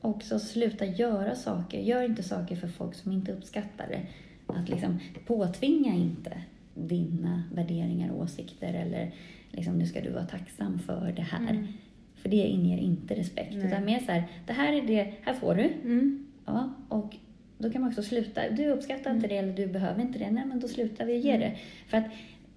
också 0.00 0.38
sluta 0.38 0.84
göra 0.84 1.34
saker. 1.34 1.80
Gör 1.80 2.02
inte 2.02 2.22
saker 2.22 2.56
för 2.56 2.68
folk 2.68 2.94
som 2.94 3.12
inte 3.12 3.32
uppskattar 3.32 3.86
det. 3.88 4.00
Att 4.46 4.68
liksom 4.68 4.98
påtvinga 5.26 5.94
inte 5.94 6.32
dina 6.74 7.42
värderingar 7.54 8.10
och 8.10 8.20
åsikter 8.22 8.74
eller 8.74 9.10
liksom, 9.50 9.78
nu 9.78 9.86
ska 9.86 10.00
du 10.00 10.10
vara 10.10 10.24
tacksam 10.26 10.78
för 10.78 11.12
det 11.16 11.22
här. 11.22 11.50
Mm. 11.50 11.66
För 12.14 12.28
det 12.28 12.36
inger 12.46 12.78
inte 12.78 13.14
respekt. 13.14 13.54
Nej. 13.54 13.66
Utan 13.66 13.84
mer 13.84 13.98
så 13.98 14.12
här, 14.12 14.24
det 14.46 14.52
här 14.52 14.72
är 14.72 14.86
det, 14.86 15.12
här 15.22 15.34
får 15.34 15.54
du. 15.54 15.62
Mm. 15.84 16.26
Ja, 16.46 16.70
och 16.88 17.16
då 17.58 17.70
kan 17.70 17.80
man 17.80 17.90
också 17.90 18.02
sluta. 18.02 18.40
Du 18.50 18.66
uppskattar 18.66 19.10
inte 19.10 19.28
det 19.28 19.36
eller 19.36 19.52
du 19.52 19.66
behöver 19.66 20.02
inte 20.02 20.18
det. 20.18 20.30
Nej, 20.30 20.44
men 20.46 20.60
då 20.60 20.68
slutar 20.68 21.04
vi 21.06 21.12
och 21.18 21.20
ger 21.24 21.38
det. 21.38 21.52
För 21.88 21.96
att 21.98 22.04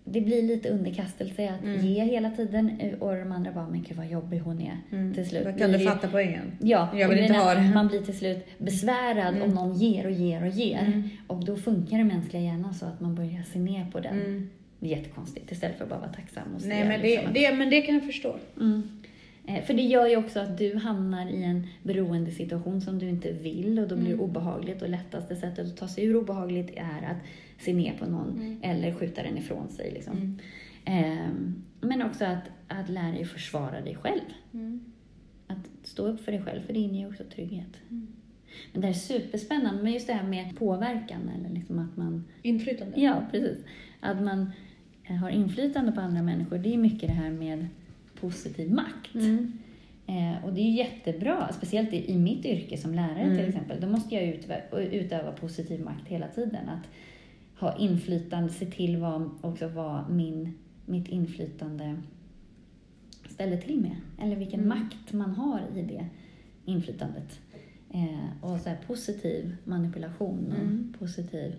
det 0.05 0.21
blir 0.21 0.41
lite 0.41 0.69
underkastelse 0.69 1.49
att 1.49 1.63
Mm. 1.63 1.85
ge 1.85 2.03
hela 2.03 2.29
tiden 2.31 2.79
och 2.99 3.15
de 3.15 3.31
andra 3.31 3.51
bara, 3.51 3.67
men 3.69 3.81
gud 3.83 3.97
vad 3.97 4.07
jobbig 4.07 4.39
hon 4.39 4.61
är 4.61 4.77
Mm. 4.91 5.13
till 5.13 5.29
slut. 5.29 5.43
Då 5.43 5.49
kan 5.53 5.69
blir 5.69 5.79
det 5.79 5.85
fatta 5.85 6.07
poängen. 6.07 6.51
Ja, 6.59 6.89
Jag 6.97 7.09
vill 7.09 7.19
inte 7.19 7.33
ha 7.33 7.53
det. 7.55 7.61
Man 7.75 7.87
blir 7.87 8.01
till 8.01 8.17
slut 8.17 8.45
besvärad 8.57 9.35
Mm. 9.35 9.41
om 9.41 9.49
någon 9.55 9.73
ger 9.73 10.05
och 10.05 10.11
ger 10.11 10.41
och 10.41 10.47
ger. 10.49 10.79
Mm. 10.79 11.09
Och 11.27 11.45
då 11.45 11.55
funkar 11.55 11.97
den 11.97 12.07
mänskliga 12.07 12.43
hjärnan 12.43 12.73
så 12.73 12.85
att 12.85 12.99
man 13.01 13.15
börjar 13.15 13.43
se 13.53 13.59
ner 13.59 13.85
på 13.91 13.99
den. 13.99 14.19
Mm. 14.21 14.49
Det 14.79 14.93
är 14.93 14.97
jättekonstigt 14.97 15.51
istället 15.51 15.77
för 15.77 15.83
att 15.83 15.89
bara 15.89 15.99
vara 15.99 16.13
tacksam 16.13 16.43
och 16.55 16.61
se 16.61 16.67
Nej, 16.67 16.87
men 16.87 17.01
det, 17.01 17.07
liksom 17.07 17.27
att- 17.27 17.33
det, 17.33 17.55
men 17.55 17.69
det 17.69 17.81
kan 17.81 17.95
jag 17.95 18.03
förstå. 18.05 18.35
Eh, 19.57 19.63
För 19.63 19.73
det 19.73 19.81
gör 19.81 20.07
ju 20.07 20.17
också 20.17 20.39
att 20.39 20.57
du 20.57 20.75
hamnar 20.75 21.29
i 21.29 21.43
en 21.43 21.67
beroendesituation 21.83 22.81
som 22.81 22.99
du 22.99 23.09
inte 23.09 23.31
vill 23.31 23.79
och 23.79 23.87
då 23.87 23.95
blir 23.95 24.05
det 24.07 24.13
Mm. 24.13 24.25
obehagligt 24.25 24.81
och 24.81 24.89
lättaste 24.89 25.35
sättet 25.35 25.67
att 25.67 25.77
ta 25.77 25.87
sig 25.87 26.05
ur 26.05 26.15
obehagligt 26.15 26.71
är 26.75 27.07
att 27.11 27.17
se 27.59 27.73
ner 27.73 27.93
på 27.97 28.05
någon 28.05 28.29
Mm. 28.35 28.59
eller 28.61 28.93
skjuta 28.93 29.23
den 29.23 29.37
ifrån 29.37 29.69
sig. 29.69 29.91
Liksom. 29.91 30.17
Mm. 30.17 30.37
Ehm, 30.85 31.63
men 31.81 32.01
också 32.01 32.25
att, 32.25 32.43
att 32.67 32.89
lära 32.89 33.11
dig 33.11 33.25
försvara 33.25 33.81
dig 33.81 33.95
själv. 33.95 34.21
Mm. 34.53 34.81
Att 35.47 35.69
stå 35.83 36.05
upp 36.07 36.21
för 36.25 36.31
dig 36.31 36.41
själv, 36.41 36.61
för 36.61 36.73
det 36.73 36.79
inger 36.79 36.99
ju 36.99 37.07
också 37.07 37.23
trygghet. 37.23 37.77
Mm. 37.89 38.07
Men 38.71 38.81
det 38.81 38.87
här 38.87 38.93
är 38.93 38.97
superspännande, 38.97 39.83
men 39.83 39.93
just 39.93 40.07
det 40.07 40.13
här 40.13 40.27
med 40.27 40.57
påverkan 40.57 41.29
eller 41.39 41.49
liksom 41.49 41.79
att 41.79 41.97
man 41.97 42.25
Inflytande. 42.41 43.01
Ja, 43.01 43.23
precis. 43.31 43.57
Att 43.99 44.21
man 44.21 44.51
har 45.21 45.29
inflytande 45.29 45.91
på 45.91 46.01
andra 46.01 46.21
människor, 46.21 46.57
det 46.57 46.73
är 46.73 46.77
mycket 46.77 47.09
det 47.09 47.15
här 47.15 47.29
med 47.31 47.67
positiv 48.21 48.71
makt. 48.71 49.15
Mm. 49.15 49.51
Eh, 50.07 50.45
och 50.45 50.53
det 50.53 50.61
är 50.61 50.71
jättebra, 50.71 51.53
speciellt 51.53 51.93
i, 51.93 52.11
i 52.11 52.17
mitt 52.17 52.45
yrke 52.45 52.77
som 52.77 52.93
lärare 52.93 53.21
Mm. 53.21 53.37
till 53.37 53.45
exempel. 53.47 53.81
Då 53.81 53.87
måste 53.87 54.15
jag 54.15 54.23
utöva, 54.23 54.55
utöva 54.81 55.31
positiv 55.31 55.81
makt 55.83 56.07
hela 56.07 56.27
tiden. 56.27 56.69
Att 56.69 56.87
ha 57.59 57.77
inflytande, 57.77 58.49
se 58.49 58.65
till 58.65 58.97
vad, 58.97 59.29
också 59.41 59.67
vad 59.67 60.09
min, 60.09 60.53
mitt 60.85 61.07
inflytande 61.07 62.01
ställer 63.29 63.57
till 63.57 63.79
med. 63.81 63.95
Eller 64.21 64.35
vilken 64.35 64.59
Mm. 64.63 64.79
makt 64.79 65.13
man 65.13 65.31
har 65.31 65.61
i 65.75 65.81
det 65.81 66.05
inflytandet. 66.65 67.39
Eh, 67.93 68.43
och 68.43 68.59
så 68.59 68.69
här 68.69 68.77
positiv 68.87 69.55
manipulation 69.65 70.47
och 70.47 70.61
Mm. 70.63 70.93
positiv... 70.99 71.55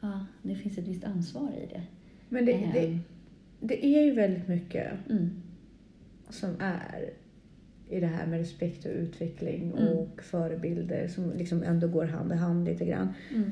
Ja, 0.00 0.26
det 0.42 0.54
finns 0.54 0.78
ett 0.78 0.88
visst 0.88 1.04
ansvar 1.04 1.50
i 1.62 1.66
det. 1.74 1.82
Men 2.28 2.46
det, 2.46 2.52
det, 2.72 2.86
Ehm, 2.86 3.00
det 3.62 3.86
är 3.86 4.02
ju 4.04 4.10
väldigt 4.14 4.48
mycket 4.48 4.92
mm, 5.10 5.30
som 6.30 6.50
är 6.58 7.10
i 7.88 8.00
det 8.00 8.06
här 8.06 8.26
med 8.26 8.38
respekt 8.38 8.84
och 8.84 8.92
utveckling 8.92 9.72
Mm. 9.78 9.96
och 9.98 10.22
förebilder 10.22 11.08
som 11.08 11.32
liksom 11.36 11.62
ändå 11.62 11.88
går 11.88 12.04
hand 12.04 12.32
i 12.32 12.34
hand 12.36 12.64
lite 12.68 12.84
grann. 12.84 13.08
mm, 13.34 13.50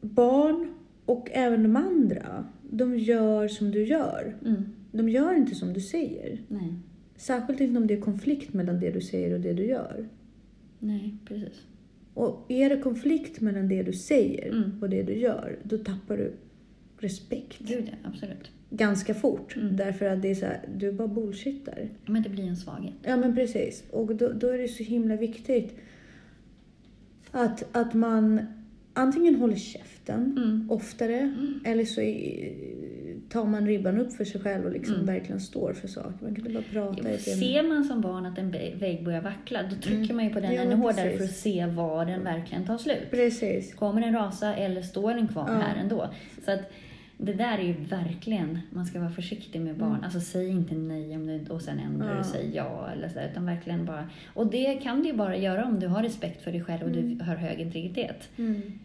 Barn 0.00 0.74
och 1.04 1.28
även 1.32 1.62
de 1.62 1.76
andra, 1.76 2.44
de 2.70 2.98
gör 2.98 3.48
som 3.48 3.70
du 3.70 3.84
gör. 3.86 4.36
mm, 4.44 4.64
De 4.92 5.08
gör 5.08 5.34
inte 5.34 5.54
som 5.54 5.72
du 5.72 5.80
säger. 5.80 6.38
nej, 6.48 6.74
Särskilt 7.16 7.60
inte 7.60 7.78
om 7.80 7.86
det 7.86 7.94
är 7.94 8.00
konflikt 8.00 8.52
mellan 8.54 8.80
det 8.80 8.90
du 8.90 9.00
säger 9.00 9.34
och 9.34 9.40
det 9.40 9.52
du 9.52 9.64
gör. 9.66 10.08
nej, 10.78 11.16
precis. 11.24 11.60
Och 12.14 12.44
är 12.48 12.70
det 12.70 12.76
konflikt 12.82 13.40
mellan 13.40 13.68
det 13.68 13.82
du 13.82 13.92
säger 13.92 14.48
Mm. 14.52 14.82
och 14.82 14.90
det 14.90 15.02
du 15.02 15.12
gör, 15.14 15.58
då 15.62 15.78
tappar 15.78 16.16
du 16.16 16.32
respekt 16.98 17.58
Gud 17.58 17.84
ja, 17.90 18.08
absolut. 18.08 18.50
Ganska 18.72 19.14
fort. 19.14 19.56
Mm. 19.56 19.76
Därför 19.76 20.06
att 20.06 20.22
det 20.22 20.30
är 20.30 20.34
så 20.34 20.46
här, 20.46 20.60
du 20.76 20.92
bara 20.92 21.08
bullshittar. 21.08 21.88
Men 22.06 22.22
det 22.22 22.28
blir 22.28 22.44
en 22.48 22.56
svaghet. 22.56 22.94
Ja 23.02 23.16
men 23.16 23.34
precis. 23.34 23.84
Och 23.90 24.14
då, 24.16 24.32
då 24.32 24.48
är 24.48 24.58
det 24.58 24.68
så 24.68 24.82
himla 24.82 25.16
viktigt 25.16 25.78
att, 27.30 27.76
att 27.76 27.94
man 27.94 28.46
antingen 28.92 29.34
håller 29.34 29.56
käften 29.56 29.92
Mm. 30.36 30.70
oftare 30.70 31.34
eller 31.64 31.84
så 31.84 32.00
tar 33.28 33.44
man 33.44 33.66
ribban 33.66 33.98
upp 34.00 34.12
för 34.12 34.24
sig 34.24 34.40
själv 34.40 34.64
och 34.66 34.72
liksom 34.72 34.94
Mm. 34.94 35.06
verkligen 35.06 35.40
står 35.40 35.72
för 35.72 35.88
saker. 35.88 36.12
Man 36.20 36.34
kan 36.34 36.46
inte 36.46 36.52
bara 36.52 36.84
prata 36.86 36.98
ämne. 37.00 37.18
Ser 37.18 37.62
man 37.68 37.84
som 37.84 38.00
barn 38.00 38.26
att 38.26 38.38
en 38.38 38.52
vä- 38.52 38.78
vägg 38.78 39.04
börjar 39.04 39.20
vackla, 39.22 39.62
då 39.62 39.76
trycker 39.76 40.14
man 40.14 40.24
ju 40.24 40.30
på 40.30 40.40
den 40.40 40.44
Mm. 40.50 40.56
Ja, 40.56 40.62
ännu 40.62 40.74
hårdare 40.82 41.04
precis. 41.10 41.18
för 41.18 41.24
att 41.24 41.36
se 41.36 41.66
var 41.66 42.04
den 42.06 42.24
verkligen 42.24 42.64
tar 42.66 42.78
slut. 42.78 43.10
Precis. 43.10 43.74
Kommer 43.74 44.00
den 44.00 44.14
rasa 44.14 44.54
eller 44.56 44.82
står 44.82 45.14
den 45.14 45.28
kvar 45.28 45.44
Ja. 45.48 45.54
här 45.54 45.76
ändå? 45.82 46.10
Så 46.44 46.50
att 46.52 46.60
det 47.24 47.32
där 47.32 47.58
är 47.58 47.62
ju 47.62 47.72
verkligen, 47.72 48.58
man 48.70 48.86
ska 48.86 49.00
vara 49.00 49.10
försiktig 49.10 49.60
med 49.60 49.76
barn. 49.76 50.04
Alltså 50.04 50.20
säg 50.20 50.48
inte 50.48 50.74
nej 50.74 51.16
om 51.16 51.26
du 51.26 51.50
och 51.52 51.62
sen 51.62 51.78
ändrar 51.78 52.06
Mm. 52.06 52.18
Du 52.22 52.28
säg 52.28 52.50
ja. 52.54 52.88
Eller 52.92 53.08
så, 53.08 53.20
utan 53.20 53.46
verkligen 53.46 53.84
bara, 53.84 54.08
och 54.34 54.46
det 54.46 54.74
kan 54.74 55.02
du 55.02 55.08
ju 55.08 55.14
bara 55.14 55.36
göra 55.36 55.64
om 55.64 55.80
du 55.80 55.86
har 55.86 56.02
respekt 56.02 56.42
för 56.44 56.52
dig 56.52 56.64
själv 56.64 56.82
och 56.82 56.88
Mm. 56.88 57.18
du 57.18 57.24
har 57.24 57.36
hög 57.36 57.60
integritet. 57.60 58.28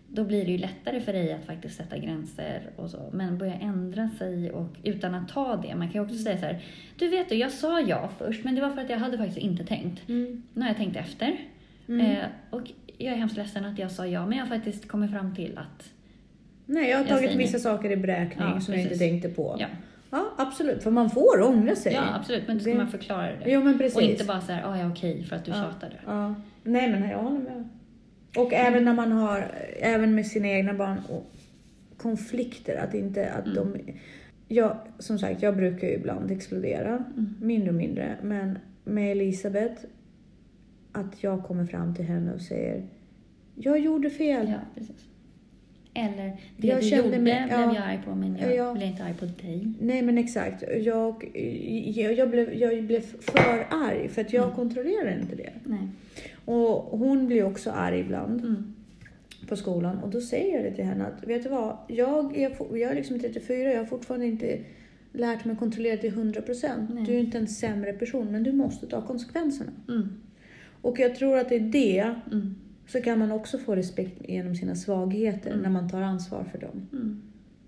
Då 0.08 0.24
blir 0.24 0.46
det 0.46 0.52
ju 0.52 0.58
lättare 0.58 1.02
för 1.02 1.14
dig 1.14 1.34
att 1.34 1.46
faktiskt 1.46 1.76
sätta 1.78 1.98
gränser 1.98 2.62
och 2.76 2.90
så. 2.90 3.10
Men 3.14 3.38
börja 3.38 3.54
ändra 3.54 4.10
sig 4.10 4.52
och 4.52 4.76
utan 4.84 5.16
att 5.16 5.30
ta 5.30 5.56
det. 5.56 5.76
Man 5.76 5.88
kan 5.88 5.94
ju 5.94 6.00
också 6.02 6.14
Mm. 6.16 6.24
säga 6.24 6.38
så 6.38 6.46
här, 6.46 6.64
du 6.98 7.08
vet 7.10 7.30
du, 7.30 7.36
jag 7.36 7.52
sa 7.52 7.82
ja 7.82 8.10
först 8.18 8.44
men 8.44 8.56
det 8.56 8.62
var 8.62 8.70
för 8.70 8.82
att 8.82 8.90
jag 8.90 8.98
hade 8.98 9.18
faktiskt 9.18 9.38
inte 9.38 9.66
tänkt. 9.66 10.10
Mm. 10.10 10.44
Nu 10.54 10.62
har 10.62 10.68
jag 10.68 10.78
tänkt 10.78 10.96
efter. 10.98 11.38
Mm. 11.88 12.02
Eh, 12.12 12.26
och 12.50 12.62
jag 12.98 13.14
är 13.14 13.18
hemskt 13.18 13.38
ledsen 13.38 13.66
att 13.66 13.80
jag 13.80 13.92
sa 13.92 14.06
ja, 14.08 14.26
men 14.26 14.38
jag 14.38 14.46
har 14.46 14.56
faktiskt 14.58 14.88
kommit 14.88 15.12
fram 15.12 15.36
till 15.36 15.58
att 15.58 15.94
Nej, 16.70 16.90
jag 16.90 16.98
har 16.98 17.04
Jag 17.04 17.10
tagit 17.10 17.26
säger 17.30 17.38
vissa 17.38 17.60
saker 17.60 17.92
i 17.92 17.98
beräkning 17.98 18.48
Ja, 18.54 18.60
som 18.62 18.74
jag 18.74 18.82
inte 18.84 18.90
precis. 18.96 19.10
tänkte 19.10 19.30
på. 19.30 19.56
Ja, 19.60 19.68
Ja, 20.12 20.26
absolut. 20.38 20.84
För 20.84 20.92
man 20.92 21.10
får 21.10 21.42
ångra 21.42 21.76
sig. 21.76 21.94
ja 21.94 22.16
absolut. 22.16 22.44
Men 22.48 22.58
då 22.58 22.62
ska 22.62 22.72
Det- 22.72 22.78
man 22.78 22.88
förklara 22.88 23.24
det. 23.44 23.52
Jo, 23.52 23.64
men 23.64 23.78
precis. 23.78 23.96
och 23.96 24.02
inte 24.02 24.26
bara 24.26 24.42
så 24.42 24.52
här, 24.52 24.64
ah, 24.66 24.78
ja 24.78 24.92
okej, 24.92 25.24
för 25.24 25.36
att 25.36 25.46
du 25.46 25.52
Ja. 25.52 25.58
tjatade. 25.58 25.96
Ja. 26.06 26.36
Nej, 26.64 26.92
men 26.92 27.10
jag 27.10 27.18
håller 27.18 27.40
med. 27.40 27.70
Och 28.38 28.54
även 28.54 28.86
när 28.86 28.94
man 28.94 29.12
har, 29.12 29.52
även 29.80 30.16
med 30.16 30.28
sina 30.28 30.48
egna 30.48 30.74
barn, 30.74 30.98
och 31.10 31.32
konflikter. 31.98 32.76
Att 32.78 32.94
inte, 32.94 33.30
att 33.32 33.46
Mm. 33.46 33.56
de... 33.56 33.94
Jag, 34.56 34.78
som 35.00 35.20
sagt, 35.20 35.42
jag 35.42 35.56
brukar 35.56 35.88
ju 35.88 35.94
ibland 35.94 36.32
explodera. 36.32 36.90
Mm. 36.90 37.36
Mindre 37.42 37.70
och 37.70 37.76
mindre. 37.76 38.16
Men 38.22 38.58
med 38.84 39.12
Elisabeth, 39.12 39.82
att 40.92 41.24
jag 41.24 41.44
kommer 41.44 41.66
fram 41.66 41.96
till 41.96 42.06
henne 42.06 42.34
och 42.34 42.42
säger 42.42 42.84
Jag 43.56 43.80
gjorde 43.80 44.10
fel. 44.10 44.48
Ja, 44.50 44.60
precis. 44.76 45.06
Eller, 45.98 46.38
det 46.58 46.68
Jag 46.68 46.82
du 46.82 46.88
kände 46.88 47.06
gjorde 47.06 47.20
mig- 47.20 47.44
blev 47.48 47.60
ja. 47.60 47.76
jag 47.76 47.84
arg 47.84 48.00
på, 48.06 48.16
men 48.16 48.38
jag 48.38 48.56
Ja. 48.56 48.74
blev 48.74 48.88
inte 48.88 49.04
arg 49.04 49.14
på 49.14 49.26
dig. 49.26 49.68
Nej 49.80 50.02
men 50.02 50.18
exakt. 50.18 50.64
Jag, 50.84 51.32
jag, 51.96 52.14
jag, 52.18 52.30
blev, 52.30 52.54
jag 52.54 52.84
blev 52.84 53.02
för 53.02 53.68
arg 53.70 54.10
för 54.10 54.22
att 54.22 54.34
jag 54.34 54.44
Mm. 54.44 54.56
kontrollerar 54.56 55.20
inte 55.22 55.36
det. 55.36 55.50
Nej. 55.64 55.88
Och 56.46 57.00
hon 57.00 57.28
blir 57.28 57.44
också 57.44 57.72
arg 57.72 58.00
ibland 58.00 58.42
Mm. 58.42 58.74
på 59.48 59.56
skolan 59.56 59.98
och 59.98 60.10
då 60.10 60.22
säger 60.22 60.56
jag 60.56 60.64
det 60.64 60.72
till 60.76 60.86
henne 60.86 61.06
att 61.06 61.28
vet 61.28 61.44
du 61.44 61.50
vad, 61.50 61.78
jag 61.88 62.38
är, 62.38 62.52
jag 62.72 62.92
är 62.92 62.96
liksom 62.96 63.20
34, 63.20 63.72
jag 63.72 63.78
har 63.80 63.86
fortfarande 63.86 64.26
inte 64.26 64.58
lärt 65.14 65.46
mig 65.46 65.54
att 65.54 65.60
kontrollera 65.60 65.98
till 65.98 66.12
100%. 66.14 66.88
Nej. 66.94 67.04
Du 67.06 67.14
är 67.16 67.20
inte 67.20 67.38
en 67.38 67.48
sämre 67.48 67.94
person 67.94 68.32
men 68.32 68.44
du 68.44 68.52
måste 68.52 68.88
ta 68.88 69.02
konsekvenserna. 69.02 69.72
Mm. 69.90 70.10
Och 70.82 71.00
jag 71.00 71.16
tror 71.16 71.38
att 71.38 71.52
i 71.52 71.60
det 71.60 72.14
Mm. 72.32 72.56
Så 72.88 73.02
kan 73.02 73.20
man 73.20 73.32
också 73.32 73.58
få 73.58 73.76
respekt 73.76 74.30
genom 74.30 74.56
sina 74.56 74.76
svagheter 74.76 75.50
Mm. 75.52 75.62
när 75.64 75.70
man 75.70 75.90
tar 75.90 76.02
ansvar 76.02 76.44
för 76.44 76.58
dem. 76.58 76.88
Mm. 76.92 77.22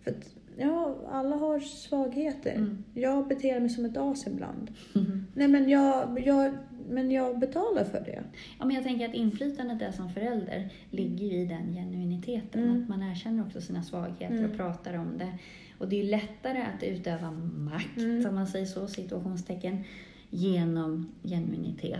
För 0.04 0.12
att, 0.12 0.36
ja, 0.58 0.96
alla 1.12 1.36
har 1.36 1.60
svagheter. 1.60 2.56
Mm. 2.56 2.84
Jag 2.94 3.28
beter 3.28 3.60
mig 3.60 3.70
som 3.70 3.86
ett 3.86 3.98
as 3.98 4.28
ibland. 4.28 4.72
Mm. 4.96 5.26
Nej 5.34 5.48
men 5.48 5.70
jag, 5.70 6.20
jag, 6.26 6.54
men 6.90 7.12
jag 7.12 7.40
betalar 7.40 7.84
för 7.84 8.00
det. 8.00 8.24
Ja, 8.60 8.66
men 8.66 8.76
jag 8.76 8.84
tänker 8.84 9.10
att 9.10 9.14
inflytandet 9.16 9.82
är 9.82 9.92
som 9.92 10.10
förälder 10.10 10.70
ligger 10.92 11.34
i 11.34 11.46
den 11.46 11.74
genuiniteten. 11.74 12.64
Mm. 12.64 12.82
Att 12.84 12.90
man 12.90 13.04
erkänner 13.04 13.46
också 13.46 13.62
sina 13.62 13.84
svagheter 13.84 14.38
Mm. 14.38 14.52
och 14.52 14.58
pratar 14.58 14.94
om 14.98 15.18
det. 15.18 15.38
Och 15.78 15.90
det 15.90 16.00
är 16.00 16.04
lättare 16.04 16.62
att 16.62 16.84
utöva 16.84 17.32
makt, 17.58 17.98
Mm. 17.98 18.26
om 18.30 18.36
man 18.36 18.48
säger 18.48 18.66
så, 18.66 18.88
situationstecken, 18.88 19.84
genom 20.30 21.12
genuinitet. 21.24 22.00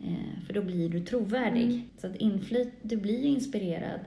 Eh, 0.00 0.44
för 0.46 0.54
då 0.54 0.62
blir 0.62 0.88
du 0.88 1.00
trovärdig. 1.00 1.64
Mm. 1.64 1.80
Så 1.98 2.06
att 2.06 2.16
inflyt, 2.16 2.72
du 2.82 2.96
blir 2.96 3.20
ju 3.22 3.28
inspirerad 3.28 4.00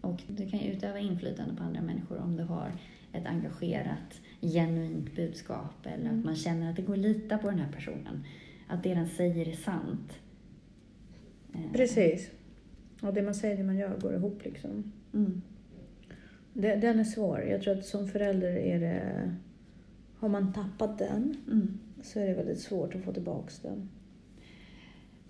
och 0.00 0.22
du 0.28 0.50
kan 0.50 0.58
ju 0.60 0.72
utöva 0.72 0.98
inflytande 0.98 1.54
på 1.56 1.62
andra 1.62 1.80
människor 1.82 2.18
om 2.18 2.36
du 2.36 2.42
har 2.42 2.72
ett 3.12 3.26
engagerat, 3.26 4.20
genuint 4.40 5.16
budskap 5.16 5.86
eller 5.86 6.04
Mm. 6.06 6.18
att 6.18 6.24
man 6.24 6.36
känner 6.36 6.70
att 6.70 6.76
det 6.76 6.82
går 6.82 6.92
att 6.92 6.98
lita 6.98 7.38
på 7.38 7.50
den 7.50 7.58
här 7.58 7.72
personen. 7.72 8.24
Att 8.68 8.82
det 8.82 8.94
den 8.94 9.08
säger 9.08 9.48
är 9.48 9.52
sant. 9.52 10.12
Eh, 11.54 11.72
Precis. 11.72 12.30
Och 13.02 13.14
det 13.14 13.22
man 13.22 13.34
säger 13.34 13.56
det 13.56 13.62
man 13.62 13.76
gör 13.78 13.98
går 14.00 14.14
ihop 14.14 14.44
liksom. 14.44 14.92
Mm. 15.14 15.42
Den 16.52 16.98
är 17.00 17.04
svår. 17.04 17.40
Jag 17.40 17.62
tror 17.62 17.78
att 17.78 17.86
som 17.86 18.08
förälder 18.08 18.56
är 18.56 18.80
det... 18.80 19.34
Har 20.18 20.28
man 20.28 20.52
tappat 20.52 20.98
den 20.98 21.36
Mm. 21.50 21.78
så 22.02 22.20
är 22.20 22.26
det 22.26 22.34
väldigt 22.34 22.60
svårt 22.60 22.94
att 22.94 23.04
få 23.04 23.12
tillbaka 23.12 23.52
den. 23.62 23.88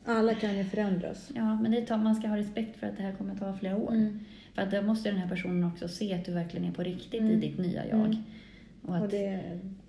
Alla 0.04 0.34
kan 0.34 0.58
ju 0.58 0.64
förändras. 0.64 1.30
Ja, 1.34 1.54
men 1.60 1.70
det 1.70 1.80
tar, 1.86 1.96
man 1.98 2.14
ska 2.14 2.28
ha 2.28 2.36
respekt 2.36 2.76
för 2.76 2.86
att 2.86 2.96
det 2.96 3.02
här 3.02 3.12
kommer 3.12 3.32
att 3.32 3.38
ta 3.40 3.52
flera 3.56 3.76
år. 3.76 3.92
Mm. 3.92 4.20
För 4.54 4.62
att 4.62 4.70
då 4.70 4.82
måste 4.82 5.10
den 5.10 5.18
här 5.18 5.28
personen 5.28 5.64
också 5.64 5.88
se 5.88 6.14
att 6.14 6.24
du 6.24 6.32
verkligen 6.32 6.66
är 6.68 6.72
på 6.72 6.82
riktigt 6.82 7.20
Mm. 7.20 7.32
i 7.32 7.36
ditt 7.36 7.58
nya 7.58 7.86
jag. 7.86 7.98
Mm. 8.00 8.16
Och, 8.86 8.96
att, 8.96 9.02
Och 9.02 9.08
det, 9.08 9.40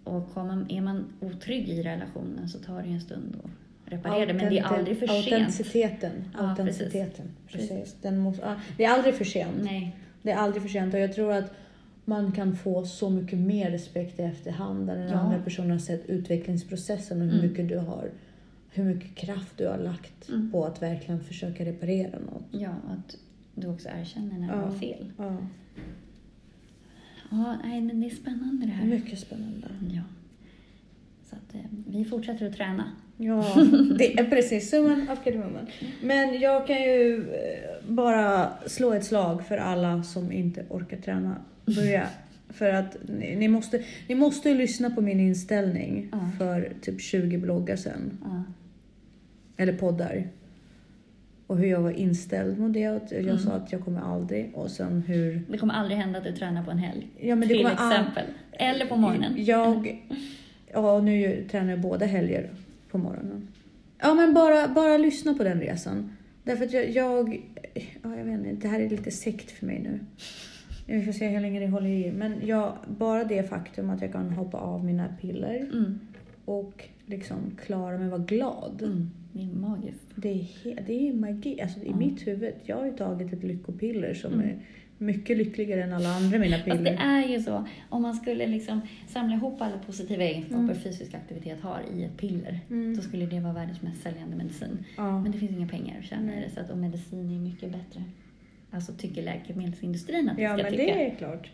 och 0.04 0.34
kommer, 0.34 0.66
är 0.72 0.82
man 0.82 1.06
otrygg 1.20 1.70
i 1.70 1.84
relationen 1.84 2.50
så 2.50 2.60
tar 2.60 2.82
det 2.82 2.88
ju 2.88 2.94
en 2.94 3.02
stund 3.02 3.36
att 3.44 3.92
reparera 3.92 4.26
det. 4.26 4.34
Men 4.34 4.50
det 4.54 4.60
är 4.60 4.64
aldrig 4.64 5.00
för 5.00 5.08
sent. 5.08 5.26
Autenticiteten. 5.34 6.12
Ja, 6.38 6.50
Autenticiteten. 6.50 7.26
precis. 7.48 7.70
Precis. 7.70 7.96
Den 8.02 8.18
måste, 8.18 8.56
det 8.78 8.84
är 8.86 8.90
aldrig 8.90 9.16
för 9.16 9.26
sent. 9.26 9.58
Nej. 9.62 9.96
Det 10.22 10.32
är 10.32 10.36
aldrig 10.38 10.62
för 10.64 10.70
sent 10.70 10.94
och 10.94 11.00
jag 11.00 11.14
tror 11.14 11.34
att 11.34 11.54
man 12.06 12.32
kan 12.32 12.56
få 12.56 12.86
så 12.86 13.10
mycket 13.10 13.40
mer 13.40 13.72
respekt 13.72 14.20
i 14.20 14.24
efterhand 14.24 14.86
när 14.86 14.96
den 14.96 15.10
Ja. 15.10 15.16
andra 15.18 15.40
personen 15.40 15.72
har 15.72 15.78
sett 15.78 16.10
utvecklingsprocessen 16.10 17.22
och 17.22 17.28
hur 17.28 17.34
Mm. 17.40 17.50
mycket 17.52 17.70
du 17.70 17.78
har 17.78 18.10
hur 18.74 18.84
mycket 18.84 19.16
kraft 19.16 19.58
du 19.58 19.68
har 19.68 19.78
lagt 19.78 20.30
Mm. 20.30 20.52
på 20.52 20.66
att 20.66 20.82
verkligen 20.82 21.24
försöka 21.24 21.66
reparera 21.66 22.20
något. 22.20 22.44
Ja, 22.52 22.70
att 22.70 23.18
du 23.56 23.68
också 23.68 23.90
erkänner 24.02 24.40
när 24.40 24.48
du 24.48 24.54
Ja. 24.54 24.66
har 24.66 24.72
fel. 24.72 25.12
Ja, 25.18 25.38
Ja, 27.32 27.58
nej, 27.64 27.82
men 27.82 28.00
det 28.02 28.08
är 28.08 28.16
spännande 28.16 28.66
det 28.66 28.72
här. 28.72 28.86
mycket 28.88 29.20
spännande. 29.20 29.68
Ja. 29.94 30.02
Så 31.30 31.36
att, 31.36 31.56
eh, 31.56 31.62
vi 31.88 32.06
fortsätter 32.06 32.48
att 32.50 32.56
träna. 32.56 32.84
Ja, 33.18 33.56
det 33.98 34.20
är 34.20 34.30
precis 34.30 34.70
summan 34.70 35.10
av 35.10 35.16
kardemumman. 35.16 35.68
Men 36.04 36.40
jag 36.40 36.68
kan 36.68 36.82
ju 36.84 37.16
eh, 37.34 37.90
bara 37.92 38.50
slå 38.68 38.94
ett 38.94 39.06
slag 39.06 39.46
för 39.48 39.58
alla 39.58 40.04
som 40.04 40.32
inte 40.32 40.66
orkar 40.70 40.98
träna. 40.98 41.36
Börja. 41.66 42.08
För 42.50 42.74
att 42.74 42.98
ni, 43.08 43.36
ni, 43.36 43.48
måste, 43.48 43.84
ni 44.10 44.16
måste 44.16 44.54
lyssna 44.54 44.90
på 44.90 45.02
min 45.02 45.20
inställning 45.20 46.10
Ja. 46.12 46.30
för 46.38 46.74
typ 46.82 47.02
20 47.02 47.38
bloggar 47.38 47.76
sedan. 47.76 48.18
Ja. 48.24 48.44
Eller 49.62 49.74
poddar. 49.74 50.28
Och 51.48 51.58
hur 51.58 51.68
jag 51.68 51.80
var 51.82 51.92
inställd 51.92 52.60
mot 52.60 52.74
det. 52.74 52.90
och 52.90 53.02
Jag 53.12 53.20
Mm. 53.22 53.38
sa 53.40 53.52
att 53.52 53.72
jag 53.72 53.82
kommer 53.86 54.02
aldrig. 54.02 54.52
Och 54.54 54.72
sen 54.72 55.02
hur... 55.08 55.42
Det 55.50 55.58
kommer 55.58 55.74
aldrig 55.74 55.98
hända 55.98 56.18
att 56.20 56.24
du 56.26 56.32
tränar 56.32 56.64
på 56.64 56.72
en 56.72 56.78
helg. 56.78 57.08
Ja, 57.20 57.36
men 57.36 57.48
det 57.48 57.54
till 57.54 57.64
kommer 57.64 57.76
all- 57.76 57.92
exempel. 57.92 58.26
Eller 58.52 58.86
på 58.86 58.96
morgonen. 58.96 59.34
Jag... 59.46 60.02
Ja, 60.74 61.02
nu 61.02 61.46
tränar 61.52 61.70
jag 61.70 61.80
båda 61.82 62.06
helger 62.06 62.50
på 62.92 62.98
morgonen. 62.98 63.48
Ja, 64.00 64.14
men 64.14 64.34
bara, 64.34 64.68
bara 64.68 64.98
lyssna 64.98 65.34
på 65.34 65.44
den 65.44 65.60
resan. 65.60 66.18
Därför 66.44 66.66
att 66.66 66.74
jag... 66.74 66.90
jag 66.90 67.42
ja, 68.04 68.18
jag 68.18 68.26
vet 68.26 68.34
inte, 68.48 68.68
det 68.68 68.68
här 68.68 68.80
är 68.80 68.90
lite 68.90 69.12
sekt 69.12 69.52
för 69.52 69.66
mig 69.66 69.80
nu. 69.80 70.00
Vi 70.86 71.06
får 71.06 71.12
se 71.12 71.28
hur 71.28 71.40
länge 71.42 71.60
det 71.60 71.68
håller 71.68 71.90
i. 71.90 72.12
Men 72.12 72.36
jag, 72.46 72.74
bara 72.88 73.24
det 73.24 73.50
faktum 73.50 73.90
att 73.90 74.02
jag 74.02 74.12
kan 74.12 74.30
hoppa 74.30 74.58
av 74.58 74.86
mina 74.86 75.08
piller 75.22 75.56
Mm. 75.74 76.00
och 76.46 76.84
liksom 77.06 77.38
klara 77.66 77.98
mig 77.98 78.10
vara 78.10 78.22
glad. 78.24 78.82
Mm. 78.84 79.12
Det 79.34 79.42
är 79.44 79.48
magiskt. 79.48 80.08
Det 80.16 80.30
är, 80.30 80.84
det 80.88 81.08
är 81.10 81.14
magi. 81.14 81.62
Alltså, 81.62 81.80
I 81.80 81.90
Ja. 81.90 81.96
mitt 81.96 82.28
huvud, 82.28 82.54
jag 82.66 82.76
har 82.78 82.86
ju 82.86 82.92
tagit 82.92 83.34
ett 83.34 83.44
lyckopiller 83.44 84.14
som 84.14 84.34
Mm. 84.34 84.46
är 84.50 84.58
mycket 84.98 85.38
lyckligare 85.38 85.84
än 85.84 85.94
alla 85.94 86.10
andra 86.10 86.40
mina 86.40 86.56
Fast 86.58 86.66
det 86.68 86.72
piller. 86.78 86.98
är 87.02 87.28
ju 87.28 87.40
så, 87.40 87.66
om 87.90 88.02
man 88.02 88.14
skulle 88.14 88.48
liksom 88.48 88.82
samla 89.08 89.36
ihop 89.36 89.62
alla 89.62 89.78
positiva 89.78 90.24
egenskaper 90.24 90.64
Mm. 90.64 90.76
fysisk 90.76 91.14
aktivitet 91.14 91.62
har 91.62 91.80
i 91.96 92.04
ett 92.04 92.18
piller, 92.18 92.60
Mm. 92.70 92.96
då 92.96 93.02
skulle 93.02 93.26
det 93.26 93.40
vara 93.40 93.54
världens 93.54 93.82
mest 93.82 94.02
säljande 94.04 94.36
medicin. 94.38 94.78
Ja. 94.98 95.22
Men 95.22 95.32
det 95.32 95.38
finns 95.38 95.52
inga 95.52 95.68
pengar 95.68 96.00
att 96.00 96.06
tjäna 96.06 96.38
i 96.38 96.42
det, 96.44 96.50
så 96.50 96.60
att, 96.60 96.70
och 96.70 96.78
medicin 96.78 97.30
är 97.36 97.40
mycket 97.40 97.72
bättre. 97.72 98.04
Alltså 98.72 98.94
tycker 98.94 99.24
läkemedelsindustrin 99.24 100.30
att 100.30 100.38
vi 100.38 100.44
ja, 100.44 100.54
ska 100.54 100.64
men 100.64 100.72
tycka. 100.72 100.84
det 100.84 101.06
är 101.12 101.16
klart. 101.16 101.50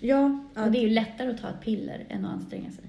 Ja, 0.00 0.44
Och 0.64 0.72
det 0.72 0.78
är 0.78 0.82
ju 0.82 0.88
lättare 0.90 1.30
att 1.30 1.38
ta 1.38 1.48
ett 1.48 1.60
piller 1.60 2.04
än 2.08 2.24
att 2.24 2.32
anstränga 2.34 2.70
sig. 2.70 2.84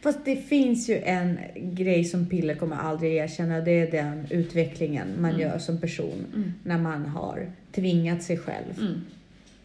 Fast 0.00 0.18
det 0.24 0.36
finns 0.36 0.88
ju 0.90 0.96
en 0.98 1.38
grej 1.56 2.04
som 2.04 2.26
piller 2.26 2.54
kommer 2.54 2.76
aldrig 2.76 3.12
erkänna. 3.16 3.60
Det 3.60 3.70
är 3.80 3.90
den 3.90 4.26
utvecklingen 4.30 5.08
man 5.20 5.30
Mm. 5.30 5.40
gör 5.42 5.58
som 5.58 5.80
person 5.80 6.24
Mm. 6.34 6.52
när 6.64 6.78
man 6.78 7.06
har 7.06 7.50
tvingat 7.72 8.22
sig 8.22 8.38
själv 8.38 8.78
Mm. 8.80 9.00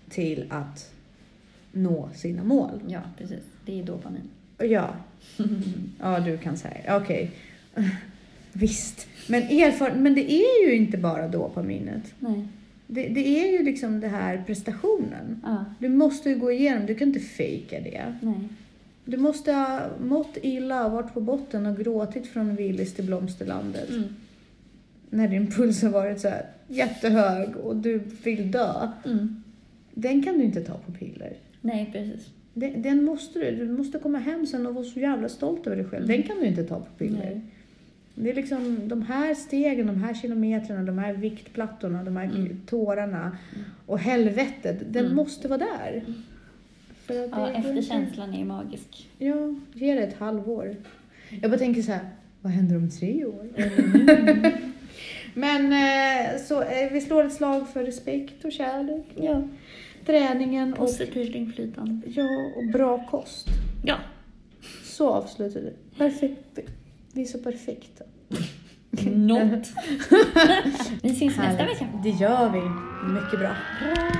till 0.10 0.46
att 0.50 0.92
nå 1.72 2.10
sina 2.16 2.44
mål. 2.44 2.80
Ja, 2.88 3.00
precis. 3.18 3.40
Det 3.66 3.80
är 3.80 3.84
dopamin. 3.84 4.30
Ja, 4.58 4.96
ja 6.00 6.20
du 6.20 6.38
kan 6.38 6.58
säga. 6.58 6.98
Okej. 6.98 7.32
Visst. 8.54 9.08
Men, 9.28 9.42
erfaren- 9.44 9.98
men 10.02 10.16
det 10.16 10.32
är 10.32 10.68
ju 10.68 10.76
inte 10.76 10.98
bara 10.98 11.28
dopaminet. 11.28 12.04
Nej. 12.20 12.48
Det, 12.88 13.08
det 13.08 13.28
är 13.28 13.52
ju 13.52 13.64
liksom 13.66 14.00
det 14.00 14.08
här 14.08 14.44
prestationen. 14.48 15.42
Ja. 15.44 15.66
Du 15.80 15.90
måste 15.90 16.30
ju 16.30 16.36
gå 16.36 16.52
igenom, 16.52 16.86
du 16.86 16.96
kan 16.96 17.08
inte 17.08 17.20
fejka 17.20 17.80
det. 17.80 18.16
Nej. 18.22 18.36
Du 19.06 19.18
måste 19.18 19.52
ha 19.54 19.80
mått 20.00 20.38
illa, 20.42 20.90
varit 20.90 21.14
på 21.14 21.22
botten 21.22 21.66
och 21.66 21.78
gråtit 21.78 22.28
från 22.28 22.56
Willys 22.56 22.94
till 22.94 23.06
Blomsterlandet. 23.06 23.90
Mm. 23.90 24.04
När 25.10 25.28
din 25.28 25.52
puls 25.52 25.82
har 25.84 25.90
varit 25.90 26.20
så 26.20 26.28
här 26.30 26.46
jättehög 26.68 27.56
och 27.58 27.76
du 27.76 28.02
vill 28.24 28.52
dö. 28.52 28.90
Mm. 29.06 29.44
Den 29.94 30.24
kan 30.24 30.38
du 30.38 30.44
inte 30.44 30.62
ta 30.62 30.74
på 30.74 30.92
piller. 30.92 31.34
Nej, 31.62 31.90
precis. 31.94 32.30
Den, 32.54 32.82
den 32.82 33.04
måste 33.04 33.40
du, 33.40 33.56
du 33.56 33.72
måste 33.72 34.00
komma 34.00 34.18
hem 34.18 34.46
sen 34.48 34.68
och 34.68 34.76
vara 34.76 34.86
så 34.86 35.00
jävla 35.00 35.30
stolt 35.30 35.68
över 35.68 35.78
dig 35.78 35.86
själv. 35.86 36.08
Den 36.08 36.24
kan 36.24 36.38
du 36.40 36.46
inte 36.46 36.64
ta 36.64 36.80
på 36.80 36.86
piller. 36.98 37.20
Nej. 37.20 37.42
Det 38.16 38.30
är 38.30 38.34
liksom 38.34 38.88
de 38.88 39.02
här 39.02 39.36
stegen, 39.36 39.88
de 39.88 40.04
här 40.04 40.14
kilometrarna, 40.14 40.84
de 40.84 40.98
här 40.98 41.14
viktplattorna, 41.14 42.04
de 42.04 42.18
här 42.18 42.26
Mm. 42.26 42.62
tårarna 42.66 43.38
och 43.86 44.00
helvetet, 44.00 44.80
den 44.90 45.06
Mm. 45.06 45.16
måste 45.16 45.48
vara 45.48 45.60
där. 45.60 46.04
Ja, 47.08 47.50
efterkänslan 47.52 48.34
är 48.34 48.38
ju 48.38 48.46
magisk. 48.46 49.10
Ja, 49.18 49.56
ge 49.74 49.94
det 49.94 50.02
ett 50.02 50.18
halvår. 50.18 50.76
Jag 51.42 51.52
bara 51.52 51.58
tänker 51.58 51.82
så 51.82 51.92
här, 51.92 52.10
vad 52.42 52.52
händer 52.52 52.76
om 52.78 52.90
tre 52.90 53.26
år? 53.26 53.48
Men 55.34 55.74
eh, 55.74 56.42
så 56.42 56.62
eh, 56.62 56.92
vi 56.92 57.02
slår 57.02 57.24
ett 57.24 57.34
slag 57.34 57.70
för 57.70 57.84
respekt 57.84 58.46
och 58.46 58.52
kärlek. 58.52 59.06
Ja. 59.16 59.44
Träningen 60.06 60.74
och, 60.74 60.80
Positivt 60.80 61.36
inflytande. 61.36 62.08
ja, 62.08 62.28
och 62.56 62.66
bra 62.74 63.08
kost. 63.12 63.48
Ja. 63.86 63.96
Så 64.84 65.10
avslutar 65.10 65.62
vi. 65.62 65.74
Perfekt. 65.98 66.60
Vi 67.14 67.22
är 67.22 67.26
så 67.26 67.38
perfekta. 67.38 68.04
Något. 69.16 69.68
Vi 71.04 71.16
syns 71.16 71.38
nästa 71.38 71.66
vecka. 71.66 71.88
Det 72.04 72.10
gör 72.10 72.50
vi. 72.50 72.62
Mycket 73.14 73.40
bra. 73.40 73.56
Bra. 73.82 74.12